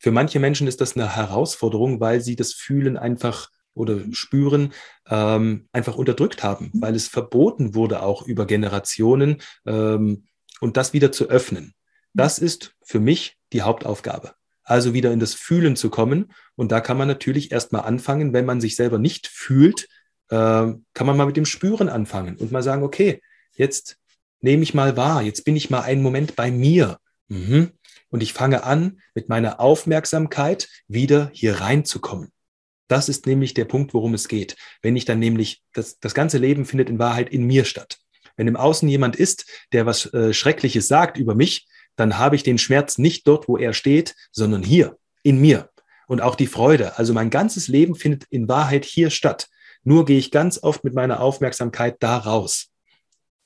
Für 0.01 0.11
manche 0.11 0.39
Menschen 0.39 0.67
ist 0.67 0.81
das 0.81 0.95
eine 0.97 1.15
Herausforderung, 1.15 1.99
weil 1.99 2.21
sie 2.21 2.35
das 2.35 2.53
Fühlen 2.53 2.97
einfach 2.97 3.49
oder 3.73 3.99
Spüren 4.11 4.73
ähm, 5.07 5.69
einfach 5.71 5.95
unterdrückt 5.95 6.43
haben, 6.43 6.71
weil 6.73 6.95
es 6.95 7.07
verboten 7.07 7.75
wurde, 7.75 8.01
auch 8.01 8.27
über 8.27 8.45
Generationen 8.45 9.41
ähm, 9.65 10.25
und 10.59 10.75
das 10.75 10.91
wieder 10.91 11.11
zu 11.11 11.29
öffnen. 11.29 11.73
Das 12.13 12.39
ist 12.39 12.75
für 12.81 12.99
mich 12.99 13.37
die 13.53 13.61
Hauptaufgabe 13.61 14.33
also 14.63 14.93
wieder 14.93 15.11
in 15.11 15.19
das 15.19 15.33
Fühlen 15.33 15.75
zu 15.75 15.89
kommen. 15.89 16.31
Und 16.55 16.71
da 16.71 16.79
kann 16.79 16.97
man 16.97 17.07
natürlich 17.07 17.51
erstmal 17.51 17.83
anfangen, 17.83 18.33
wenn 18.33 18.45
man 18.45 18.61
sich 18.61 18.75
selber 18.75 18.99
nicht 18.99 19.27
fühlt, 19.27 19.87
äh, 20.29 20.35
kann 20.35 21.07
man 21.07 21.17
mal 21.17 21.25
mit 21.25 21.37
dem 21.37 21.45
Spüren 21.45 21.89
anfangen 21.89 22.37
und 22.37 22.51
mal 22.51 22.63
sagen, 22.63 22.83
okay, 22.83 23.21
jetzt 23.53 23.97
nehme 24.39 24.63
ich 24.63 24.73
mal 24.73 24.95
wahr, 24.97 25.21
jetzt 25.21 25.43
bin 25.43 25.55
ich 25.55 25.69
mal 25.69 25.81
einen 25.81 26.01
Moment 26.01 26.35
bei 26.35 26.51
mir. 26.51 26.97
Mhm. 27.27 27.71
Und 28.11 28.21
ich 28.21 28.33
fange 28.33 28.63
an, 28.63 28.99
mit 29.15 29.29
meiner 29.29 29.59
Aufmerksamkeit 29.59 30.69
wieder 30.87 31.31
hier 31.33 31.61
reinzukommen. 31.61 32.31
Das 32.87 33.07
ist 33.07 33.25
nämlich 33.25 33.53
der 33.53 33.65
Punkt, 33.65 33.93
worum 33.93 34.13
es 34.13 34.27
geht. 34.27 34.57
Wenn 34.81 34.97
ich 34.97 35.05
dann 35.05 35.17
nämlich, 35.19 35.63
das, 35.73 35.99
das 35.99 36.13
ganze 36.13 36.37
Leben 36.37 36.65
findet 36.65 36.89
in 36.89 36.99
Wahrheit 36.99 37.29
in 37.29 37.45
mir 37.45 37.63
statt. 37.63 37.99
Wenn 38.35 38.47
im 38.47 38.57
Außen 38.57 38.87
jemand 38.89 39.15
ist, 39.15 39.49
der 39.71 39.85
was 39.85 40.13
äh, 40.13 40.33
Schreckliches 40.33 40.87
sagt 40.89 41.17
über 41.17 41.33
mich, 41.33 41.67
dann 41.95 42.17
habe 42.17 42.35
ich 42.35 42.43
den 42.43 42.57
Schmerz 42.57 42.97
nicht 42.97 43.27
dort, 43.27 43.47
wo 43.47 43.57
er 43.57 43.73
steht, 43.73 44.15
sondern 44.31 44.61
hier, 44.61 44.97
in 45.23 45.39
mir. 45.39 45.69
Und 46.07 46.21
auch 46.21 46.35
die 46.35 46.47
Freude. 46.47 46.97
Also 46.97 47.13
mein 47.13 47.29
ganzes 47.29 47.69
Leben 47.69 47.95
findet 47.95 48.25
in 48.29 48.49
Wahrheit 48.49 48.83
hier 48.83 49.09
statt. 49.09 49.47
Nur 49.83 50.05
gehe 50.05 50.19
ich 50.19 50.31
ganz 50.31 50.61
oft 50.61 50.83
mit 50.83 50.93
meiner 50.93 51.21
Aufmerksamkeit 51.21 51.95
da 52.01 52.17
raus. 52.17 52.71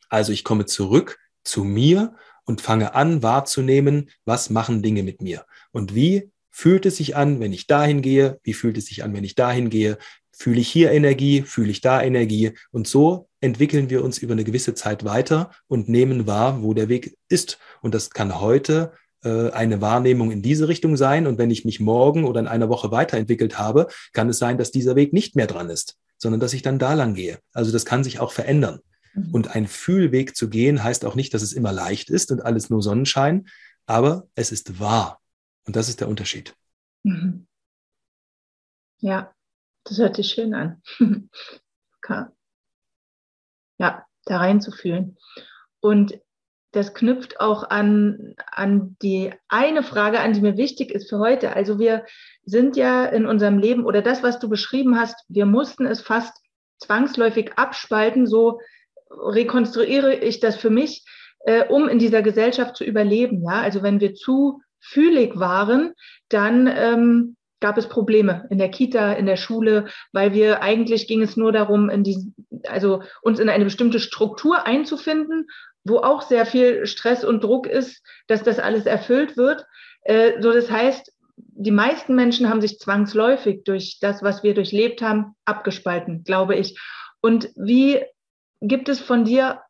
Also 0.09 0.31
ich 0.31 0.43
komme 0.43 0.65
zurück 0.65 1.19
zu 1.43 1.63
mir 1.63 2.15
und 2.45 2.61
fange 2.61 2.95
an 2.95 3.23
wahrzunehmen, 3.23 4.09
was 4.25 4.49
machen 4.49 4.81
Dinge 4.81 5.03
mit 5.03 5.21
mir. 5.21 5.45
Und 5.71 5.95
wie 5.95 6.31
fühlt 6.51 6.85
es 6.85 6.97
sich 6.97 7.15
an, 7.15 7.39
wenn 7.39 7.51
ich 7.51 7.67
dahin 7.67 8.01
gehe? 8.01 8.39
Wie 8.43 8.53
fühlt 8.53 8.77
es 8.77 8.85
sich 8.85 9.03
an, 9.03 9.13
wenn 9.13 9.23
ich 9.23 9.35
dahin 9.35 9.69
gehe? 9.69 9.97
Fühle 10.31 10.61
ich 10.61 10.69
hier 10.69 10.91
Energie? 10.91 11.41
Fühle 11.41 11.71
ich 11.71 11.81
da 11.81 12.01
Energie? 12.01 12.53
Und 12.71 12.87
so 12.87 13.27
entwickeln 13.41 13.89
wir 13.89 14.03
uns 14.03 14.17
über 14.17 14.33
eine 14.33 14.43
gewisse 14.43 14.73
Zeit 14.73 15.03
weiter 15.03 15.51
und 15.67 15.89
nehmen 15.89 16.27
wahr, 16.27 16.61
wo 16.61 16.73
der 16.73 16.89
Weg 16.89 17.17
ist. 17.29 17.59
Und 17.81 17.93
das 17.93 18.09
kann 18.09 18.39
heute 18.39 18.93
äh, 19.23 19.49
eine 19.51 19.81
Wahrnehmung 19.81 20.31
in 20.31 20.41
diese 20.41 20.67
Richtung 20.67 20.95
sein. 20.95 21.27
Und 21.27 21.37
wenn 21.37 21.51
ich 21.51 21.65
mich 21.65 21.79
morgen 21.79 22.23
oder 22.23 22.39
in 22.39 22.47
einer 22.47 22.69
Woche 22.69 22.91
weiterentwickelt 22.91 23.57
habe, 23.59 23.87
kann 24.13 24.29
es 24.29 24.37
sein, 24.37 24.57
dass 24.57 24.71
dieser 24.71 24.95
Weg 24.95 25.13
nicht 25.13 25.35
mehr 25.35 25.47
dran 25.47 25.69
ist, 25.69 25.97
sondern 26.17 26.39
dass 26.39 26.53
ich 26.53 26.61
dann 26.61 26.79
da 26.79 26.93
lang 26.93 27.15
gehe. 27.15 27.39
Also 27.53 27.71
das 27.71 27.85
kann 27.85 28.03
sich 28.03 28.19
auch 28.19 28.31
verändern. 28.31 28.79
Mhm. 29.15 29.31
Und 29.31 29.55
ein 29.55 29.67
Fühlweg 29.67 30.35
zu 30.35 30.49
gehen 30.49 30.83
heißt 30.83 31.05
auch 31.05 31.15
nicht, 31.15 31.33
dass 31.33 31.41
es 31.41 31.53
immer 31.53 31.71
leicht 31.71 32.09
ist 32.09 32.31
und 32.31 32.41
alles 32.41 32.69
nur 32.69 32.81
Sonnenschein, 32.81 33.47
aber 33.85 34.27
es 34.35 34.51
ist 34.51 34.79
wahr. 34.79 35.19
Und 35.65 35.75
das 35.75 35.89
ist 35.89 36.01
der 36.01 36.09
Unterschied. 36.09 36.55
Mhm. 37.03 37.47
Ja, 38.99 39.33
das 39.83 39.97
hört 39.97 40.15
sich 40.15 40.29
schön 40.29 40.53
an. 40.53 40.81
okay 41.97 42.25
ja, 43.77 44.05
da 44.25 44.37
reinzufühlen. 44.37 45.17
Und 45.79 46.19
das 46.71 46.93
knüpft 46.93 47.39
auch 47.39 47.69
an, 47.69 48.35
an 48.51 48.97
die 49.01 49.31
eine 49.47 49.81
Frage 49.81 50.19
an, 50.19 50.33
die 50.33 50.41
mir 50.41 50.57
wichtig 50.57 50.91
ist 50.91 51.09
für 51.09 51.19
heute. 51.19 51.55
Also 51.55 51.79
wir 51.79 52.05
sind 52.43 52.75
ja 52.75 53.05
in 53.05 53.25
unserem 53.25 53.59
Leben 53.59 53.85
oder 53.85 54.01
das, 54.01 54.23
was 54.23 54.39
du 54.39 54.49
beschrieben 54.49 54.99
hast, 54.99 55.15
wir 55.29 55.45
mussten 55.45 55.85
es 55.85 56.01
fast 56.01 56.33
zwangsläufig 56.79 57.57
abspalten, 57.57 58.27
so 58.27 58.59
rekonstruiere 59.17 60.15
ich 60.15 60.39
das 60.39 60.55
für 60.55 60.69
mich, 60.69 61.03
äh, 61.45 61.65
um 61.67 61.87
in 61.87 61.99
dieser 61.99 62.21
Gesellschaft 62.21 62.75
zu 62.75 62.83
überleben. 62.83 63.43
Ja, 63.43 63.61
also 63.61 63.83
wenn 63.83 63.99
wir 63.99 64.15
zu 64.15 64.61
fühlig 64.79 65.39
waren, 65.39 65.93
dann 66.29 66.67
ähm, 66.67 67.35
gab 67.59 67.77
es 67.77 67.87
Probleme 67.87 68.45
in 68.49 68.57
der 68.57 68.69
Kita, 68.69 69.13
in 69.13 69.25
der 69.25 69.37
Schule, 69.37 69.85
weil 70.11 70.33
wir 70.33 70.61
eigentlich 70.61 71.07
ging 71.07 71.21
es 71.21 71.37
nur 71.37 71.51
darum, 71.51 71.89
in 71.89 72.03
die, 72.03 72.33
also 72.67 73.01
uns 73.21 73.39
in 73.39 73.49
eine 73.49 73.63
bestimmte 73.63 73.99
Struktur 73.99 74.65
einzufinden, 74.65 75.47
wo 75.83 75.97
auch 75.97 76.21
sehr 76.21 76.45
viel 76.45 76.85
Stress 76.85 77.23
und 77.23 77.43
Druck 77.43 77.67
ist, 77.67 78.03
dass 78.27 78.43
das 78.43 78.59
alles 78.59 78.85
erfüllt 78.85 79.37
wird. 79.37 79.65
Äh, 80.01 80.41
so 80.41 80.51
das 80.51 80.69
heißt, 80.69 81.11
die 81.37 81.71
meisten 81.71 82.15
Menschen 82.15 82.49
haben 82.49 82.61
sich 82.61 82.79
zwangsläufig 82.79 83.63
durch 83.63 83.97
das, 84.01 84.23
was 84.23 84.43
wir 84.43 84.53
durchlebt 84.53 85.01
haben, 85.01 85.35
abgespalten, 85.45 86.23
glaube 86.23 86.55
ich. 86.55 86.79
Und 87.21 87.49
wie 87.55 88.01
gibt 88.67 88.89
es 88.89 88.99
von 88.99 89.25
dir 89.25 89.61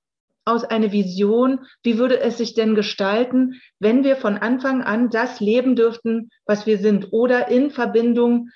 aus 0.45 0.63
eine 0.63 0.91
Vision, 0.91 1.65
wie 1.83 1.97
würde 1.97 2.19
es 2.19 2.37
sich 2.37 2.53
denn 2.53 2.75
gestalten, 2.75 3.59
wenn 3.79 4.03
wir 4.03 4.15
von 4.15 4.37
Anfang 4.37 4.83
an 4.83 5.09
das 5.09 5.39
leben 5.39 5.75
dürften, 5.75 6.29
was 6.45 6.67
wir 6.67 6.77
sind, 6.77 7.11
oder 7.11 7.47
in 7.47 7.71
Verbindung 7.71 8.49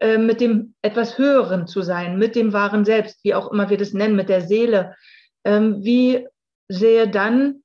äh, 0.00 0.18
mit 0.18 0.40
dem 0.40 0.74
etwas 0.82 1.18
Höheren 1.18 1.66
zu 1.66 1.82
sein, 1.82 2.18
mit 2.18 2.34
dem 2.34 2.52
wahren 2.52 2.84
Selbst, 2.84 3.22
wie 3.22 3.34
auch 3.34 3.50
immer 3.52 3.70
wir 3.70 3.78
das 3.78 3.92
nennen, 3.92 4.16
mit 4.16 4.28
der 4.28 4.42
Seele. 4.42 4.96
Ähm, 5.44 5.84
wie 5.84 6.26
sähe 6.68 7.08
dann 7.08 7.62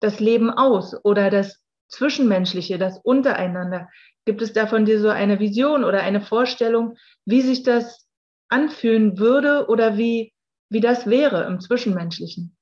das 0.00 0.20
Leben 0.20 0.50
aus 0.50 0.94
oder 1.02 1.30
das 1.30 1.62
Zwischenmenschliche, 1.88 2.76
das 2.76 3.00
Untereinander? 3.02 3.88
Gibt 4.26 4.42
es 4.42 4.52
da 4.52 4.66
von 4.66 4.84
dir 4.84 5.00
so 5.00 5.08
eine 5.08 5.40
Vision 5.40 5.84
oder 5.84 6.02
eine 6.02 6.20
Vorstellung, 6.20 6.98
wie 7.24 7.40
sich 7.40 7.62
das 7.62 8.06
anfühlen 8.48 9.18
würde 9.18 9.66
oder 9.68 9.96
wie 9.96 10.34
wie 10.68 10.80
das 10.80 11.06
wäre 11.06 11.46
im 11.46 11.60
Zwischenmenschlichen. 11.60 12.56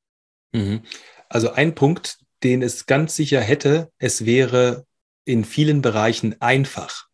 Mhm. 0.52 0.82
Also 1.28 1.52
ein 1.52 1.74
Punkt, 1.74 2.18
den 2.42 2.62
es 2.62 2.86
ganz 2.86 3.16
sicher 3.16 3.40
hätte, 3.40 3.90
es 3.98 4.24
wäre 4.24 4.86
in 5.24 5.44
vielen 5.44 5.82
Bereichen 5.82 6.40
einfach. 6.40 7.07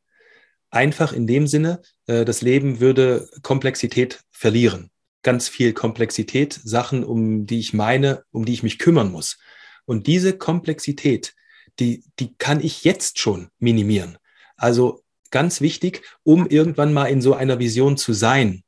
Einfach 0.70 1.12
in 1.12 1.26
dem 1.26 1.46
Sinne, 1.46 1.80
äh, 2.06 2.24
das 2.24 2.42
Leben 2.42 2.80
würde 2.80 3.28
Komplexität 3.42 4.20
verlieren. 4.30 4.90
Ganz 5.22 5.48
viel 5.48 5.72
Komplexität, 5.72 6.52
Sachen, 6.52 7.04
um 7.04 7.46
die 7.46 7.60
ich 7.60 7.72
meine, 7.72 8.24
um 8.30 8.44
die 8.44 8.52
ich 8.52 8.62
mich 8.62 8.78
kümmern 8.78 9.10
muss. 9.10 9.38
Und 9.84 10.06
diese 10.06 10.36
Komplexität, 10.36 11.34
die, 11.78 12.04
die 12.18 12.34
kann 12.36 12.60
ich 12.60 12.84
jetzt 12.84 13.18
schon 13.18 13.48
minimieren. 13.58 14.18
Also 14.56 15.02
ganz 15.30 15.60
wichtig, 15.60 16.02
um 16.22 16.46
irgendwann 16.46 16.92
mal 16.92 17.06
in 17.06 17.20
so 17.20 17.34
einer 17.34 17.58
Vision 17.58 17.96
zu 17.96 18.12
sein, 18.12 18.64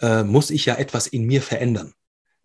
äh, 0.00 0.22
muss 0.22 0.50
ich 0.50 0.66
ja 0.66 0.76
etwas 0.76 1.06
in 1.06 1.24
mir 1.24 1.42
verändern. 1.42 1.92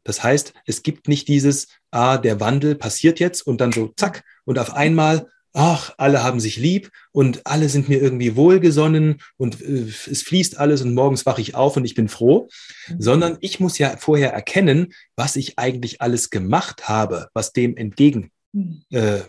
Das 0.03 0.23
heißt, 0.23 0.53
es 0.65 0.83
gibt 0.83 1.07
nicht 1.07 1.27
dieses, 1.27 1.67
ah, 1.91 2.17
der 2.17 2.39
Wandel 2.39 2.75
passiert 2.75 3.19
jetzt 3.19 3.45
und 3.45 3.61
dann 3.61 3.71
so 3.71 3.93
zack 3.95 4.23
und 4.45 4.57
auf 4.57 4.73
einmal, 4.73 5.27
ach, 5.53 5.93
alle 5.97 6.23
haben 6.23 6.39
sich 6.39 6.57
lieb 6.57 6.91
und 7.11 7.45
alle 7.45 7.69
sind 7.69 7.89
mir 7.89 8.01
irgendwie 8.01 8.35
wohlgesonnen 8.35 9.21
und 9.37 9.61
äh, 9.61 9.87
es 10.09 10.23
fließt 10.23 10.57
alles 10.57 10.81
und 10.81 10.93
morgens 10.93 11.25
wache 11.25 11.41
ich 11.41 11.55
auf 11.55 11.77
und 11.77 11.85
ich 11.85 11.93
bin 11.93 12.07
froh, 12.07 12.49
mhm. 12.87 13.01
sondern 13.01 13.37
ich 13.41 13.59
muss 13.59 13.77
ja 13.77 13.95
vorher 13.97 14.33
erkennen, 14.33 14.93
was 15.15 15.35
ich 15.35 15.59
eigentlich 15.59 16.01
alles 16.01 16.29
gemacht 16.29 16.87
habe, 16.89 17.29
was 17.33 17.53
dem 17.53 17.77
entgegen 17.77 18.31
mhm. 18.53 18.83
äh, 18.89 19.19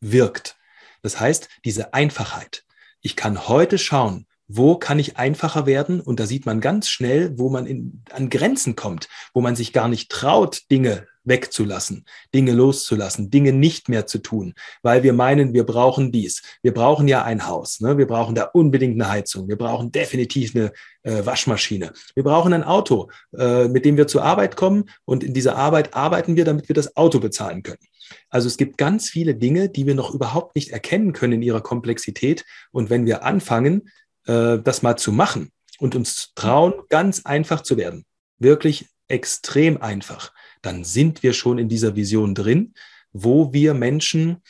wirkt. 0.00 0.56
Das 1.02 1.20
heißt, 1.20 1.48
diese 1.64 1.94
Einfachheit. 1.94 2.64
Ich 3.02 3.16
kann 3.16 3.48
heute 3.48 3.78
schauen, 3.78 4.26
wo 4.52 4.76
kann 4.76 4.98
ich 4.98 5.16
einfacher 5.16 5.64
werden? 5.66 6.00
Und 6.00 6.18
da 6.18 6.26
sieht 6.26 6.44
man 6.44 6.60
ganz 6.60 6.88
schnell, 6.88 7.38
wo 7.38 7.50
man 7.50 7.66
in, 7.66 8.02
an 8.10 8.30
Grenzen 8.30 8.74
kommt, 8.74 9.08
wo 9.32 9.40
man 9.40 9.54
sich 9.54 9.72
gar 9.72 9.88
nicht 9.88 10.10
traut, 10.10 10.62
Dinge 10.70 11.06
wegzulassen, 11.22 12.04
Dinge 12.34 12.52
loszulassen, 12.52 13.30
Dinge 13.30 13.52
nicht 13.52 13.88
mehr 13.88 14.06
zu 14.06 14.18
tun, 14.18 14.54
weil 14.82 15.02
wir 15.02 15.12
meinen, 15.12 15.52
wir 15.52 15.64
brauchen 15.64 16.10
dies. 16.12 16.42
Wir 16.62 16.74
brauchen 16.74 17.08
ja 17.08 17.22
ein 17.22 17.46
Haus, 17.46 17.80
ne? 17.80 17.98
wir 17.98 18.06
brauchen 18.06 18.34
da 18.34 18.44
unbedingt 18.44 19.00
eine 19.00 19.10
Heizung, 19.10 19.48
wir 19.48 19.58
brauchen 19.58 19.92
definitiv 19.92 20.56
eine 20.56 20.72
äh, 21.02 21.24
Waschmaschine, 21.24 21.92
wir 22.14 22.24
brauchen 22.24 22.52
ein 22.52 22.64
Auto, 22.64 23.10
äh, 23.36 23.68
mit 23.68 23.84
dem 23.84 23.96
wir 23.96 24.06
zur 24.06 24.24
Arbeit 24.24 24.56
kommen 24.56 24.84
und 25.04 25.22
in 25.22 25.34
dieser 25.34 25.56
Arbeit 25.56 25.94
arbeiten 25.94 26.36
wir, 26.36 26.44
damit 26.44 26.68
wir 26.68 26.74
das 26.74 26.96
Auto 26.96 27.20
bezahlen 27.20 27.62
können. 27.62 27.86
Also 28.28 28.48
es 28.48 28.56
gibt 28.56 28.78
ganz 28.78 29.08
viele 29.08 29.34
Dinge, 29.34 29.68
die 29.68 29.86
wir 29.86 29.94
noch 29.94 30.14
überhaupt 30.14 30.56
nicht 30.56 30.70
erkennen 30.70 31.12
können 31.12 31.34
in 31.34 31.42
ihrer 31.42 31.60
Komplexität. 31.60 32.44
Und 32.72 32.90
wenn 32.90 33.06
wir 33.06 33.22
anfangen, 33.22 33.88
äh, 34.26 34.58
das 34.58 34.82
mal 34.82 34.96
zu 34.96 35.12
machen 35.12 35.50
und 35.78 35.94
uns 35.94 36.32
trauen, 36.34 36.74
ganz 36.88 37.24
einfach 37.24 37.62
zu 37.62 37.76
werden, 37.76 38.04
wirklich 38.38 38.86
extrem 39.08 39.80
einfach, 39.80 40.32
dann 40.62 40.84
sind 40.84 41.22
wir 41.22 41.32
schon 41.32 41.58
in 41.58 41.68
dieser 41.68 41.96
Vision 41.96 42.34
drin, 42.34 42.74
wo 43.12 43.52
wir 43.52 43.74
Menschen 43.74 44.42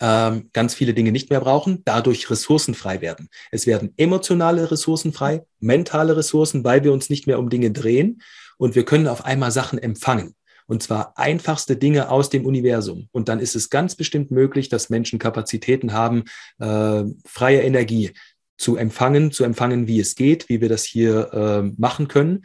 ähm, 0.00 0.50
ganz 0.52 0.74
viele 0.74 0.94
Dinge 0.94 1.12
nicht 1.12 1.30
mehr 1.30 1.40
brauchen, 1.40 1.82
dadurch 1.84 2.30
ressourcenfrei 2.30 3.00
werden. 3.00 3.28
Es 3.50 3.66
werden 3.66 3.92
emotionale 3.96 4.70
Ressourcen 4.70 5.12
frei, 5.12 5.44
mentale 5.60 6.16
Ressourcen, 6.16 6.64
weil 6.64 6.82
wir 6.84 6.92
uns 6.92 7.10
nicht 7.10 7.26
mehr 7.26 7.38
um 7.38 7.50
Dinge 7.50 7.70
drehen 7.70 8.22
und 8.58 8.74
wir 8.74 8.84
können 8.84 9.08
auf 9.08 9.24
einmal 9.24 9.50
Sachen 9.50 9.78
empfangen. 9.78 10.34
Und 10.66 10.82
zwar 10.82 11.18
einfachste 11.18 11.76
Dinge 11.76 12.08
aus 12.08 12.30
dem 12.30 12.46
Universum. 12.46 13.08
Und 13.12 13.28
dann 13.28 13.40
ist 13.40 13.56
es 13.56 13.68
ganz 13.68 13.96
bestimmt 13.96 14.30
möglich, 14.30 14.68
dass 14.68 14.90
Menschen 14.90 15.18
Kapazitäten 15.18 15.92
haben, 15.92 16.24
äh, 16.60 17.02
freie 17.26 17.62
Energie 17.62 18.12
zu 18.56 18.76
empfangen, 18.76 19.32
zu 19.32 19.44
empfangen, 19.44 19.86
wie 19.86 20.00
es 20.00 20.14
geht, 20.14 20.48
wie 20.48 20.60
wir 20.60 20.68
das 20.68 20.84
hier 20.84 21.32
äh, 21.32 21.62
machen 21.80 22.08
können. 22.08 22.44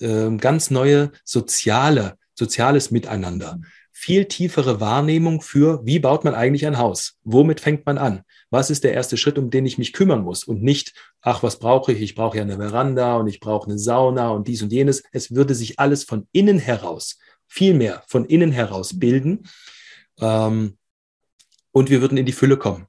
Äh, 0.00 0.30
ganz 0.36 0.70
neue 0.70 1.12
soziale, 1.24 2.16
soziales 2.34 2.90
Miteinander. 2.90 3.60
Viel 3.92 4.26
tiefere 4.26 4.80
Wahrnehmung 4.80 5.40
für, 5.40 5.84
wie 5.84 5.98
baut 5.98 6.24
man 6.24 6.34
eigentlich 6.34 6.66
ein 6.66 6.78
Haus? 6.78 7.16
Womit 7.24 7.60
fängt 7.60 7.84
man 7.84 7.98
an? 7.98 8.22
Was 8.50 8.70
ist 8.70 8.84
der 8.84 8.94
erste 8.94 9.16
Schritt, 9.16 9.38
um 9.38 9.50
den 9.50 9.66
ich 9.66 9.76
mich 9.76 9.92
kümmern 9.92 10.22
muss? 10.22 10.44
Und 10.44 10.62
nicht, 10.62 10.94
ach, 11.20 11.42
was 11.42 11.58
brauche 11.58 11.92
ich? 11.92 12.00
Ich 12.00 12.14
brauche 12.14 12.36
ja 12.36 12.44
eine 12.44 12.56
Veranda 12.56 13.16
und 13.16 13.26
ich 13.26 13.40
brauche 13.40 13.68
eine 13.68 13.78
Sauna 13.78 14.30
und 14.30 14.46
dies 14.46 14.62
und 14.62 14.72
jenes. 14.72 15.02
Es 15.10 15.34
würde 15.34 15.54
sich 15.54 15.80
alles 15.80 16.04
von 16.04 16.28
innen 16.32 16.58
heraus 16.58 17.18
viel 17.48 17.74
mehr 17.74 18.04
von 18.06 18.26
innen 18.26 18.52
heraus 18.52 18.98
bilden. 18.98 19.48
Ähm, 20.20 20.76
und 21.72 21.90
wir 21.90 22.00
würden 22.00 22.18
in 22.18 22.26
die 22.26 22.32
Fülle 22.32 22.56
kommen. 22.56 22.86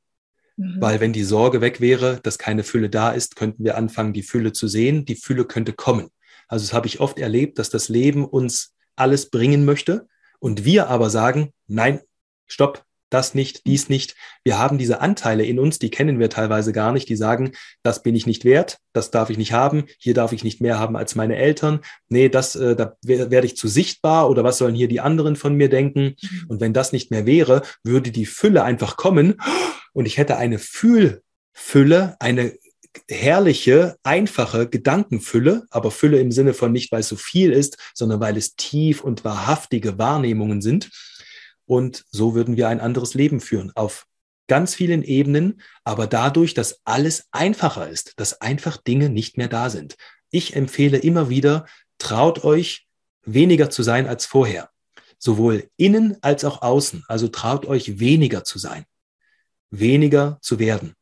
Mhm. 0.60 0.82
Weil 0.82 1.00
wenn 1.00 1.14
die 1.14 1.24
Sorge 1.24 1.62
weg 1.62 1.80
wäre, 1.80 2.20
dass 2.22 2.38
keine 2.38 2.64
Fülle 2.64 2.90
da 2.90 3.12
ist, 3.12 3.38
könnten 3.38 3.64
wir 3.64 3.78
anfangen, 3.78 4.12
die 4.12 4.24
Fülle 4.24 4.52
zu 4.52 4.68
sehen. 4.68 5.06
Die 5.06 5.16
Fülle 5.16 5.46
könnte 5.46 5.72
kommen. 5.72 6.10
Also 6.50 6.66
das 6.66 6.74
habe 6.74 6.88
ich 6.88 7.00
oft 7.00 7.18
erlebt, 7.18 7.60
dass 7.60 7.70
das 7.70 7.88
Leben 7.88 8.26
uns 8.26 8.74
alles 8.96 9.30
bringen 9.30 9.64
möchte 9.64 10.08
und 10.40 10.66
wir 10.66 10.90
aber 10.90 11.10
sagen, 11.10 11.54
nein, 11.68 12.02
stopp, 12.46 12.84
das 13.10 13.36
nicht, 13.36 13.66
dies 13.66 13.90
nicht. 13.90 14.16
Wir 14.44 14.58
haben 14.58 14.78
diese 14.78 15.02
Anteile 15.02 15.44
in 15.44 15.60
uns, 15.60 15.80
die 15.80 15.90
kennen 15.90 16.20
wir 16.20 16.30
teilweise 16.30 16.72
gar 16.74 16.92
nicht, 16.92 17.10
die 17.10 17.16
sagen, 17.16 17.52
das 17.84 18.04
bin 18.04 18.16
ich 18.16 18.28
nicht 18.28 18.46
wert, 18.46 18.78
das 18.94 19.12
darf 19.12 19.30
ich 19.30 19.38
nicht 19.38 19.54
haben, 19.54 19.86
hier 19.98 20.14
darf 20.14 20.32
ich 20.32 20.44
nicht 20.44 20.62
mehr 20.62 20.80
haben 20.80 20.96
als 20.96 21.16
meine 21.16 21.36
Eltern. 21.36 21.82
Nee, 22.08 22.30
das, 22.30 22.56
äh, 22.56 22.76
da 22.76 22.96
werde 23.04 23.46
ich 23.46 23.58
zu 23.58 23.68
sichtbar 23.68 24.30
oder 24.30 24.44
was 24.44 24.58
sollen 24.58 24.76
hier 24.76 24.88
die 24.88 25.00
anderen 25.00 25.36
von 25.36 25.56
mir 25.56 25.70
denken? 25.70 26.16
Mhm. 26.22 26.46
Und 26.48 26.62
wenn 26.62 26.74
das 26.74 26.92
nicht 26.92 27.12
mehr 27.12 27.26
wäre, 27.26 27.64
würde 27.84 28.12
die 28.12 28.26
Fülle 28.26 28.64
einfach 28.64 28.98
kommen 28.98 29.36
und 29.94 30.06
ich 30.06 30.18
hätte 30.18 30.38
eine 30.38 30.60
Fühlfülle, 30.60 32.16
eine 32.20 32.54
herrliche, 33.08 33.98
einfache 34.04 34.68
Gedankenfülle, 34.68 35.66
aber 35.70 35.92
Fülle 35.92 36.20
im 36.20 36.32
Sinne 36.32 36.54
von 36.54 36.72
nicht, 36.72 36.92
weil 36.92 37.02
es 37.02 37.10
so 37.10 37.16
viel 37.16 37.52
ist, 37.52 37.78
sondern 37.94 38.20
weil 38.20 38.38
es 38.38 38.56
tief 38.56 39.04
und 39.04 39.24
wahrhaftige 39.24 39.98
Wahrnehmungen 39.98 40.62
sind. 40.62 40.90
Und 41.70 42.06
so 42.10 42.34
würden 42.34 42.58
wir 42.58 42.68
ein 42.68 42.80
anderes 42.80 43.14
Leben 43.14 43.40
führen 43.40 43.72
auf 43.76 44.08
ganz 44.48 44.74
vielen 44.74 45.04
Ebenen, 45.04 45.62
aber 45.84 46.08
dadurch, 46.08 46.56
dass 46.56 46.82
alles 46.84 47.28
einfacher 47.32 47.88
ist, 47.88 48.20
dass 48.20 48.42
einfach 48.42 48.78
Dinge 48.78 49.10
nicht 49.10 49.38
mehr 49.38 49.50
da 49.50 49.70
sind. 49.70 49.96
Ich 50.32 50.56
empfehle 50.56 50.98
immer 50.98 51.30
wieder, 51.30 51.68
traut 52.00 52.44
euch 52.44 52.88
weniger 53.22 53.70
zu 53.70 53.84
sein 53.84 54.08
als 54.08 54.26
vorher. 54.26 54.72
Sowohl 55.20 55.70
innen 55.78 56.18
als 56.22 56.44
auch 56.44 56.64
außen. 56.64 57.04
Also 57.08 57.28
traut 57.28 57.68
euch 57.68 58.00
weniger 58.00 58.44
zu 58.44 58.58
sein. 58.58 58.86
Weniger 59.70 60.40
zu 60.42 60.58
werden. 60.58 60.96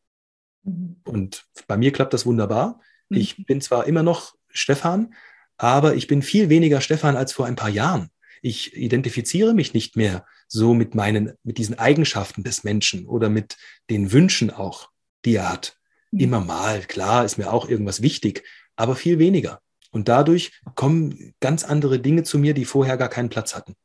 Mhm. 0.63 0.97
Und 1.05 1.45
bei 1.67 1.77
mir 1.77 1.93
klappt 1.93 2.13
das 2.13 2.25
wunderbar. 2.25 2.81
Mhm. 3.07 3.17
Ich 3.17 3.45
bin 3.45 3.61
zwar 3.61 3.87
immer 3.87 4.03
noch 4.03 4.35
Stefan, 4.49 5.13
aber 5.55 5.95
ich 5.95 6.07
bin 6.07 6.21
viel 6.21 6.49
weniger 6.49 6.81
Stefan 6.81 7.15
als 7.15 7.31
vor 7.31 7.45
ein 7.45 7.55
paar 7.55 7.69
Jahren. 7.69 8.09
Ich 8.41 8.75
identifiziere 8.75 9.53
mich 9.53 9.73
nicht 9.73 9.95
mehr 9.95 10.25
so 10.47 10.73
mit 10.73 10.95
meinen, 10.95 11.33
mit 11.43 11.57
diesen 11.57 11.77
Eigenschaften 11.77 12.43
des 12.43 12.63
Menschen 12.63 13.05
oder 13.05 13.29
mit 13.29 13.57
den 13.89 14.11
Wünschen 14.11 14.49
auch, 14.49 14.89
die 15.25 15.35
er 15.35 15.51
hat. 15.51 15.77
Mhm. 16.11 16.19
Immer 16.19 16.39
mal, 16.41 16.81
klar, 16.81 17.25
ist 17.25 17.37
mir 17.37 17.51
auch 17.51 17.67
irgendwas 17.67 18.01
wichtig, 18.01 18.43
aber 18.75 18.95
viel 18.95 19.19
weniger. 19.19 19.59
Und 19.91 20.07
dadurch 20.07 20.59
kommen 20.75 21.33
ganz 21.39 21.63
andere 21.63 21.99
Dinge 21.99 22.23
zu 22.23 22.37
mir, 22.37 22.53
die 22.53 22.65
vorher 22.65 22.97
gar 22.97 23.09
keinen 23.09 23.29
Platz 23.29 23.55
hatten. 23.55 23.75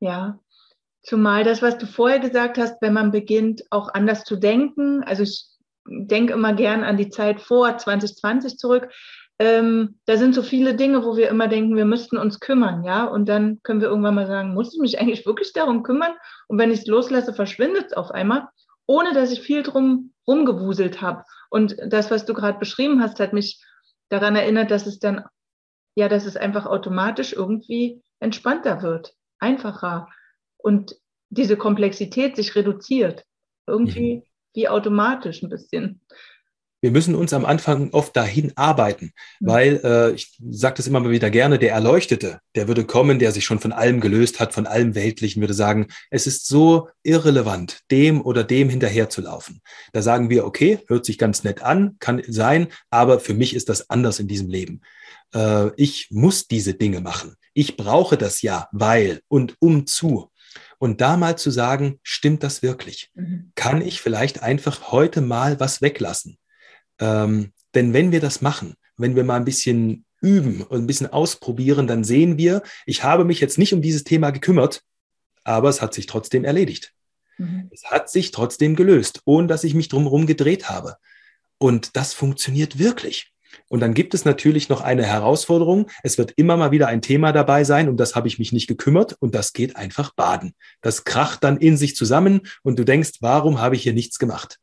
Ja, 0.00 0.38
zumal 1.02 1.44
das, 1.44 1.62
was 1.62 1.78
du 1.78 1.86
vorher 1.86 2.18
gesagt 2.18 2.58
hast, 2.58 2.76
wenn 2.80 2.92
man 2.92 3.10
beginnt, 3.10 3.62
auch 3.70 3.92
anders 3.94 4.24
zu 4.24 4.36
denken. 4.36 5.02
Also 5.04 5.22
ich 5.22 5.46
denke 5.86 6.32
immer 6.32 6.54
gern 6.54 6.84
an 6.84 6.96
die 6.96 7.10
Zeit 7.10 7.40
vor 7.40 7.78
2020 7.78 8.58
zurück 8.58 8.88
ähm, 9.38 9.98
da 10.06 10.16
sind 10.16 10.34
so 10.34 10.42
viele 10.42 10.74
Dinge, 10.74 11.04
wo 11.04 11.16
wir 11.16 11.28
immer 11.28 11.48
denken, 11.48 11.76
wir 11.76 11.84
müssten 11.84 12.16
uns 12.16 12.40
kümmern, 12.40 12.84
ja. 12.84 13.04
Und 13.04 13.28
dann 13.28 13.60
können 13.62 13.80
wir 13.80 13.88
irgendwann 13.88 14.14
mal 14.14 14.26
sagen, 14.26 14.54
muss 14.54 14.72
ich 14.72 14.80
mich 14.80 14.98
eigentlich 14.98 15.26
wirklich 15.26 15.52
darum 15.52 15.82
kümmern? 15.82 16.12
Und 16.48 16.58
wenn 16.58 16.70
ich 16.70 16.80
es 16.80 16.86
loslasse, 16.86 17.34
verschwindet 17.34 17.86
es 17.86 17.92
auf 17.92 18.10
einmal, 18.10 18.48
ohne 18.86 19.12
dass 19.12 19.32
ich 19.32 19.40
viel 19.40 19.62
drum 19.62 20.14
rumgewuselt 20.26 21.02
habe. 21.02 21.24
Und 21.50 21.76
das, 21.86 22.10
was 22.10 22.24
du 22.24 22.32
gerade 22.32 22.58
beschrieben 22.58 23.02
hast, 23.02 23.20
hat 23.20 23.32
mich 23.32 23.62
daran 24.08 24.36
erinnert, 24.36 24.70
dass 24.70 24.86
es 24.86 24.98
dann, 24.98 25.24
ja, 25.96 26.08
dass 26.08 26.24
es 26.24 26.36
einfach 26.36 26.64
automatisch 26.64 27.32
irgendwie 27.32 28.02
entspannter 28.20 28.82
wird, 28.82 29.14
einfacher 29.38 30.08
und 30.56 30.96
diese 31.28 31.56
Komplexität 31.56 32.36
sich 32.36 32.54
reduziert. 32.54 33.24
Irgendwie 33.66 34.16
mhm. 34.16 34.22
wie 34.54 34.68
automatisch 34.68 35.42
ein 35.42 35.50
bisschen 35.50 36.00
wir 36.82 36.90
müssen 36.90 37.14
uns 37.14 37.32
am 37.32 37.44
Anfang 37.44 37.90
oft 37.92 38.16
dahin 38.16 38.52
arbeiten, 38.56 39.12
mhm. 39.40 39.46
weil 39.46 39.80
äh, 39.82 40.12
ich 40.12 40.36
sage 40.50 40.76
das 40.76 40.86
immer 40.86 41.00
mal 41.00 41.10
wieder 41.10 41.30
gerne, 41.30 41.58
der 41.58 41.72
Erleuchtete, 41.72 42.40
der 42.54 42.68
würde 42.68 42.84
kommen, 42.84 43.18
der 43.18 43.32
sich 43.32 43.44
schon 43.44 43.58
von 43.58 43.72
allem 43.72 44.00
gelöst 44.00 44.40
hat, 44.40 44.52
von 44.52 44.66
allem 44.66 44.94
Weltlichen, 44.94 45.40
würde 45.40 45.54
sagen, 45.54 45.88
es 46.10 46.26
ist 46.26 46.46
so 46.46 46.88
irrelevant, 47.02 47.80
dem 47.90 48.20
oder 48.20 48.44
dem 48.44 48.68
hinterherzulaufen. 48.68 49.60
Da 49.92 50.02
sagen 50.02 50.30
wir, 50.30 50.44
okay, 50.44 50.80
hört 50.88 51.06
sich 51.06 51.18
ganz 51.18 51.44
nett 51.44 51.62
an, 51.62 51.96
kann 51.98 52.22
sein, 52.28 52.68
aber 52.90 53.20
für 53.20 53.34
mich 53.34 53.54
ist 53.54 53.68
das 53.68 53.90
anders 53.90 54.20
in 54.20 54.28
diesem 54.28 54.48
Leben. 54.48 54.82
Äh, 55.34 55.70
ich 55.76 56.08
muss 56.10 56.46
diese 56.46 56.74
Dinge 56.74 57.00
machen. 57.00 57.34
Ich 57.54 57.76
brauche 57.76 58.16
das 58.16 58.42
ja, 58.42 58.68
weil 58.72 59.20
und 59.28 59.56
um 59.60 59.86
zu. 59.86 60.30
Und 60.78 61.00
da 61.00 61.16
mal 61.16 61.38
zu 61.38 61.50
sagen, 61.50 62.00
stimmt 62.02 62.42
das 62.42 62.62
wirklich? 62.62 63.10
Mhm. 63.14 63.52
Kann 63.54 63.80
ich 63.80 64.00
vielleicht 64.00 64.42
einfach 64.42 64.92
heute 64.92 65.22
mal 65.22 65.58
was 65.58 65.80
weglassen? 65.80 66.38
Ähm, 67.00 67.52
denn 67.74 67.92
wenn 67.92 68.12
wir 68.12 68.20
das 68.20 68.40
machen, 68.40 68.74
wenn 68.96 69.16
wir 69.16 69.24
mal 69.24 69.36
ein 69.36 69.44
bisschen 69.44 70.04
üben 70.20 70.62
und 70.62 70.78
ein 70.78 70.86
bisschen 70.86 71.12
ausprobieren, 71.12 71.86
dann 71.86 72.04
sehen 72.04 72.38
wir, 72.38 72.62
ich 72.86 73.04
habe 73.04 73.24
mich 73.24 73.40
jetzt 73.40 73.58
nicht 73.58 73.74
um 73.74 73.82
dieses 73.82 74.04
Thema 74.04 74.30
gekümmert, 74.30 74.82
aber 75.44 75.68
es 75.68 75.82
hat 75.82 75.94
sich 75.94 76.06
trotzdem 76.06 76.44
erledigt. 76.44 76.92
Mhm. 77.38 77.68
Es 77.70 77.84
hat 77.84 78.10
sich 78.10 78.30
trotzdem 78.30 78.76
gelöst, 78.76 79.20
ohne 79.24 79.46
dass 79.46 79.64
ich 79.64 79.74
mich 79.74 79.88
drumherum 79.88 80.26
gedreht 80.26 80.68
habe. 80.68 80.96
Und 81.58 81.96
das 81.96 82.14
funktioniert 82.14 82.78
wirklich. 82.78 83.32
Und 83.68 83.80
dann 83.80 83.94
gibt 83.94 84.14
es 84.14 84.24
natürlich 84.24 84.68
noch 84.68 84.80
eine 84.80 85.04
Herausforderung. 85.04 85.88
Es 86.02 86.18
wird 86.18 86.32
immer 86.36 86.56
mal 86.56 86.70
wieder 86.70 86.88
ein 86.88 87.02
Thema 87.02 87.32
dabei 87.32 87.64
sein, 87.64 87.88
um 87.88 87.96
das 87.96 88.14
habe 88.14 88.28
ich 88.28 88.38
mich 88.38 88.52
nicht 88.52 88.66
gekümmert 88.66 89.16
und 89.18 89.34
das 89.34 89.52
geht 89.52 89.76
einfach 89.76 90.14
baden. 90.14 90.54
Das 90.82 91.04
kracht 91.04 91.42
dann 91.42 91.56
in 91.56 91.76
sich 91.76 91.96
zusammen 91.96 92.42
und 92.62 92.78
du 92.78 92.84
denkst, 92.84 93.12
warum 93.20 93.60
habe 93.60 93.76
ich 93.76 93.82
hier 93.82 93.94
nichts 93.94 94.18
gemacht? 94.18 94.58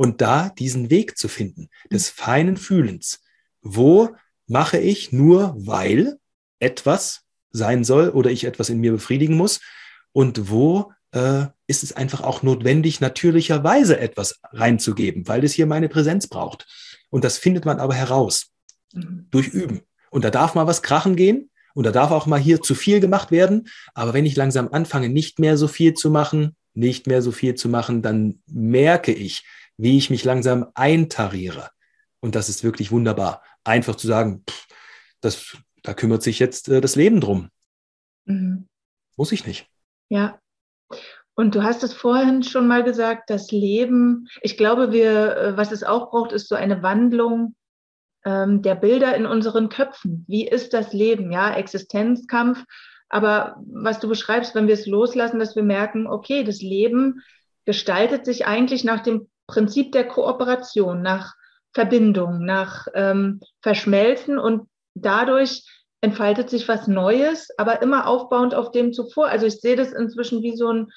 Und 0.00 0.22
da 0.22 0.48
diesen 0.48 0.88
Weg 0.88 1.18
zu 1.18 1.28
finden, 1.28 1.68
des 1.92 2.08
feinen 2.08 2.56
Fühlens. 2.56 3.20
Wo 3.60 4.16
mache 4.46 4.78
ich 4.78 5.12
nur, 5.12 5.54
weil 5.58 6.16
etwas 6.58 7.26
sein 7.50 7.84
soll 7.84 8.08
oder 8.08 8.30
ich 8.30 8.44
etwas 8.44 8.70
in 8.70 8.80
mir 8.80 8.92
befriedigen 8.92 9.36
muss? 9.36 9.60
Und 10.12 10.48
wo 10.48 10.90
äh, 11.10 11.48
ist 11.66 11.82
es 11.82 11.92
einfach 11.92 12.22
auch 12.22 12.42
notwendig, 12.42 13.02
natürlicherweise 13.02 14.00
etwas 14.00 14.40
reinzugeben, 14.52 15.28
weil 15.28 15.44
es 15.44 15.52
hier 15.52 15.66
meine 15.66 15.90
Präsenz 15.90 16.28
braucht. 16.28 16.66
Und 17.10 17.22
das 17.22 17.36
findet 17.36 17.66
man 17.66 17.78
aber 17.78 17.92
heraus 17.92 18.54
mhm. 18.94 19.26
durch 19.30 19.48
Üben. 19.48 19.82
Und 20.10 20.24
da 20.24 20.30
darf 20.30 20.54
mal 20.54 20.66
was 20.66 20.80
krachen 20.80 21.14
gehen 21.14 21.50
und 21.74 21.84
da 21.84 21.90
darf 21.90 22.10
auch 22.10 22.24
mal 22.24 22.40
hier 22.40 22.62
zu 22.62 22.74
viel 22.74 23.00
gemacht 23.00 23.30
werden. 23.30 23.68
Aber 23.92 24.14
wenn 24.14 24.24
ich 24.24 24.34
langsam 24.34 24.68
anfange, 24.72 25.10
nicht 25.10 25.38
mehr 25.38 25.58
so 25.58 25.68
viel 25.68 25.92
zu 25.92 26.10
machen, 26.10 26.56
nicht 26.72 27.06
mehr 27.06 27.20
so 27.20 27.32
viel 27.32 27.54
zu 27.54 27.68
machen, 27.68 28.00
dann 28.00 28.40
merke 28.46 29.12
ich, 29.12 29.44
wie 29.82 29.96
ich 29.96 30.10
mich 30.10 30.24
langsam 30.24 30.66
eintariere. 30.74 31.70
Und 32.20 32.34
das 32.34 32.48
ist 32.48 32.64
wirklich 32.64 32.90
wunderbar. 32.92 33.42
Einfach 33.64 33.96
zu 33.96 34.06
sagen, 34.06 34.44
pff, 34.48 34.66
das, 35.20 35.56
da 35.82 35.94
kümmert 35.94 36.22
sich 36.22 36.38
jetzt 36.38 36.68
äh, 36.68 36.80
das 36.80 36.96
Leben 36.96 37.20
drum. 37.20 37.50
Mhm. 38.24 38.68
Muss 39.16 39.32
ich 39.32 39.46
nicht. 39.46 39.66
Ja. 40.08 40.38
Und 41.34 41.54
du 41.54 41.62
hast 41.62 41.82
es 41.82 41.94
vorhin 41.94 42.42
schon 42.42 42.66
mal 42.66 42.84
gesagt, 42.84 43.30
das 43.30 43.50
Leben, 43.50 44.28
ich 44.42 44.56
glaube, 44.56 44.92
wir, 44.92 45.36
äh, 45.36 45.56
was 45.56 45.72
es 45.72 45.82
auch 45.82 46.10
braucht, 46.10 46.32
ist 46.32 46.48
so 46.48 46.54
eine 46.54 46.82
Wandlung 46.82 47.54
ähm, 48.24 48.60
der 48.62 48.74
Bilder 48.74 49.16
in 49.16 49.26
unseren 49.26 49.68
Köpfen. 49.68 50.24
Wie 50.28 50.46
ist 50.46 50.74
das 50.74 50.92
Leben? 50.92 51.32
Ja, 51.32 51.54
Existenzkampf. 51.54 52.64
Aber 53.08 53.56
was 53.66 53.98
du 54.00 54.08
beschreibst, 54.08 54.54
wenn 54.54 54.66
wir 54.66 54.74
es 54.74 54.86
loslassen, 54.86 55.38
dass 55.38 55.56
wir 55.56 55.62
merken, 55.62 56.06
okay, 56.06 56.44
das 56.44 56.60
Leben 56.60 57.22
gestaltet 57.64 58.24
sich 58.24 58.46
eigentlich 58.46 58.84
nach 58.84 59.00
dem 59.00 59.28
Prinzip 59.50 59.92
der 59.92 60.06
Kooperation, 60.06 61.02
nach 61.02 61.34
Verbindung, 61.72 62.44
nach 62.44 62.86
ähm, 62.94 63.40
Verschmelzen 63.62 64.38
und 64.38 64.68
dadurch 64.94 65.64
entfaltet 66.00 66.50
sich 66.50 66.66
was 66.68 66.86
Neues, 66.86 67.48
aber 67.58 67.82
immer 67.82 68.06
aufbauend 68.06 68.54
auf 68.54 68.70
dem 68.70 68.92
zuvor. 68.92 69.28
Also 69.28 69.46
ich 69.46 69.60
sehe 69.60 69.76
das 69.76 69.92
inzwischen 69.92 70.42
wie 70.42 70.56
so 70.56 70.72
ein 70.72 70.92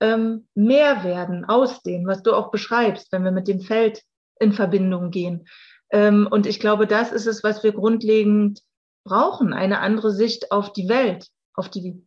ähm, 0.00 0.48
mehr 0.54 1.04
werden 1.04 1.44
aus 1.44 1.82
dem, 1.82 2.06
was 2.06 2.22
du 2.22 2.34
auch 2.34 2.50
beschreibst, 2.50 3.12
wenn 3.12 3.24
wir 3.24 3.30
mit 3.30 3.46
dem 3.46 3.60
Feld 3.60 4.02
in 4.40 4.52
Verbindung 4.52 5.10
gehen. 5.10 5.46
Ähm, 5.90 6.26
und 6.28 6.46
ich 6.46 6.58
glaube, 6.58 6.86
das 6.86 7.12
ist 7.12 7.26
es, 7.26 7.44
was 7.44 7.62
wir 7.62 7.72
grundlegend 7.72 8.60
brauchen, 9.04 9.52
eine 9.52 9.78
andere 9.78 10.10
Sicht 10.10 10.50
auf 10.50 10.72
die 10.72 10.88
Welt, 10.88 11.28
auf 11.54 11.68
die, 11.68 12.04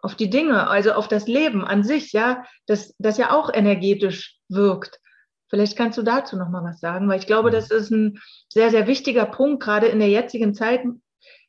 auf 0.00 0.14
die 0.14 0.30
Dinge, 0.30 0.68
also 0.68 0.92
auf 0.92 1.08
das 1.08 1.26
Leben 1.26 1.64
an 1.64 1.84
sich, 1.84 2.12
ja, 2.12 2.44
das, 2.66 2.94
das 2.98 3.16
ja 3.16 3.32
auch 3.32 3.52
energetisch 3.52 4.38
wirkt. 4.48 5.00
Vielleicht 5.48 5.76
kannst 5.76 5.96
du 5.98 6.02
dazu 6.02 6.36
noch 6.36 6.50
mal 6.50 6.64
was 6.64 6.80
sagen, 6.80 7.08
weil 7.08 7.18
ich 7.18 7.26
glaube, 7.26 7.50
das 7.50 7.70
ist 7.70 7.90
ein 7.90 8.20
sehr, 8.52 8.70
sehr 8.70 8.86
wichtiger 8.86 9.26
Punkt, 9.26 9.62
gerade 9.62 9.86
in 9.86 9.98
der 9.98 10.10
jetzigen 10.10 10.54
Zeit. 10.54 10.82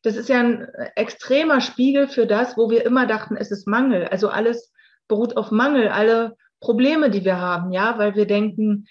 Das 0.03 0.15
ist 0.15 0.29
ja 0.29 0.39
ein 0.39 0.67
extremer 0.95 1.59
Spiegel 1.59 2.07
für 2.07 2.25
das, 2.25 2.55
wo 2.55 2.69
wir 2.69 2.85
immer 2.85 3.05
dachten, 3.05 3.35
es 3.35 3.51
ist 3.51 3.67
Mangel. 3.67 4.07
Also 4.07 4.29
alles 4.29 4.71
beruht 5.07 5.35
auf 5.35 5.51
Mangel, 5.51 5.89
alle 5.89 6.37
Probleme, 6.61 7.09
die 7.09 7.25
wir 7.25 7.39
haben, 7.39 7.71
ja, 7.71 7.97
weil 7.97 8.15
wir 8.15 8.25
denken, 8.25 8.87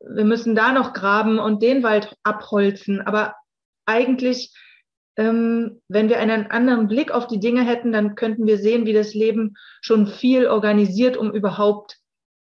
wir 0.00 0.24
müssen 0.24 0.54
da 0.54 0.72
noch 0.72 0.92
graben 0.92 1.38
und 1.38 1.62
den 1.62 1.82
Wald 1.82 2.16
abholzen. 2.22 3.00
Aber 3.00 3.34
eigentlich, 3.86 4.54
ähm, 5.16 5.80
wenn 5.88 6.08
wir 6.08 6.18
einen 6.18 6.50
anderen 6.50 6.88
Blick 6.88 7.10
auf 7.10 7.26
die 7.26 7.40
Dinge 7.40 7.64
hätten, 7.64 7.92
dann 7.92 8.14
könnten 8.14 8.46
wir 8.46 8.58
sehen, 8.58 8.86
wie 8.86 8.92
das 8.92 9.14
Leben 9.14 9.54
schon 9.80 10.06
viel 10.06 10.46
organisiert, 10.46 11.16
um 11.16 11.32
überhaupt, 11.32 11.98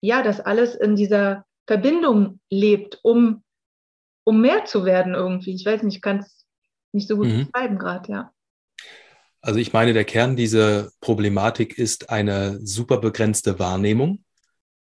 ja, 0.01 0.23
das 0.23 0.39
alles 0.39 0.75
in 0.75 0.95
dieser 0.95 1.45
Verbindung 1.69 2.39
lebt, 2.49 2.97
um, 3.03 3.43
um 4.23 4.41
mehr 4.41 4.65
zu 4.65 4.85
werden 4.85 5.13
irgendwie. 5.13 5.53
Ich 5.53 5.63
weiß 5.63 5.83
nicht, 5.83 5.97
ich 5.97 6.01
kann 6.01 6.17
es 6.17 6.47
nicht 6.93 7.07
so 7.07 7.15
gut 7.15 7.27
mhm. 7.27 7.45
beschreiben 7.45 7.77
gerade, 7.77 8.11
ja. 8.11 8.33
Also 9.41 9.59
ich 9.59 9.71
meine, 9.71 9.93
der 9.93 10.03
Kern 10.03 10.35
dieser 10.35 10.89
Problematik 10.99 11.77
ist 11.77 12.09
eine 12.09 12.59
super 12.65 12.97
begrenzte 12.97 13.59
Wahrnehmung. 13.59 14.23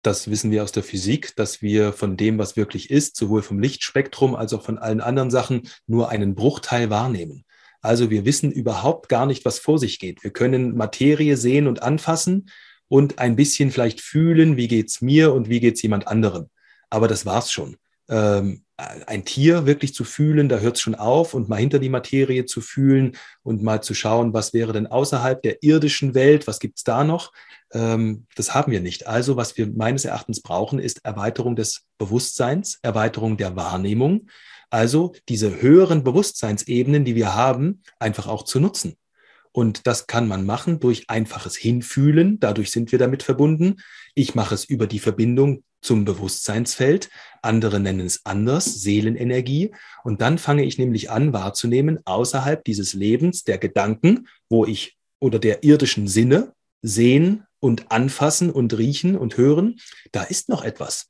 Das 0.01 0.31
wissen 0.31 0.51
wir 0.51 0.63
aus 0.63 0.73
der 0.73 0.83
Physik, 0.83 1.37
dass 1.37 1.61
wir 1.61 1.93
von 1.93 2.17
dem, 2.17 2.39
was 2.39 2.57
wirklich 2.57 2.91
ist, 2.91 3.15
sowohl 3.15 3.43
vom 3.43 3.61
Lichtspektrum 3.61 4.35
als 4.35 4.55
auch 4.55 4.63
von 4.63 4.79
allen 4.79 5.03
anderen 5.03 5.31
Sachen, 5.31 5.69
nur 5.87 6.09
einen 6.09 6.35
Bruchteil 6.35 6.89
wahrnehmen. 6.89 7.45
Also 7.83 8.09
wir 8.09 8.25
wissen 8.25 8.51
überhaupt 8.51 9.11
gar 9.11 9.27
nicht, 9.27 9.45
was 9.45 9.59
vor 9.59 9.79
sich 9.79 9.99
geht. 9.99 10.25
Wir 10.25 10.33
können 10.33 10.75
Materie 10.79 11.37
sehen 11.37 11.67
und 11.67 11.83
anfassen 11.83 12.49
und 12.89 13.19
ein 13.19 13.37
bisschen 13.37 13.71
vielleicht 13.71 14.01
fühlen, 14.01 14.57
wie 14.57 14.67
geht's 14.67 15.03
mir 15.03 15.35
und 15.35 15.51
wie 15.51 15.61
geht's 15.61 15.83
jemand 15.83 16.09
anderem. 16.09 16.49
Aber 16.91 17.09
das 17.09 17.25
war's 17.25 17.51
schon. 17.51 17.77
Ähm, 18.09 18.65
ein 19.07 19.25
Tier 19.25 19.67
wirklich 19.67 19.95
zu 19.95 20.05
fühlen, 20.05 20.49
da 20.49 20.59
hört 20.59 20.77
es 20.77 20.83
schon 20.83 20.95
auf 20.95 21.35
und 21.35 21.49
mal 21.49 21.57
hinter 21.57 21.79
die 21.79 21.89
Materie 21.89 22.45
zu 22.47 22.61
fühlen 22.61 23.17
und 23.43 23.63
mal 23.63 23.83
zu 23.83 23.95
schauen, 23.95 24.33
was 24.33 24.53
wäre 24.53 24.73
denn 24.73 24.87
außerhalb 24.87 25.41
der 25.43 25.63
irdischen 25.63 26.15
Welt, 26.15 26.47
was 26.47 26.59
gibt 26.61 26.79
es 26.79 26.85
da 26.85 27.05
noch? 27.05 27.33
Ähm, 27.73 28.27
das 28.37 28.55
haben 28.55 28.73
wir 28.73 28.81
nicht. 28.81 29.07
Also 29.07 29.37
was 29.37 29.57
wir 29.57 29.67
meines 29.69 30.05
Erachtens 30.05 30.43
brauchen, 30.43 30.79
ist 30.79 31.05
Erweiterung 31.05 31.57
des 31.57 31.83
Bewusstseins, 31.99 32.79
Erweiterung 32.83 33.37
der 33.37 33.55
Wahrnehmung. 33.55 34.29
Also 34.71 35.13
diese 35.29 35.61
höheren 35.61 36.05
Bewusstseinsebenen, 36.05 37.05
die 37.05 37.15
wir 37.15 37.35
haben, 37.35 37.83
einfach 37.99 38.29
auch 38.29 38.45
zu 38.45 38.61
nutzen. 38.61 38.97
Und 39.53 39.87
das 39.87 40.07
kann 40.07 40.29
man 40.29 40.47
machen 40.47 40.79
durch 40.79 41.11
einfaches 41.11 41.57
Hinfühlen. 41.57 42.39
Dadurch 42.39 42.71
sind 42.71 42.93
wir 42.93 42.99
damit 42.99 43.25
verbunden. 43.25 43.77
Ich 44.15 44.37
mache 44.37 44.55
es 44.55 44.65
über 44.65 44.87
die 44.87 45.01
Verbindung 45.01 45.65
zum 45.81 46.05
Bewusstseinsfeld. 46.05 47.11
Andere 47.43 47.81
nennen 47.81 48.07
es 48.07 48.25
anders, 48.25 48.83
Seelenenergie. 48.83 49.73
Und 50.05 50.21
dann 50.21 50.39
fange 50.39 50.65
ich 50.65 50.79
nämlich 50.79 51.11
an 51.11 51.33
wahrzunehmen, 51.33 52.01
außerhalb 52.05 52.65
dieses 52.65 52.93
Lebens 52.93 53.45
der 53.45 53.59
Gedanken, 53.59 54.29
wo 54.49 54.65
ich 54.65 54.97
oder 55.21 55.39
der 55.39 55.65
irdischen 55.65 56.09
Sinne 56.09 56.53
sehen 56.83 57.45
und 57.61 57.91
anfassen 57.91 58.51
und 58.51 58.77
riechen 58.77 59.17
und 59.17 59.37
hören, 59.37 59.79
da 60.13 60.23
ist 60.23 60.49
noch 60.49 60.65
etwas. 60.65 61.09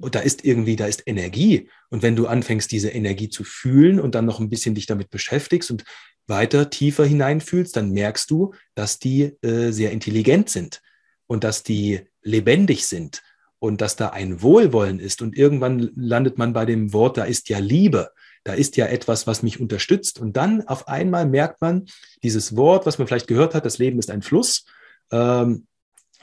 Und 0.00 0.14
da 0.14 0.20
ist 0.20 0.44
irgendwie, 0.44 0.76
da 0.76 0.86
ist 0.86 1.02
Energie. 1.06 1.68
Und 1.90 2.02
wenn 2.02 2.16
du 2.16 2.26
anfängst, 2.26 2.70
diese 2.70 2.90
Energie 2.90 3.28
zu 3.28 3.44
fühlen 3.44 4.00
und 4.00 4.14
dann 4.14 4.24
noch 4.24 4.40
ein 4.40 4.48
bisschen 4.48 4.74
dich 4.74 4.86
damit 4.86 5.10
beschäftigst 5.10 5.70
und 5.70 5.84
weiter 6.26 6.70
tiefer 6.70 7.04
hineinfühlst, 7.04 7.76
dann 7.76 7.90
merkst 7.90 8.30
du, 8.30 8.54
dass 8.74 8.98
die 8.98 9.36
äh, 9.42 9.72
sehr 9.72 9.90
intelligent 9.90 10.48
sind 10.48 10.80
und 11.26 11.44
dass 11.44 11.64
die 11.64 12.02
lebendig 12.22 12.86
sind 12.86 13.22
und 13.60 13.80
dass 13.80 13.94
da 13.94 14.08
ein 14.08 14.42
Wohlwollen 14.42 14.98
ist 14.98 15.22
und 15.22 15.36
irgendwann 15.36 15.90
landet 15.94 16.38
man 16.38 16.52
bei 16.52 16.64
dem 16.64 16.92
Wort, 16.92 17.18
da 17.18 17.24
ist 17.24 17.48
ja 17.48 17.58
Liebe, 17.58 18.10
da 18.42 18.54
ist 18.54 18.76
ja 18.76 18.86
etwas, 18.86 19.26
was 19.26 19.42
mich 19.42 19.60
unterstützt. 19.60 20.18
Und 20.18 20.36
dann 20.36 20.66
auf 20.66 20.88
einmal 20.88 21.26
merkt 21.26 21.60
man 21.60 21.84
dieses 22.22 22.56
Wort, 22.56 22.86
was 22.86 22.98
man 22.98 23.06
vielleicht 23.06 23.28
gehört 23.28 23.54
hat, 23.54 23.66
das 23.66 23.78
Leben 23.78 23.98
ist 23.98 24.10
ein 24.10 24.22
Fluss. 24.22 24.64
Ähm, 25.12 25.66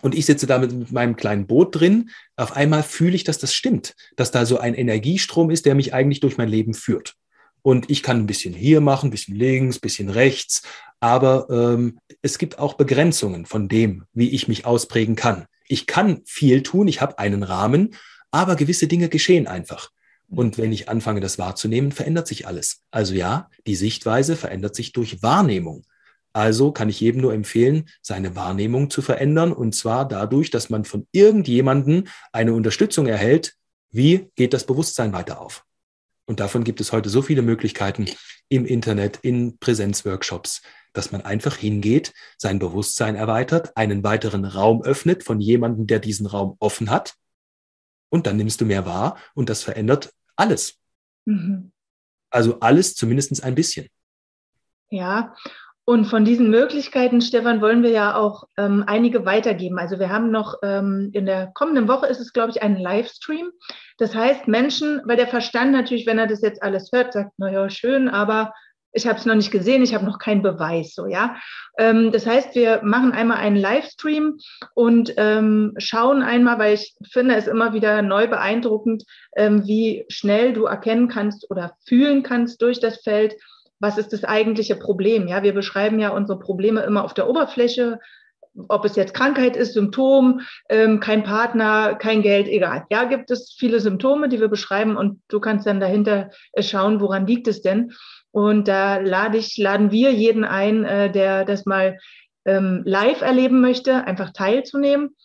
und 0.02 0.16
ich 0.16 0.26
sitze 0.26 0.48
da 0.48 0.58
mit 0.58 0.92
meinem 0.92 1.16
kleinen 1.16 1.48
Boot 1.48 1.80
drin, 1.80 2.10
auf 2.36 2.56
einmal 2.56 2.84
fühle 2.84 3.16
ich, 3.16 3.24
dass 3.24 3.38
das 3.38 3.54
stimmt, 3.54 3.96
dass 4.16 4.32
da 4.32 4.46
so 4.46 4.58
ein 4.58 4.74
Energiestrom 4.74 5.50
ist, 5.50 5.66
der 5.66 5.76
mich 5.76 5.94
eigentlich 5.94 6.20
durch 6.20 6.38
mein 6.38 6.50
Leben 6.50 6.74
führt. 6.74 7.16
Und 7.62 7.90
ich 7.90 8.04
kann 8.04 8.18
ein 8.18 8.28
bisschen 8.28 8.54
hier 8.54 8.82
machen, 8.82 9.08
ein 9.08 9.12
bisschen 9.12 9.36
links, 9.36 9.78
ein 9.78 9.82
bisschen 9.82 10.10
rechts, 10.10 10.64
aber 11.00 11.48
ähm, 11.50 12.00
es 12.22 12.38
gibt 12.38 12.60
auch 12.60 12.76
Begrenzungen 12.76 13.46
von 13.46 13.68
dem, 13.68 14.06
wie 14.14 14.30
ich 14.30 14.48
mich 14.48 14.66
ausprägen 14.66 15.16
kann. 15.16 15.46
Ich 15.68 15.88
kann 15.88 16.22
viel 16.26 16.64
tun, 16.64 16.88
ich 16.88 17.02
habe 17.02 17.20
einen 17.20 17.44
Rahmen, 17.44 17.96
aber 18.32 18.56
gewisse 18.56 18.88
Dinge 18.88 19.10
geschehen 19.10 19.48
einfach. 19.48 19.92
Und 20.30 20.58
wenn 20.58 20.74
ich 20.74 20.90
anfange, 20.90 21.22
das 21.22 21.40
wahrzunehmen, 21.40 21.92
verändert 21.92 22.28
sich 22.28 22.48
alles. 22.48 22.84
Also 22.92 23.14
ja, 23.14 23.50
die 23.66 23.76
Sichtweise 23.76 24.36
verändert 24.36 24.76
sich 24.76 24.92
durch 24.92 25.24
Wahrnehmung. 25.24 25.86
Also 26.34 26.72
kann 26.72 26.90
ich 26.90 27.00
jedem 27.00 27.22
nur 27.22 27.34
empfehlen, 27.34 27.90
seine 28.02 28.36
Wahrnehmung 28.36 28.90
zu 28.90 29.02
verändern. 29.02 29.54
Und 29.54 29.74
zwar 29.74 30.08
dadurch, 30.08 30.52
dass 30.52 30.70
man 30.70 30.84
von 30.86 31.08
irgendjemandem 31.12 32.06
eine 32.34 32.54
Unterstützung 32.54 33.08
erhält. 33.08 33.56
Wie 33.90 34.30
geht 34.36 34.54
das 34.54 34.66
Bewusstsein 34.66 35.14
weiter 35.14 35.40
auf? 35.40 35.64
Und 36.26 36.42
davon 36.42 36.66
gibt 36.66 36.82
es 36.82 36.92
heute 36.92 37.10
so 37.10 37.22
viele 37.22 37.42
Möglichkeiten 37.42 38.06
im 38.50 38.66
Internet, 38.66 39.20
in 39.22 39.58
Präsenzworkshops, 39.60 40.62
dass 40.98 41.12
man 41.12 41.22
einfach 41.22 41.56
hingeht, 41.56 42.14
sein 42.38 42.60
Bewusstsein 42.60 43.16
erweitert, 43.16 43.78
einen 43.78 44.04
weiteren 44.04 44.46
Raum 44.46 44.82
öffnet 44.82 45.24
von 45.24 45.40
jemandem, 45.40 45.88
der 45.88 46.00
diesen 46.00 46.26
Raum 46.26 46.58
offen 46.60 46.90
hat. 46.90 47.16
Und 48.10 48.26
dann 48.26 48.38
nimmst 48.38 48.62
du 48.62 48.66
mehr 48.66 48.86
wahr 48.86 49.18
und 49.36 49.50
das 49.50 49.64
verändert 49.64 50.14
alles. 50.36 50.80
Mhm. 51.26 51.72
Also 52.30 52.60
alles 52.60 52.96
zumindest 52.96 53.44
ein 53.44 53.56
bisschen. 53.56 53.88
Ja, 54.90 55.36
und 55.90 56.04
von 56.04 56.26
diesen 56.26 56.50
Möglichkeiten, 56.50 57.22
Stefan, 57.22 57.62
wollen 57.62 57.82
wir 57.82 57.92
ja 57.92 58.18
auch 58.18 58.44
ähm, 58.58 58.84
einige 58.88 59.26
weitergeben. 59.26 59.80
Also 59.80 60.00
wir 60.00 60.10
haben 60.10 60.32
noch 60.32 60.56
ähm, 60.62 61.12
in 61.14 61.26
der 61.26 61.48
kommenden 61.54 61.88
Woche 61.88 62.08
ist 62.08 62.20
es, 62.20 62.34
glaube 62.34 62.52
ich, 62.52 62.62
ein 62.62 62.78
Livestream. 62.78 63.52
Das 63.98 64.14
heißt, 64.14 64.50
Menschen, 64.50 65.02
weil 65.06 65.16
der 65.16 65.28
Verstand 65.28 65.72
natürlich, 65.72 66.06
wenn 66.06 66.20
er 66.20 66.28
das 66.28 66.42
jetzt 66.42 66.62
alles 66.62 66.92
hört, 66.92 67.14
sagt, 67.14 67.32
na 67.38 67.50
ja, 67.50 67.70
schön, 67.70 68.10
aber 68.10 68.54
ich 68.98 69.08
habe 69.08 69.20
es 69.20 69.26
noch 69.26 69.36
nicht 69.36 69.52
gesehen, 69.52 69.84
ich 69.84 69.94
habe 69.94 70.06
noch 70.06 70.20
keinen 70.20 70.42
Beweis, 70.42 70.94
so 70.94 71.06
ja. 71.06 71.38
Ähm, 71.78 72.12
das 72.12 72.26
heißt, 72.26 72.56
wir 72.56 72.82
machen 72.84 73.14
einmal 73.14 73.38
einen 73.38 73.56
Livestream 73.56 74.40
und 74.74 75.14
ähm, 75.18 75.74
schauen 75.78 76.22
einmal, 76.24 76.60
weil 76.60 76.74
ich 76.74 76.96
finde 77.12 77.36
es 77.36 77.48
immer 77.48 77.74
wieder 77.74 78.02
neu 78.02 78.28
beeindruckend, 78.28 79.04
ähm, 79.36 79.66
wie 79.68 80.06
schnell 80.10 80.54
du 80.54 80.66
erkennen 80.66 81.08
kannst 81.08 81.50
oder 81.50 81.76
fühlen 81.88 82.24
kannst 82.24 82.62
durch 82.62 82.80
das 82.80 83.02
Feld, 83.04 83.36
was 83.80 83.98
ist 83.98 84.12
das 84.12 84.24
eigentliche 84.24 84.76
Problem? 84.76 85.28
Ja, 85.28 85.44
wir 85.44 85.54
beschreiben 85.54 86.00
ja 86.00 86.10
unsere 86.10 86.40
Probleme 86.40 86.82
immer 86.82 87.04
auf 87.04 87.14
der 87.14 87.30
Oberfläche, 87.30 88.00
ob 88.68 88.86
es 88.86 88.96
jetzt 88.96 89.14
Krankheit 89.14 89.56
ist, 89.56 89.74
Symptom, 89.74 90.42
ähm, 90.70 91.00
kein 91.00 91.24
Partner, 91.24 91.96
kein 91.96 92.22
Geld, 92.22 92.48
egal. 92.48 92.86
Ja, 92.90 93.04
gibt 93.06 93.32
es 93.32 93.56
viele 93.58 93.80
Symptome, 93.80 94.30
die 94.30 94.40
wir 94.40 94.48
beschreiben 94.48 94.98
und 94.98 95.22
du 95.28 95.40
kannst 95.40 95.68
dann 95.68 95.80
dahinter 95.80 96.30
äh, 96.54 96.64
schauen, 96.64 97.00
woran 97.00 97.28
liegt 97.28 97.48
es 97.48 97.62
denn? 97.62 97.94
Und 98.32 98.68
da 98.68 98.98
lade 98.98 99.38
ich, 99.38 99.58
laden 99.58 99.92
wir 99.92 100.12
jeden 100.12 100.44
ein, 100.44 100.84
äh, 100.84 101.12
der 101.12 101.46
das 101.46 101.66
mal 101.66 101.98
ähm, 102.46 102.82
live 102.86 103.22
erleben 103.22 103.62
möchte, 103.62 104.06
einfach 104.06 104.32
teilzunehmen. 104.32 105.16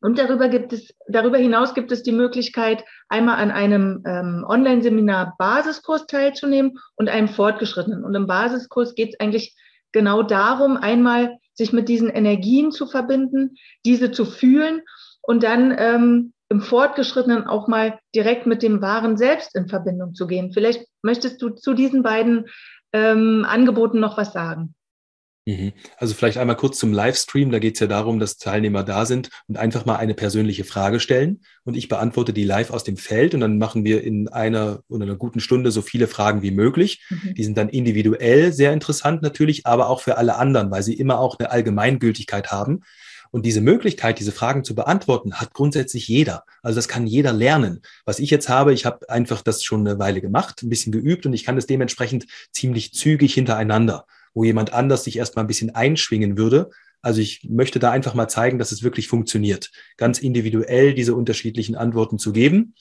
Und 0.00 0.18
darüber 0.18 0.48
gibt 0.48 0.72
es, 0.72 0.92
darüber 1.06 1.38
hinaus 1.38 1.74
gibt 1.74 1.92
es 1.92 2.02
die 2.02 2.12
Möglichkeit, 2.12 2.84
einmal 3.08 3.36
an 3.36 3.52
einem 3.52 4.02
ähm, 4.04 4.44
Online-Seminar 4.46 5.36
Basiskurs 5.38 6.06
teilzunehmen 6.06 6.78
und 6.96 7.08
einem 7.08 7.28
fortgeschrittenen. 7.28 8.04
Und 8.04 8.14
im 8.14 8.26
Basiskurs 8.26 8.96
geht 8.96 9.10
es 9.10 9.20
eigentlich 9.20 9.54
genau 9.92 10.22
darum, 10.22 10.76
einmal 10.76 11.38
sich 11.54 11.72
mit 11.72 11.88
diesen 11.88 12.08
Energien 12.08 12.72
zu 12.72 12.86
verbinden, 12.86 13.56
diese 13.84 14.10
zu 14.10 14.24
fühlen 14.24 14.82
und 15.20 15.42
dann 15.42 15.74
ähm, 15.76 16.32
im 16.48 16.60
Fortgeschrittenen 16.60 17.46
auch 17.46 17.68
mal 17.68 17.98
direkt 18.14 18.46
mit 18.46 18.62
dem 18.62 18.82
wahren 18.82 19.16
Selbst 19.16 19.54
in 19.54 19.68
Verbindung 19.68 20.14
zu 20.14 20.26
gehen. 20.26 20.52
Vielleicht 20.52 20.86
möchtest 21.02 21.40
du 21.40 21.50
zu 21.50 21.72
diesen 21.72 22.02
beiden 22.02 22.46
ähm, 22.92 23.46
Angeboten 23.48 24.00
noch 24.00 24.18
was 24.18 24.32
sagen. 24.32 24.74
Mhm. 25.44 25.72
Also 25.96 26.14
vielleicht 26.14 26.38
einmal 26.38 26.56
kurz 26.56 26.78
zum 26.78 26.92
Livestream. 26.92 27.50
Da 27.50 27.58
geht 27.58 27.74
es 27.74 27.80
ja 27.80 27.88
darum, 27.88 28.20
dass 28.20 28.36
Teilnehmer 28.36 28.84
da 28.84 29.06
sind 29.06 29.28
und 29.48 29.56
einfach 29.56 29.84
mal 29.84 29.96
eine 29.96 30.14
persönliche 30.14 30.64
Frage 30.64 31.00
stellen. 31.00 31.40
Und 31.64 31.76
ich 31.76 31.88
beantworte 31.88 32.32
die 32.32 32.44
live 32.44 32.70
aus 32.70 32.84
dem 32.84 32.96
Feld. 32.96 33.34
Und 33.34 33.40
dann 33.40 33.58
machen 33.58 33.84
wir 33.84 34.04
in 34.04 34.28
einer 34.28 34.82
oder 34.88 35.04
einer 35.04 35.16
guten 35.16 35.40
Stunde 35.40 35.72
so 35.72 35.82
viele 35.82 36.06
Fragen 36.06 36.42
wie 36.42 36.52
möglich. 36.52 37.04
Mhm. 37.10 37.34
Die 37.34 37.44
sind 37.44 37.58
dann 37.58 37.68
individuell 37.68 38.52
sehr 38.52 38.72
interessant 38.72 39.22
natürlich, 39.22 39.66
aber 39.66 39.88
auch 39.88 40.00
für 40.00 40.16
alle 40.16 40.36
anderen, 40.36 40.70
weil 40.70 40.82
sie 40.82 40.94
immer 40.94 41.18
auch 41.18 41.38
eine 41.38 41.50
Allgemeingültigkeit 41.50 42.52
haben. 42.52 42.82
Und 43.32 43.46
diese 43.46 43.62
Möglichkeit, 43.62 44.20
diese 44.20 44.30
Fragen 44.30 44.62
zu 44.62 44.74
beantworten, 44.74 45.36
hat 45.40 45.54
grundsätzlich 45.54 46.06
jeder. 46.06 46.44
Also 46.62 46.76
das 46.76 46.86
kann 46.86 47.06
jeder 47.06 47.32
lernen. 47.32 47.80
Was 48.04 48.18
ich 48.18 48.28
jetzt 48.28 48.50
habe, 48.50 48.74
ich 48.74 48.84
habe 48.84 49.08
einfach 49.08 49.40
das 49.40 49.64
schon 49.64 49.88
eine 49.88 49.98
Weile 49.98 50.20
gemacht, 50.20 50.62
ein 50.62 50.68
bisschen 50.68 50.92
geübt 50.92 51.24
und 51.24 51.32
ich 51.32 51.42
kann 51.42 51.56
das 51.56 51.66
dementsprechend 51.66 52.26
ziemlich 52.52 52.92
zügig 52.92 53.32
hintereinander 53.32 54.04
wo 54.34 54.44
jemand 54.44 54.72
anders 54.72 55.04
sich 55.04 55.16
erstmal 55.18 55.44
ein 55.44 55.48
bisschen 55.48 55.74
einschwingen 55.74 56.36
würde. 56.36 56.70
Also 57.02 57.20
ich 57.20 57.46
möchte 57.48 57.78
da 57.78 57.90
einfach 57.90 58.14
mal 58.14 58.28
zeigen, 58.28 58.58
dass 58.58 58.72
es 58.72 58.82
wirklich 58.82 59.08
funktioniert, 59.08 59.70
ganz 59.96 60.20
individuell 60.20 60.94
diese 60.94 61.14
unterschiedlichen 61.14 61.74
Antworten 61.74 62.18
zu 62.18 62.32
geben. 62.32 62.74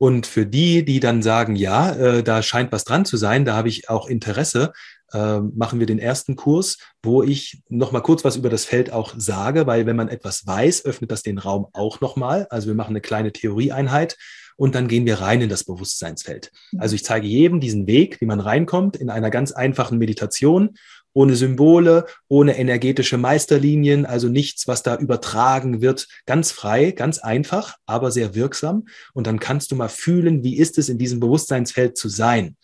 Und 0.00 0.28
für 0.28 0.46
die, 0.46 0.84
die 0.84 1.00
dann 1.00 1.22
sagen, 1.22 1.56
ja, 1.56 1.90
äh, 1.92 2.22
da 2.22 2.40
scheint 2.40 2.70
was 2.70 2.84
dran 2.84 3.04
zu 3.04 3.16
sein, 3.16 3.44
da 3.44 3.56
habe 3.56 3.68
ich 3.68 3.88
auch 3.90 4.08
Interesse, 4.08 4.72
äh, 5.12 5.40
machen 5.40 5.80
wir 5.80 5.86
den 5.86 5.98
ersten 5.98 6.36
Kurs, 6.36 6.78
wo 7.02 7.24
ich 7.24 7.62
noch 7.68 7.90
mal 7.90 8.00
kurz 8.00 8.24
was 8.24 8.36
über 8.36 8.48
das 8.48 8.64
Feld 8.64 8.92
auch 8.92 9.14
sage, 9.16 9.66
weil 9.66 9.86
wenn 9.86 9.96
man 9.96 10.08
etwas 10.08 10.46
weiß, 10.46 10.84
öffnet 10.84 11.10
das 11.10 11.24
den 11.24 11.38
Raum 11.38 11.66
auch 11.72 12.00
noch 12.00 12.14
mal. 12.14 12.46
Also 12.50 12.68
wir 12.68 12.74
machen 12.74 12.90
eine 12.90 13.00
kleine 13.00 13.32
Theorieeinheit 13.32 14.16
und 14.58 14.74
dann 14.74 14.88
gehen 14.88 15.06
wir 15.06 15.20
rein 15.20 15.40
in 15.40 15.48
das 15.48 15.64
Bewusstseinsfeld. 15.64 16.50
Mhm. 16.72 16.80
Also 16.80 16.94
ich 16.96 17.04
zeige 17.04 17.26
jedem 17.26 17.60
diesen 17.60 17.86
Weg, 17.86 18.20
wie 18.20 18.26
man 18.26 18.40
reinkommt 18.40 18.96
in 18.96 19.08
einer 19.08 19.30
ganz 19.30 19.52
einfachen 19.52 19.98
Meditation, 19.98 20.76
ohne 21.14 21.36
Symbole, 21.36 22.06
ohne 22.28 22.58
energetische 22.58 23.18
Meisterlinien, 23.18 24.04
also 24.04 24.28
nichts, 24.28 24.66
was 24.66 24.82
da 24.82 24.96
übertragen 24.96 25.80
wird, 25.80 26.08
ganz 26.26 26.50
frei, 26.50 26.90
ganz 26.90 27.18
einfach, 27.18 27.76
aber 27.86 28.10
sehr 28.10 28.34
wirksam. 28.34 28.86
Und 29.14 29.26
dann 29.26 29.38
kannst 29.38 29.70
du 29.70 29.76
mal 29.76 29.88
fühlen, 29.88 30.42
wie 30.42 30.58
ist 30.58 30.76
es 30.76 30.88
in 30.88 30.98
diesem 30.98 31.20
Bewusstseinsfeld 31.20 31.96
zu 31.96 32.08
sein. 32.08 32.56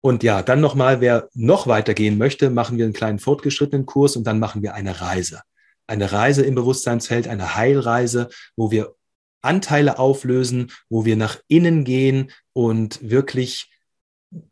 Und 0.00 0.22
ja, 0.22 0.42
dann 0.42 0.60
nochmal, 0.60 1.02
wer 1.02 1.28
noch 1.34 1.66
weitergehen 1.66 2.16
möchte, 2.16 2.48
machen 2.48 2.78
wir 2.78 2.86
einen 2.86 2.94
kleinen 2.94 3.18
fortgeschrittenen 3.18 3.84
Kurs 3.84 4.16
und 4.16 4.26
dann 4.26 4.38
machen 4.38 4.62
wir 4.62 4.72
eine 4.72 5.02
Reise. 5.02 5.42
Eine 5.86 6.10
Reise 6.10 6.42
im 6.42 6.54
Bewusstseinsfeld, 6.54 7.28
eine 7.28 7.54
Heilreise, 7.54 8.28
wo 8.56 8.70
wir 8.70 8.94
Anteile 9.42 9.98
auflösen, 9.98 10.70
wo 10.88 11.04
wir 11.04 11.16
nach 11.16 11.38
innen 11.48 11.84
gehen 11.84 12.30
und 12.52 12.98
wirklich 13.02 13.70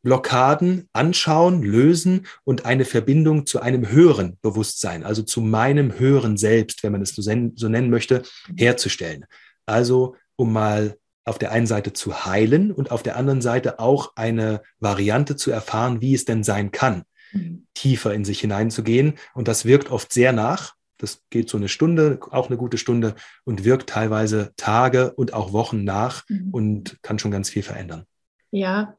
Blockaden 0.02 0.88
anschauen, 0.92 1.62
lösen 1.62 2.26
und 2.44 2.64
eine 2.64 2.84
Verbindung 2.84 3.46
zu 3.46 3.60
einem 3.60 3.88
höheren 3.88 4.38
Bewusstsein, 4.42 5.04
also 5.04 5.22
zu 5.22 5.40
meinem 5.40 5.98
höheren 5.98 6.36
Selbst, 6.36 6.82
wenn 6.82 6.92
man 6.92 7.02
es 7.02 7.14
so, 7.14 7.68
nennen 7.68 7.90
möchte, 7.90 8.22
herzustellen. 8.56 9.24
Also 9.66 10.16
um 10.36 10.52
mal 10.52 10.96
auf 11.24 11.38
der 11.38 11.52
einen 11.52 11.66
Seite 11.66 11.92
zu 11.92 12.24
heilen 12.24 12.72
und 12.72 12.90
auf 12.90 13.02
der 13.02 13.16
anderen 13.16 13.42
Seite 13.42 13.78
auch 13.78 14.12
eine 14.16 14.62
Variante 14.80 15.36
zu 15.36 15.50
erfahren, 15.50 16.00
wie 16.00 16.14
es 16.14 16.24
denn 16.24 16.42
sein 16.42 16.72
kann, 16.72 17.04
mhm. 17.32 17.66
tiefer 17.74 18.14
in 18.14 18.24
sich 18.24 18.40
hineinzugehen. 18.40 19.14
Und 19.34 19.46
das 19.46 19.64
wirkt 19.64 19.90
oft 19.90 20.12
sehr 20.12 20.32
nach. 20.32 20.74
Das 20.98 21.22
geht 21.30 21.48
so 21.48 21.56
eine 21.56 21.68
Stunde, 21.68 22.18
auch 22.30 22.48
eine 22.48 22.56
gute 22.56 22.78
Stunde 22.78 23.14
und 23.44 23.64
wirkt 23.64 23.88
teilweise 23.88 24.52
Tage 24.56 25.12
und 25.14 25.32
auch 25.32 25.52
Wochen 25.52 25.84
nach 25.84 26.24
mhm. 26.28 26.50
und 26.50 27.02
kann 27.02 27.18
schon 27.18 27.30
ganz 27.30 27.48
viel 27.50 27.62
verändern. 27.62 28.04
Ja, 28.50 28.96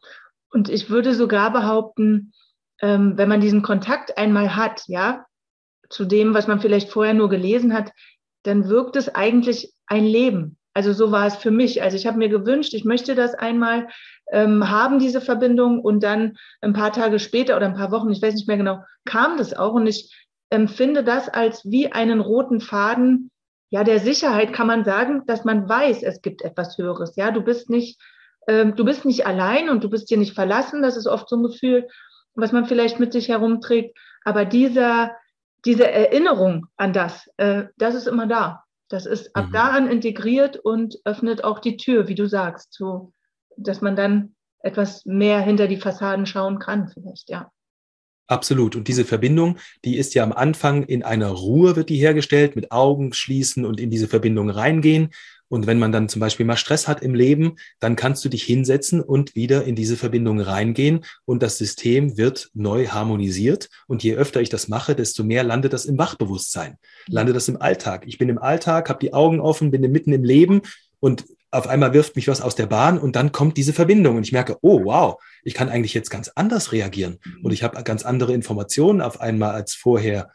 und 0.52 0.70
ich 0.70 0.90
würde 0.90 1.14
sogar 1.14 1.52
behaupten, 1.52 2.34
ähm, 2.82 3.18
wenn 3.18 3.30
man 3.30 3.42
diesen 3.42 3.62
Kontakt 3.62 4.18
einmal 4.18 4.56
hat, 4.56 4.84
ja, 4.88 5.26
zu 5.90 6.06
dem, 6.06 6.34
was 6.34 6.48
man 6.48 6.62
vielleicht 6.62 6.90
vorher 6.90 7.14
nur 7.14 7.30
gelesen 7.30 7.74
hat, 7.74 7.92
dann 8.44 8.70
wirkt 8.70 8.96
es 8.96 9.14
eigentlich 9.14 9.74
ein 9.88 10.06
Leben. 10.06 10.58
Also 10.74 10.94
so 10.94 11.12
war 11.12 11.28
es 11.28 11.36
für 11.36 11.52
mich. 11.52 11.82
Also 11.82 11.98
ich 11.98 12.08
habe 12.08 12.18
mir 12.18 12.30
gewünscht, 12.30 12.74
ich 12.74 12.86
möchte 12.86 13.16
das 13.16 13.34
einmal 13.34 13.90
ähm, 14.32 14.70
haben, 14.70 15.00
diese 15.00 15.20
Verbindung. 15.20 15.80
Und 15.80 16.04
dann 16.04 16.38
ein 16.62 16.74
paar 16.74 16.94
Tage 16.94 17.20
später 17.20 17.58
oder 17.58 17.66
ein 17.66 17.76
paar 17.76 17.92
Wochen, 17.92 18.12
ich 18.12 18.22
weiß 18.22 18.36
nicht 18.36 18.48
mehr 18.48 18.58
genau, 18.58 18.84
kam 19.04 19.38
das 19.38 19.54
auch. 19.54 19.74
Und 19.74 19.88
ich 19.88 20.14
empfinde 20.50 21.04
das 21.04 21.30
als 21.30 21.64
wie 21.66 21.92
einen 21.92 22.20
roten 22.20 22.62
Faden, 22.62 23.32
ja, 23.70 23.84
der 23.84 24.00
Sicherheit 24.00 24.52
kann 24.52 24.68
man 24.68 24.84
sagen, 24.84 25.24
dass 25.28 25.46
man 25.46 25.70
weiß, 25.70 26.02
es 26.04 26.22
gibt 26.22 26.42
etwas 26.42 26.78
Höheres. 26.78 27.16
Ja, 27.16 27.30
du 27.32 27.42
bist 27.42 27.70
nicht, 27.70 28.02
ähm, 28.48 28.76
du 28.76 28.84
bist 28.84 29.06
nicht 29.06 29.28
allein 29.28 29.70
und 29.70 29.84
du 29.84 29.90
bist 29.90 30.10
dir 30.10 30.18
nicht 30.18 30.34
verlassen. 30.34 30.82
Das 30.82 30.98
ist 30.98 31.06
oft 31.06 31.30
so 31.30 31.36
ein 31.36 31.44
Gefühl, 31.44 31.88
was 32.34 32.52
man 32.52 32.66
vielleicht 32.66 33.00
mit 33.00 33.14
sich 33.14 33.30
herumträgt. 33.30 33.96
Aber 34.24 34.46
dieser, 34.46 35.12
diese 35.66 35.90
Erinnerung 35.90 36.66
an 36.78 36.94
das, 36.94 37.30
äh, 37.38 37.66
das 37.78 37.94
ist 37.94 38.08
immer 38.08 38.26
da. 38.26 38.64
Das 38.88 39.06
ist 39.06 39.36
ab 39.36 39.50
mhm. 39.50 39.54
da 39.54 39.68
an 39.70 39.88
integriert 39.88 40.58
und 40.58 40.98
öffnet 41.06 41.44
auch 41.44 41.60
die 41.60 41.78
Tür, 41.78 42.08
wie 42.08 42.16
du 42.16 42.28
sagst, 42.28 42.74
so, 42.74 43.14
dass 43.56 43.82
man 43.82 43.96
dann 43.96 44.36
etwas 44.62 45.06
mehr 45.06 45.42
hinter 45.42 45.68
die 45.68 45.78
Fassaden 45.78 46.26
schauen 46.26 46.58
kann, 46.58 46.90
vielleicht, 46.90 47.30
ja. 47.30 47.52
Absolut. 48.30 48.76
Und 48.76 48.88
diese 48.88 49.06
Verbindung, 49.06 49.58
die 49.84 49.98
ist 49.98 50.14
ja 50.14 50.24
am 50.24 50.32
Anfang 50.32 50.84
in 50.84 51.02
einer 51.02 51.30
Ruhe 51.30 51.76
wird 51.76 51.90
die 51.90 51.98
hergestellt, 51.98 52.56
mit 52.56 52.72
Augen 52.72 53.12
schließen 53.12 53.66
und 53.66 53.80
in 53.80 53.90
diese 53.90 54.08
Verbindung 54.08 54.52
reingehen. 54.52 55.10
Und 55.48 55.66
wenn 55.66 55.80
man 55.80 55.92
dann 55.92 56.10
zum 56.10 56.20
Beispiel 56.20 56.46
mal 56.46 56.56
Stress 56.56 56.88
hat 56.88 57.02
im 57.02 57.16
Leben, 57.16 57.56
dann 57.80 57.96
kannst 57.96 58.24
du 58.24 58.30
dich 58.30 58.44
hinsetzen 58.44 59.02
und 59.02 59.34
wieder 59.34 59.64
in 59.64 59.76
diese 59.76 59.98
Verbindung 59.98 60.40
reingehen 60.40 61.06
und 61.26 61.42
das 61.42 61.58
System 61.58 62.18
wird 62.18 62.52
neu 62.54 62.86
harmonisiert. 62.86 63.68
Und 63.88 64.04
je 64.04 64.14
öfter 64.14 64.42
ich 64.42 64.50
das 64.50 64.68
mache, 64.68 64.94
desto 64.94 65.24
mehr 65.24 65.44
landet 65.44 65.74
das 65.74 65.86
im 65.86 65.98
Wachbewusstsein, 65.98 66.78
landet 67.08 67.36
das 67.36 67.48
im 67.48 67.60
Alltag. 67.60 68.04
Ich 68.06 68.20
bin 68.20 68.30
im 68.30 68.38
Alltag, 68.38 68.90
habe 68.90 69.00
die 69.00 69.14
Augen 69.16 69.40
offen, 69.40 69.72
bin 69.72 69.82
mitten 69.92 70.14
im 70.14 70.24
Leben 70.24 70.62
und 71.00 71.26
auf 71.52 71.68
einmal 71.68 71.94
wirft 71.94 72.16
mich 72.16 72.28
was 72.28 72.42
aus 72.42 72.56
der 72.56 72.68
Bahn 72.68 73.00
und 73.00 73.16
dann 73.16 73.32
kommt 73.32 73.58
diese 73.58 73.74
Verbindung 73.74 74.18
und 74.18 74.24
ich 74.24 74.32
merke, 74.32 74.58
oh 74.62 74.86
wow, 74.86 75.22
ich 75.44 75.54
kann 75.54 75.70
eigentlich 75.70 75.94
jetzt 75.94 76.10
ganz 76.10 76.30
anders 76.36 76.72
reagieren 76.72 77.20
mhm. 77.24 77.46
und 77.46 77.52
ich 77.52 77.64
habe 77.64 77.82
ganz 77.84 78.06
andere 78.06 78.34
Informationen 78.34 79.02
auf 79.02 79.20
einmal 79.20 79.52
als 79.52 79.74
vorher. 79.74 80.32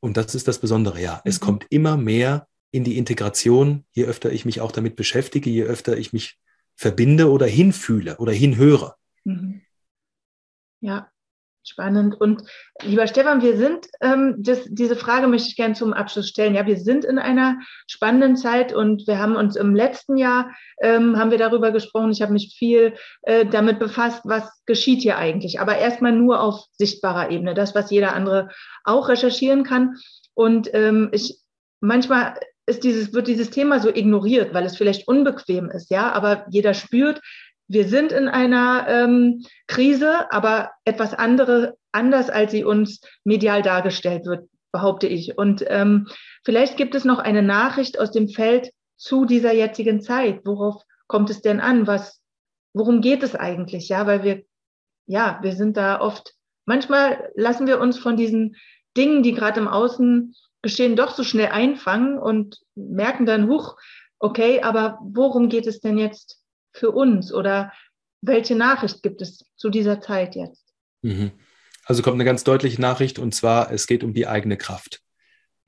Und 0.00 0.16
das 0.16 0.34
ist 0.34 0.48
das 0.48 0.58
Besondere, 0.58 1.00
ja. 1.00 1.20
Es 1.24 1.40
mhm. 1.40 1.44
kommt 1.44 1.66
immer 1.70 1.96
mehr 1.96 2.48
in 2.72 2.84
die 2.84 2.98
Integration, 2.98 3.84
je 3.92 4.04
öfter 4.04 4.32
ich 4.32 4.44
mich 4.44 4.60
auch 4.60 4.72
damit 4.72 4.96
beschäftige, 4.96 5.50
je 5.50 5.64
öfter 5.64 5.96
ich 5.96 6.12
mich 6.12 6.38
verbinde 6.74 7.30
oder 7.30 7.46
hinfühle 7.46 8.16
oder 8.18 8.32
hinhöre. 8.32 8.96
Mhm. 9.24 9.62
Ja, 10.80 11.10
Spannend. 11.68 12.20
Und 12.20 12.42
lieber 12.84 13.08
Stefan, 13.08 13.42
wir 13.42 13.56
sind, 13.56 13.88
ähm, 14.00 14.36
das, 14.38 14.60
diese 14.68 14.94
Frage 14.94 15.26
möchte 15.26 15.48
ich 15.48 15.56
gerne 15.56 15.74
zum 15.74 15.92
Abschluss 15.92 16.28
stellen. 16.28 16.54
Ja, 16.54 16.64
wir 16.64 16.76
sind 16.76 17.04
in 17.04 17.18
einer 17.18 17.58
spannenden 17.88 18.36
Zeit 18.36 18.72
und 18.72 19.08
wir 19.08 19.18
haben 19.18 19.34
uns 19.34 19.56
im 19.56 19.74
letzten 19.74 20.16
Jahr, 20.16 20.54
ähm, 20.80 21.18
haben 21.18 21.32
wir 21.32 21.38
darüber 21.38 21.72
gesprochen, 21.72 22.12
ich 22.12 22.22
habe 22.22 22.32
mich 22.32 22.54
viel 22.56 22.94
äh, 23.22 23.44
damit 23.46 23.80
befasst, 23.80 24.20
was 24.24 24.48
geschieht 24.64 25.02
hier 25.02 25.18
eigentlich. 25.18 25.58
Aber 25.58 25.76
erstmal 25.76 26.12
nur 26.12 26.40
auf 26.40 26.66
sichtbarer 26.70 27.32
Ebene, 27.32 27.54
das, 27.54 27.74
was 27.74 27.90
jeder 27.90 28.14
andere 28.14 28.48
auch 28.84 29.08
recherchieren 29.08 29.64
kann. 29.64 29.96
Und 30.34 30.70
ähm, 30.72 31.08
ich, 31.10 31.40
manchmal 31.80 32.38
ist 32.66 32.84
dieses, 32.84 33.12
wird 33.12 33.28
dieses 33.28 33.50
Thema 33.50 33.80
so 33.80 33.88
ignoriert, 33.88 34.52
weil 34.52 34.66
es 34.66 34.76
vielleicht 34.76 35.06
unbequem 35.06 35.70
ist, 35.70 35.90
ja, 35.90 36.12
aber 36.12 36.46
jeder 36.50 36.74
spürt, 36.74 37.20
wir 37.68 37.88
sind 37.88 38.12
in 38.12 38.28
einer 38.28 38.86
ähm, 38.88 39.44
Krise, 39.66 40.30
aber 40.32 40.70
etwas 40.84 41.14
andere, 41.14 41.76
anders, 41.92 42.30
als 42.30 42.52
sie 42.52 42.64
uns 42.64 43.00
medial 43.24 43.62
dargestellt 43.62 44.26
wird, 44.26 44.48
behaupte 44.72 45.06
ich. 45.06 45.36
Und 45.36 45.64
ähm, 45.68 46.08
vielleicht 46.44 46.76
gibt 46.76 46.94
es 46.94 47.04
noch 47.04 47.18
eine 47.18 47.42
Nachricht 47.42 47.98
aus 47.98 48.12
dem 48.12 48.28
Feld 48.28 48.70
zu 48.96 49.24
dieser 49.24 49.52
jetzigen 49.52 50.00
Zeit. 50.00 50.40
Worauf 50.44 50.82
kommt 51.06 51.30
es 51.30 51.40
denn 51.42 51.60
an? 51.60 51.86
Was, 51.86 52.20
worum 52.72 53.00
geht 53.00 53.22
es 53.22 53.34
eigentlich? 53.34 53.88
Ja, 53.88 54.06
weil 54.06 54.22
wir, 54.22 54.42
ja, 55.06 55.38
wir 55.42 55.52
sind 55.52 55.76
da 55.76 56.00
oft, 56.00 56.34
manchmal 56.66 57.30
lassen 57.34 57.66
wir 57.66 57.80
uns 57.80 57.98
von 57.98 58.16
diesen 58.16 58.56
Dingen, 58.96 59.22
die 59.22 59.32
gerade 59.32 59.60
im 59.60 59.68
Außen 59.68 60.34
geschehen, 60.62 60.96
doch 60.96 61.14
so 61.14 61.22
schnell 61.22 61.48
einfangen 61.48 62.18
und 62.18 62.58
merken 62.74 63.26
dann, 63.26 63.48
huch, 63.48 63.76
okay, 64.18 64.62
aber 64.62 64.98
worum 65.02 65.48
geht 65.48 65.66
es 65.66 65.80
denn 65.80 65.98
jetzt 65.98 66.40
für 66.76 66.90
uns 66.90 67.32
oder 67.32 67.72
welche 68.22 68.54
Nachricht 68.54 69.02
gibt 69.02 69.22
es 69.22 69.44
zu 69.56 69.70
dieser 69.70 70.00
Zeit 70.00 70.34
jetzt? 70.34 70.64
Mhm. 71.02 71.32
Also 71.84 72.02
kommt 72.02 72.14
eine 72.14 72.24
ganz 72.24 72.44
deutliche 72.44 72.80
Nachricht 72.80 73.18
und 73.18 73.34
zwar, 73.34 73.70
es 73.70 73.86
geht 73.86 74.02
um 74.02 74.12
die 74.12 74.26
eigene 74.26 74.56
Kraft. 74.56 75.02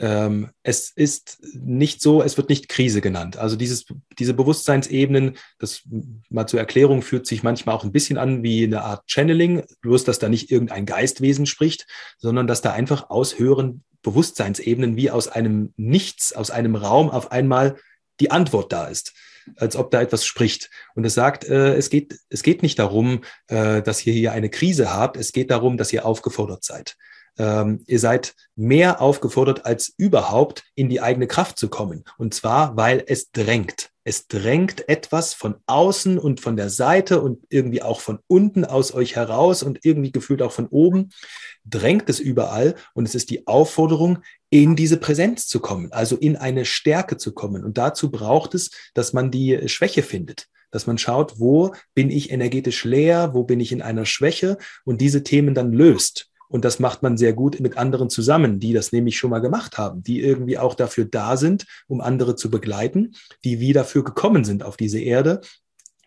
Ähm, 0.01 0.51
es 0.63 0.91
ist 0.91 1.39
nicht 1.55 2.01
so, 2.01 2.23
es 2.23 2.37
wird 2.37 2.49
nicht 2.49 2.69
Krise 2.69 3.01
genannt. 3.01 3.37
Also 3.37 3.57
dieses, 3.57 3.87
diese 4.19 4.35
Bewusstseinsebenen, 4.35 5.37
das 5.59 5.83
mal 6.29 6.47
zur 6.47 6.61
Erklärung 6.61 7.03
fühlt 7.03 7.27
sich 7.27 7.43
manchmal 7.43 7.75
auch 7.75 7.85
ein 7.85 7.93
bisschen 7.93 8.19
an 8.19 8.43
wie 8.43 8.65
eine 8.65 8.83
Art 8.83 9.05
Channeling, 9.07 9.65
bloß 9.81 10.05
dass 10.05 10.19
da 10.19 10.29
nicht 10.29 10.51
irgendein 10.51 10.87
Geistwesen 10.87 11.47
spricht, 11.47 11.87
sondern 12.19 12.47
dass 12.47 12.63
da 12.63 12.73
einfach 12.73 13.11
aus 13.11 13.39
höheren 13.39 13.85
Bewusstseinsebenen 14.03 14.97
wie 14.97 15.11
aus 15.11 15.27
einem 15.27 15.73
Nichts, 15.77 16.33
aus 16.33 16.51
einem 16.51 16.77
Raum 16.77 17.11
auf 17.11 17.33
einmal 17.33 17.77
die 18.21 18.31
Antwort 18.31 18.73
da 18.73 18.87
ist 18.87 19.15
als 19.57 19.77
ob 19.77 19.91
da 19.91 20.01
etwas 20.01 20.25
spricht. 20.25 20.71
Und 20.95 21.05
es 21.05 21.15
sagt, 21.15 21.45
äh, 21.45 21.75
es, 21.75 21.91
geht, 21.91 22.19
es 22.29 22.43
geht 22.43 22.63
nicht 22.63 22.79
darum, 22.79 23.23
äh, 23.49 23.83
dass 23.83 24.07
ihr 24.07 24.13
hier 24.13 24.33
eine 24.33 24.51
Krise 24.51 24.93
habt, 24.93 25.17
es 25.17 25.33
geht 25.33 25.51
darum, 25.51 25.77
dass 25.77 25.93
ihr 25.93 26.05
aufgefordert 26.05 26.65
seid. 26.65 26.97
Ähm, 27.39 27.85
ihr 27.87 28.01
seid 28.01 28.35
mehr 28.57 29.01
aufgefordert 29.01 29.65
als 29.65 29.95
überhaupt 29.97 30.65
in 30.75 30.89
die 30.89 31.01
eigene 31.01 31.29
Kraft 31.29 31.59
zu 31.59 31.69
kommen. 31.69 32.05
Und 32.19 32.35
zwar, 32.35 32.77
weil 32.77 33.05
es 33.07 33.31
drängt. 33.31 33.91
Es 34.03 34.27
drängt 34.27 34.89
etwas 34.89 35.35
von 35.35 35.57
außen 35.67 36.19
und 36.19 36.41
von 36.41 36.57
der 36.57 36.71
Seite 36.71 37.21
und 37.21 37.45
irgendwie 37.51 37.83
auch 37.83 38.01
von 38.01 38.19
unten 38.27 38.65
aus 38.65 38.93
euch 38.95 39.17
heraus 39.17 39.63
und 39.63 39.85
irgendwie 39.85 40.13
gefühlt 40.13 40.43
auch 40.43 40.53
von 40.53 40.67
oben. 40.67 41.11
Drängt 41.65 42.09
es 42.09 42.19
überall 42.19 42.75
und 42.95 43.07
es 43.07 43.15
ist 43.15 43.31
die 43.31 43.47
Aufforderung, 43.47 44.21
in 44.51 44.77
diese 44.77 44.97
Präsenz 44.97 45.47
zu 45.47 45.61
kommen, 45.61 45.93
also 45.93 46.17
in 46.17 46.37
eine 46.37 46.65
Stärke 46.65 47.17
zu 47.17 47.33
kommen. 47.33 47.65
Und 47.65 47.79
dazu 47.79 48.11
braucht 48.11 48.55
es, 48.55 48.71
dass 48.95 49.13
man 49.13 49.31
die 49.31 49.69
Schwäche 49.69 50.03
findet 50.03 50.49
dass 50.71 50.87
man 50.87 50.99
schaut, 50.99 51.39
wo 51.39 51.73
bin 51.95 52.11
ich 52.11 52.31
energetisch 52.31 52.85
leer, 52.85 53.33
wo 53.33 53.45
bin 53.45 53.61
ich 53.61 53.73
in 53.73 53.83
einer 53.83 54.05
Schwäche 54.05 54.59
und 54.85 55.01
diese 55.01 55.23
Themen 55.23 55.55
dann 55.55 55.73
löst. 55.73 56.31
Und 56.49 56.65
das 56.65 56.79
macht 56.79 57.03
man 57.03 57.19
sehr 57.19 57.35
gut 57.35 57.61
mit 57.61 57.77
anderen 57.77 58.09
zusammen, 58.09 58.59
die 58.59 58.73
das 58.73 58.91
nämlich 58.91 59.19
schon 59.19 59.31
mal 59.31 59.41
gemacht 59.41 59.77
haben, 59.77 60.03
die 60.03 60.21
irgendwie 60.21 60.57
auch 60.57 60.75
dafür 60.75 61.05
da 61.05 61.37
sind, 61.37 61.67
um 61.87 62.01
andere 62.01 62.37
zu 62.37 62.51
begleiten, 62.51 63.15
die 63.45 63.61
wie 63.61 63.75
dafür 63.75 64.03
gekommen 64.03 64.45
sind 64.45 64.63
auf 64.63 64.77
diese 64.77 64.99
Erde, 64.99 65.43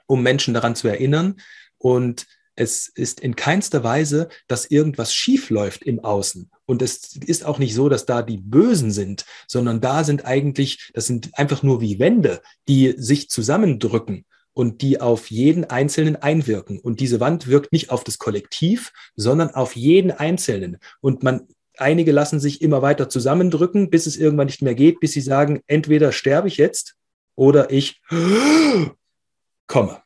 um 0.08 0.24
Menschen 0.24 0.54
daran 0.54 0.76
zu 0.76 0.88
erinnern. 0.88 1.36
Und 1.78 2.26
es 2.56 2.88
ist 2.88 3.20
in 3.20 3.36
keinster 3.36 3.84
Weise, 3.84 4.30
dass 4.48 4.66
irgendwas 4.66 5.14
schief 5.14 5.50
läuft 5.50 5.84
im 5.84 6.00
Außen. 6.04 6.50
Und 6.66 6.82
es 6.82 7.16
ist 7.16 7.46
auch 7.46 7.60
nicht 7.60 7.74
so, 7.74 7.90
dass 7.90 8.06
da 8.06 8.22
die 8.22 8.38
Bösen 8.38 8.92
sind, 8.92 9.26
sondern 9.48 9.82
da 9.82 10.04
sind 10.04 10.26
eigentlich, 10.26 10.92
das 10.94 11.08
sind 11.08 11.38
einfach 11.38 11.64
nur 11.64 11.82
wie 11.82 12.00
Wände, 12.00 12.42
die 12.68 12.94
sich 12.98 13.30
zusammendrücken 13.30 14.26
und 14.54 14.82
die 14.82 15.00
auf 15.00 15.32
jeden 15.32 15.66
Einzelnen 15.66 16.18
einwirken. 16.18 16.80
Und 16.80 17.00
diese 17.00 17.20
Wand 17.20 17.48
wirkt 17.48 17.72
nicht 17.72 17.90
auf 17.90 18.04
das 18.04 18.20
Kollektiv, 18.20 18.92
sondern 19.16 19.52
auf 19.52 19.76
jeden 19.76 20.12
Einzelnen. 20.12 20.78
Und 21.00 21.24
man, 21.24 21.48
einige 21.78 22.12
lassen 22.12 22.40
sich 22.40 22.62
immer 22.62 22.82
weiter 22.82 23.10
zusammendrücken, 23.10 23.90
bis 23.90 24.08
es 24.08 24.18
irgendwann 24.18 24.48
nicht 24.48 24.62
mehr 24.62 24.76
geht, 24.76 25.00
bis 25.00 25.14
sie 25.14 25.22
sagen, 25.22 25.62
entweder 25.68 26.12
sterbe 26.12 26.48
ich 26.48 26.58
jetzt 26.58 26.96
oder 27.36 27.72
ich 27.72 28.02
komme. 29.68 30.02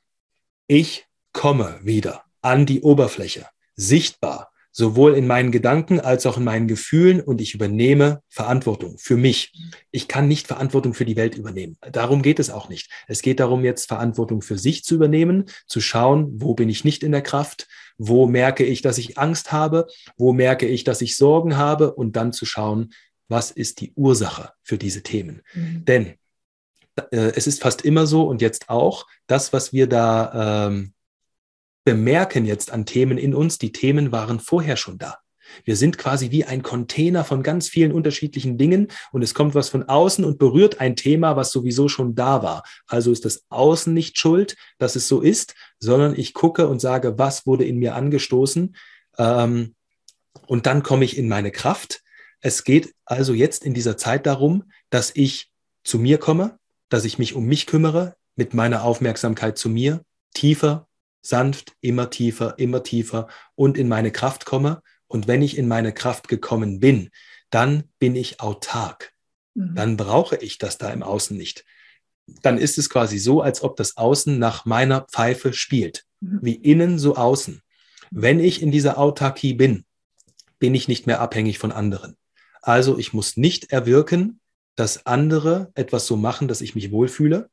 Ich 0.67 1.05
komme 1.31 1.79
wieder 1.83 2.24
an 2.45 2.65
die 2.65 2.81
Oberfläche, 2.81 3.47
sichtbar 3.75 4.51
sowohl 4.71 5.15
in 5.15 5.25
meinen 5.25 5.53
Gedanken 5.53 6.01
als 6.01 6.25
auch 6.25 6.35
in 6.35 6.43
meinen 6.43 6.67
Gefühlen 6.67 7.21
und 7.21 7.39
ich 7.39 7.55
übernehme 7.55 8.21
Verantwortung 8.27 8.97
für 8.97 9.15
mich. 9.15 9.53
Ich 9.91 10.09
kann 10.09 10.27
nicht 10.27 10.47
Verantwortung 10.47 10.93
für 10.93 11.05
die 11.05 11.15
Welt 11.15 11.37
übernehmen. 11.37 11.77
Darum 11.93 12.21
geht 12.21 12.39
es 12.39 12.49
auch 12.49 12.67
nicht. 12.67 12.91
Es 13.07 13.21
geht 13.21 13.39
darum, 13.39 13.63
jetzt 13.63 13.87
Verantwortung 13.87 14.41
für 14.41 14.57
sich 14.57 14.83
zu 14.83 14.95
übernehmen, 14.95 15.45
zu 15.65 15.79
schauen, 15.79 16.29
wo 16.41 16.55
bin 16.55 16.67
ich 16.67 16.83
nicht 16.83 17.03
in 17.03 17.13
der 17.13 17.21
Kraft, 17.21 17.69
wo 17.97 18.27
merke 18.27 18.65
ich, 18.65 18.81
dass 18.81 18.97
ich 18.97 19.17
Angst 19.17 19.53
habe, 19.53 19.87
wo 20.17 20.33
merke 20.33 20.67
ich, 20.67 20.83
dass 20.83 21.01
ich 21.01 21.15
Sorgen 21.15 21.55
habe 21.55 21.93
und 21.93 22.17
dann 22.17 22.33
zu 22.33 22.45
schauen, 22.45 22.91
was 23.29 23.51
ist 23.51 23.79
die 23.79 23.93
Ursache 23.95 24.51
für 24.61 24.77
diese 24.77 25.03
Themen. 25.03 25.41
Mhm. 25.53 25.85
Denn 25.85 26.13
äh, 27.11 27.31
es 27.33 27.47
ist 27.47 27.61
fast 27.61 27.83
immer 27.83 28.05
so 28.07 28.27
und 28.27 28.41
jetzt 28.41 28.69
auch, 28.69 29.07
das, 29.25 29.53
was 29.53 29.71
wir 29.71 29.87
da 29.87 30.67
ähm, 30.67 30.94
bemerken 31.85 32.45
jetzt 32.45 32.71
an 32.71 32.85
Themen 32.85 33.17
in 33.17 33.33
uns, 33.33 33.57
die 33.57 33.71
Themen 33.71 34.11
waren 34.11 34.41
vorher 34.41 34.75
schon 34.75 34.97
da. 34.97 35.19
Wir 35.63 35.77
sind 35.77 35.97
quasi 35.97 36.31
wie 36.31 36.43
ein 36.43 36.63
Container 36.63 37.23
von 37.23 37.43
ganz 37.43 37.69
vielen 37.69 37.91
unterschiedlichen 37.91 38.57
Dingen 38.57 38.89
und 39.11 39.21
es 39.21 39.33
kommt 39.33 39.55
was 39.55 39.69
von 39.69 39.83
außen 39.83 40.25
und 40.25 40.39
berührt 40.39 40.81
ein 40.81 40.95
Thema, 40.95 41.35
was 41.35 41.51
sowieso 41.51 41.87
schon 41.87 42.15
da 42.15 42.43
war. 42.43 42.63
Also 42.87 43.11
ist 43.11 43.23
das 43.23 43.45
Außen 43.49 43.93
nicht 43.93 44.17
schuld, 44.17 44.57
dass 44.79 44.95
es 44.95 45.07
so 45.07 45.21
ist, 45.21 45.53
sondern 45.79 46.17
ich 46.17 46.33
gucke 46.33 46.67
und 46.67 46.81
sage, 46.81 47.17
was 47.17 47.45
wurde 47.45 47.63
in 47.63 47.77
mir 47.77 47.95
angestoßen 47.95 48.75
ähm, 49.19 49.75
und 50.47 50.65
dann 50.65 50.83
komme 50.83 51.05
ich 51.05 51.15
in 51.15 51.29
meine 51.29 51.51
Kraft. 51.51 52.01
Es 52.41 52.63
geht 52.63 52.93
also 53.05 53.33
jetzt 53.33 53.63
in 53.63 53.73
dieser 53.73 53.97
Zeit 53.97 54.25
darum, 54.25 54.63
dass 54.89 55.11
ich 55.13 55.51
zu 55.83 55.99
mir 55.99 56.17
komme, 56.17 56.57
dass 56.89 57.05
ich 57.05 57.19
mich 57.19 57.35
um 57.35 57.45
mich 57.45 57.67
kümmere, 57.67 58.15
mit 58.35 58.53
meiner 58.53 58.83
Aufmerksamkeit 58.83 59.57
zu 59.57 59.69
mir, 59.69 60.03
tiefer 60.33 60.87
sanft, 61.25 61.73
immer 61.81 62.09
tiefer, 62.09 62.57
immer 62.57 62.83
tiefer 62.83 63.27
und 63.55 63.77
in 63.77 63.87
meine 63.87 64.11
Kraft 64.11 64.45
komme. 64.45 64.81
Und 65.07 65.27
wenn 65.27 65.41
ich 65.41 65.57
in 65.57 65.67
meine 65.67 65.93
Kraft 65.93 66.27
gekommen 66.27 66.79
bin, 66.79 67.09
dann 67.49 67.85
bin 67.99 68.15
ich 68.15 68.41
autark. 68.41 69.13
Mhm. 69.53 69.75
Dann 69.75 69.97
brauche 69.97 70.35
ich 70.37 70.57
das 70.57 70.77
da 70.77 70.91
im 70.91 71.03
Außen 71.03 71.35
nicht. 71.35 71.65
Dann 72.41 72.57
ist 72.57 72.77
es 72.77 72.89
quasi 72.89 73.17
so, 73.17 73.41
als 73.41 73.61
ob 73.61 73.75
das 73.75 73.97
Außen 73.97 74.37
nach 74.39 74.65
meiner 74.65 75.01
Pfeife 75.01 75.53
spielt. 75.53 76.05
Mhm. 76.21 76.39
Wie 76.41 76.55
innen, 76.55 76.99
so 76.99 77.15
außen. 77.15 77.61
Wenn 78.11 78.39
ich 78.39 78.61
in 78.61 78.71
dieser 78.71 78.97
Autarkie 78.97 79.53
bin, 79.53 79.85
bin 80.59 80.75
ich 80.75 80.87
nicht 80.87 81.07
mehr 81.07 81.21
abhängig 81.21 81.59
von 81.59 81.71
anderen. 81.71 82.17
Also 82.61 82.97
ich 82.97 83.13
muss 83.13 83.37
nicht 83.37 83.71
erwirken, 83.71 84.39
dass 84.75 85.05
andere 85.05 85.71
etwas 85.75 86.07
so 86.07 86.17
machen, 86.17 86.47
dass 86.47 86.61
ich 86.61 86.75
mich 86.75 86.91
wohlfühle, 86.91 87.49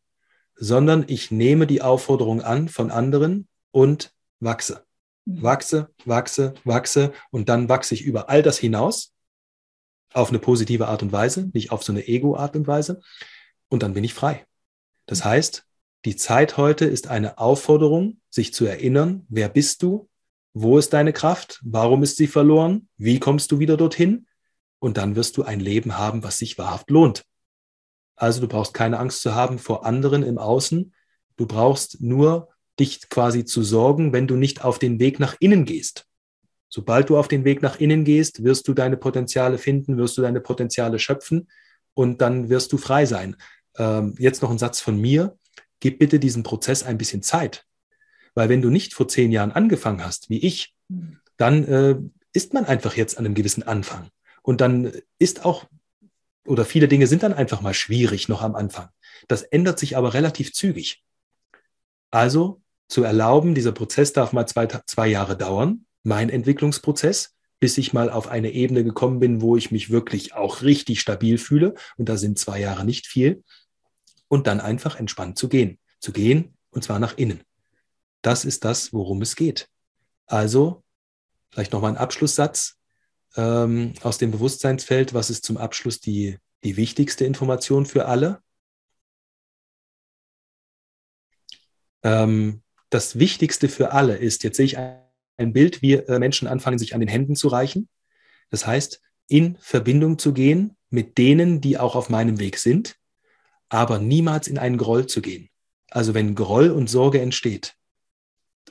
sondern 0.57 1.05
ich 1.07 1.31
nehme 1.31 1.67
die 1.67 1.83
Aufforderung 1.83 2.43
an 2.43 2.69
von 2.69 2.91
anderen 2.91 3.49
und 3.73 4.15
wachse. 4.39 4.85
Mhm. 5.25 5.43
Wachse, 5.43 5.91
wachse, 6.05 6.55
wachse 6.65 7.13
und 7.31 7.49
dann 7.49 7.69
wachse 7.69 7.95
ich 7.95 8.03
über 8.03 8.29
all 8.29 8.43
das 8.43 8.59
hinaus 8.59 9.13
auf 10.13 10.29
eine 10.29 10.39
positive 10.39 10.89
Art 10.89 11.03
und 11.03 11.11
Weise, 11.11 11.51
nicht 11.53 11.73
auf 11.73 11.83
so 11.83 11.93
eine 11.93 12.07
Ego-Art 12.07 12.55
und 12.55 12.67
Weise 12.67 13.01
und 13.69 13.83
dann 13.83 13.95
bin 13.95 14.05
ich 14.05 14.15
frei. 14.15 14.47
Das 15.07 15.21
mhm. 15.21 15.31
heißt, 15.31 15.67
die 16.05 16.17
Zeit 16.17 16.57
heute 16.57 16.85
ist 16.85 17.09
eine 17.09 17.39
Aufforderung, 17.39 18.21
sich 18.29 18.53
zu 18.53 18.65
erinnern, 18.65 19.25
wer 19.29 19.49
bist 19.49 19.83
du, 19.83 20.09
wo 20.53 20.79
ist 20.79 20.93
deine 20.93 21.13
Kraft, 21.13 21.61
warum 21.65 22.03
ist 22.03 22.17
sie 22.17 22.27
verloren, 22.27 22.89
wie 22.97 23.21
kommst 23.21 23.53
du 23.53 23.59
wieder 23.59 23.77
dorthin 23.77 24.27
und 24.81 24.97
dann 24.97 25.17
wirst 25.17 25.37
du 25.37 25.45
ein 25.45 25.61
Leben 25.61 25.97
haben, 25.97 26.25
was 26.25 26.39
sich 26.39 26.59
wahrhaft 26.59 26.91
lohnt. 26.91 27.25
Also 28.17 28.41
du 28.41 28.49
brauchst 28.49 28.75
keine 28.75 28.99
Angst 28.99 29.23
zu 29.23 29.35
haben 29.35 29.59
vor 29.59 29.87
anderen 29.87 30.23
im 30.23 30.39
Außen, 30.39 30.93
du 31.37 31.47
brauchst 31.47 32.01
nur 32.01 32.52
dich 32.83 33.09
quasi 33.09 33.45
zu 33.45 33.63
sorgen, 33.63 34.13
wenn 34.13 34.27
du 34.27 34.37
nicht 34.37 34.65
auf 34.65 34.79
den 34.79 34.99
Weg 34.99 35.21
nach 35.21 35.37
innen 35.39 35.65
gehst. 35.65 36.07
Sobald 36.69 37.11
du 37.11 37.17
auf 37.17 37.29
den 37.29 37.45
Weg 37.45 37.63
nach 37.63 37.79
innen 37.79 38.05
gehst, 38.05 38.45
wirst 38.45 38.67
du 38.67 38.75
deine 38.75 38.97
Potenziale 38.97 39.59
finden, 39.59 39.99
wirst 39.99 40.17
du 40.19 40.23
deine 40.23 40.41
Potenziale 40.41 40.99
schöpfen 40.99 41.49
und 41.95 42.21
dann 42.21 42.49
wirst 42.49 42.73
du 42.73 42.79
frei 42.79 43.07
sein. 43.07 43.37
Ähm, 43.77 44.15
jetzt 44.19 44.43
noch 44.43 44.51
ein 44.51 44.59
Satz 44.59 44.81
von 44.81 45.01
mir. 45.01 45.37
Gib 45.81 45.99
bitte 45.99 46.19
diesem 46.19 46.43
Prozess 46.43 46.83
ein 46.83 46.99
bisschen 46.99 47.23
Zeit. 47.23 47.67
Weil 48.35 48.49
wenn 48.49 48.63
du 48.63 48.71
nicht 48.71 48.95
vor 48.95 49.07
zehn 49.07 49.31
Jahren 49.31 49.53
angefangen 49.53 50.05
hast, 50.05 50.31
wie 50.31 50.39
ich, 50.39 50.75
dann 51.37 51.65
äh, 51.65 51.97
ist 52.33 52.55
man 52.55 52.65
einfach 52.65 52.97
jetzt 52.97 53.19
an 53.19 53.27
einem 53.27 53.35
gewissen 53.35 53.63
Anfang. 53.63 54.09
Und 54.43 54.61
dann 54.61 54.93
ist 55.19 55.45
auch, 55.45 55.67
oder 56.47 56.65
viele 56.65 56.89
Dinge 56.89 57.07
sind 57.07 57.23
dann 57.23 57.35
einfach 57.35 57.61
mal 57.61 57.75
schwierig 57.75 58.29
noch 58.29 58.43
am 58.43 58.55
Anfang. 58.55 58.89
Das 59.29 59.43
ändert 59.43 59.79
sich 59.79 59.97
aber 59.97 60.15
relativ 60.15 60.53
zügig. 60.53 61.05
Also 62.11 62.62
zu 62.93 63.03
erlauben, 63.05 63.55
dieser 63.55 63.73
Prozess 63.73 64.13
darf 64.13 64.33
mal 64.33 64.47
zwei, 64.47 64.67
zwei 64.67 65.09
Jahre 65.09 65.37
dauern, 65.37 65.87
mein 66.03 66.29
Entwicklungsprozess, 66.29 67.35
bis 67.59 67.79
ich 67.79 67.95
mal 67.95 68.11
auf 68.11 68.29
eine 68.29 68.51
Ebene 68.51 68.85
gekommen 68.85 69.19
bin, 69.19 69.41
wo 69.41 69.57
ich 69.57 69.71
mich 69.71 69.89
wirklich 69.89 70.35
auch 70.35 70.61
richtig 70.61 71.01
stabil 71.01 71.39
fühle. 71.39 71.75
Und 71.97 72.09
da 72.09 72.19
sind 72.19 72.39
zwei 72.39 72.61
Jahre 72.61 72.85
nicht 72.85 73.07
viel. 73.07 73.45
Und 74.29 74.47
dann 74.47 74.61
einfach 74.61 74.97
entspannt 74.97 75.39
zu 75.39 75.49
gehen. 75.49 75.79
Zu 76.01 76.13
gehen 76.13 76.55
und 76.71 76.85
zwar 76.85 76.99
nach 76.99 77.17
innen. 77.17 77.43
Das 78.21 78.45
ist 78.45 78.65
das, 78.65 78.93
worum 78.93 79.23
es 79.23 79.37
geht. 79.37 79.69
Also, 80.27 80.83
vielleicht 81.51 81.73
nochmal 81.73 81.93
ein 81.93 81.99
Abschlusssatz 81.99 82.77
ähm, 83.37 83.95
aus 84.03 84.19
dem 84.19 84.33
Bewusstseinsfeld. 84.33 85.15
Was 85.15 85.31
ist 85.31 85.45
zum 85.45 85.57
Abschluss 85.57 86.01
die, 86.01 86.39
die 86.63 86.77
wichtigste 86.77 87.25
Information 87.25 87.87
für 87.87 88.07
alle? 88.07 88.43
Ähm, 92.03 92.63
das 92.93 93.19
Wichtigste 93.19 93.69
für 93.69 93.93
alle 93.93 94.17
ist, 94.17 94.45
jetzt 94.45 94.59
sehe 94.59 94.67
ich 94.67 94.77
ein 94.77 95.53
Bild, 95.53 95.81
wie 95.81 95.95
äh, 95.95 96.19
Menschen 96.19 96.47
anfangen, 96.47 96.79
sich 96.79 96.95
an 96.95 97.01
den 97.01 97.09
Händen 97.09 97.35
zu 97.35 97.49
reichen. 97.49 97.89
Das 98.51 98.67
heißt, 98.67 99.01
in 99.29 99.57
Verbindung 99.61 100.19
zu 100.19 100.35
gehen 100.35 100.77
mit 100.91 101.17
denen, 101.17 101.63
die 101.63 101.79
auch 101.79 101.97
auf 101.97 102.11
meinem 102.11 102.39
Weg 102.39 102.59
sind, 102.59 102.97
aber 103.71 103.99
niemals 103.99 104.47
in 104.47 104.59
einen 104.59 104.77
Groll 104.77 105.07
zu 105.07 105.23
gehen. 105.23 105.49
Also 105.91 106.13
wenn 106.13 106.35
Groll 106.35 106.71
und 106.71 106.91
Sorge 106.91 107.21
entsteht, 107.23 107.75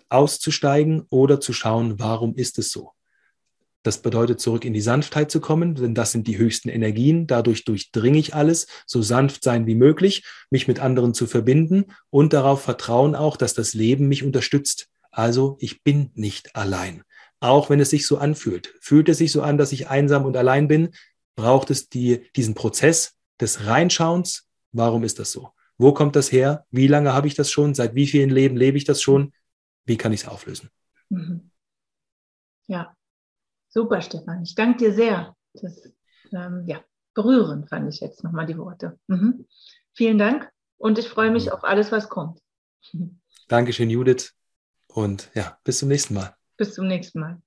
auszusteigen 0.10 1.08
oder 1.10 1.40
zu 1.40 1.52
schauen, 1.52 1.98
warum 2.00 2.36
ist 2.36 2.60
es 2.60 2.72
so? 2.72 2.92
Das 3.84 4.02
bedeutet, 4.04 4.40
zurück 4.40 4.64
in 4.64 4.74
die 4.74 4.82
Sanftheit 4.82 5.32
zu 5.32 5.40
kommen, 5.40 5.74
denn 5.74 5.96
das 5.96 6.12
sind 6.12 6.28
die 6.28 6.38
höchsten 6.38 6.70
Energien. 6.70 7.26
Dadurch 7.26 7.66
durchdringe 7.66 8.20
ich 8.20 8.36
alles, 8.36 8.68
so 8.86 9.02
sanft 9.02 9.44
sein 9.44 9.66
wie 9.66 9.76
möglich, 9.76 10.24
mich 10.52 10.68
mit 10.68 10.80
anderen 10.80 11.14
zu 11.16 11.26
verbinden 11.26 11.86
und 12.12 12.34
darauf 12.34 12.62
vertrauen 12.62 13.16
auch, 13.16 13.38
dass 13.38 13.56
das 13.56 13.74
Leben 13.74 14.08
mich 14.08 14.24
unterstützt. 14.24 14.90
Also 15.10 15.58
ich 15.60 15.84
bin 15.84 16.12
nicht 16.14 16.56
allein. 16.56 17.04
Auch 17.40 17.72
wenn 17.72 17.80
es 17.80 17.90
sich 17.90 18.06
so 18.06 18.20
anfühlt. 18.20 18.74
Fühlt 18.82 19.10
es 19.10 19.18
sich 19.18 19.32
so 19.32 19.42
an, 19.42 19.58
dass 19.58 19.72
ich 19.72 19.88
einsam 19.88 20.26
und 20.26 20.38
allein 20.38 20.68
bin, 20.68 20.90
braucht 21.36 21.72
es 21.72 21.90
die, 21.90 22.30
diesen 22.36 22.54
Prozess 22.54 23.16
des 23.40 23.66
Reinschauens. 23.66 24.48
Warum 24.72 25.04
ist 25.04 25.18
das 25.18 25.32
so? 25.32 25.50
Wo 25.80 25.92
kommt 25.92 26.16
das 26.16 26.32
her? 26.32 26.66
Wie 26.70 26.86
lange 26.86 27.14
habe 27.14 27.28
ich 27.28 27.34
das 27.34 27.50
schon? 27.50 27.74
Seit 27.74 27.96
wie 27.96 28.06
vielen 28.06 28.30
Leben 28.30 28.56
lebe 28.56 28.78
ich 28.78 28.84
das 28.84 29.02
schon? 29.02 29.34
Wie 29.86 29.98
kann 29.98 30.14
ich 30.14 30.22
es 30.22 30.28
auflösen? 30.28 30.70
Mhm. 31.10 31.50
Ja, 32.68 32.96
super, 33.72 34.02
Stefan. 34.02 34.44
Ich 34.44 34.56
danke 34.56 34.78
dir 34.78 34.94
sehr. 34.94 35.36
Das, 35.54 35.92
ähm, 36.32 36.64
ja, 36.68 36.82
berührend 37.14 37.70
fand 37.70 37.94
ich 37.94 38.00
jetzt 38.00 38.24
nochmal 38.24 38.46
die 38.46 38.58
Worte. 38.58 39.00
Mhm. 39.08 39.48
Vielen 39.94 40.18
Dank 40.18 40.50
und 40.78 41.00
ich 41.00 41.10
freue 41.10 41.32
mich 41.32 41.48
mhm. 41.48 41.52
auf 41.54 41.64
alles, 41.64 41.92
was 41.92 42.10
kommt. 42.10 42.40
Dankeschön, 43.48 43.90
Judith. 43.90 44.34
Und 44.88 45.32
ja, 45.34 45.58
bis 45.64 45.80
zum 45.80 45.90
nächsten 45.90 46.14
Mal. 46.14 46.36
Bis 46.58 46.74
zum 46.74 46.88
nächsten 46.88 47.20
Mal. 47.20 47.42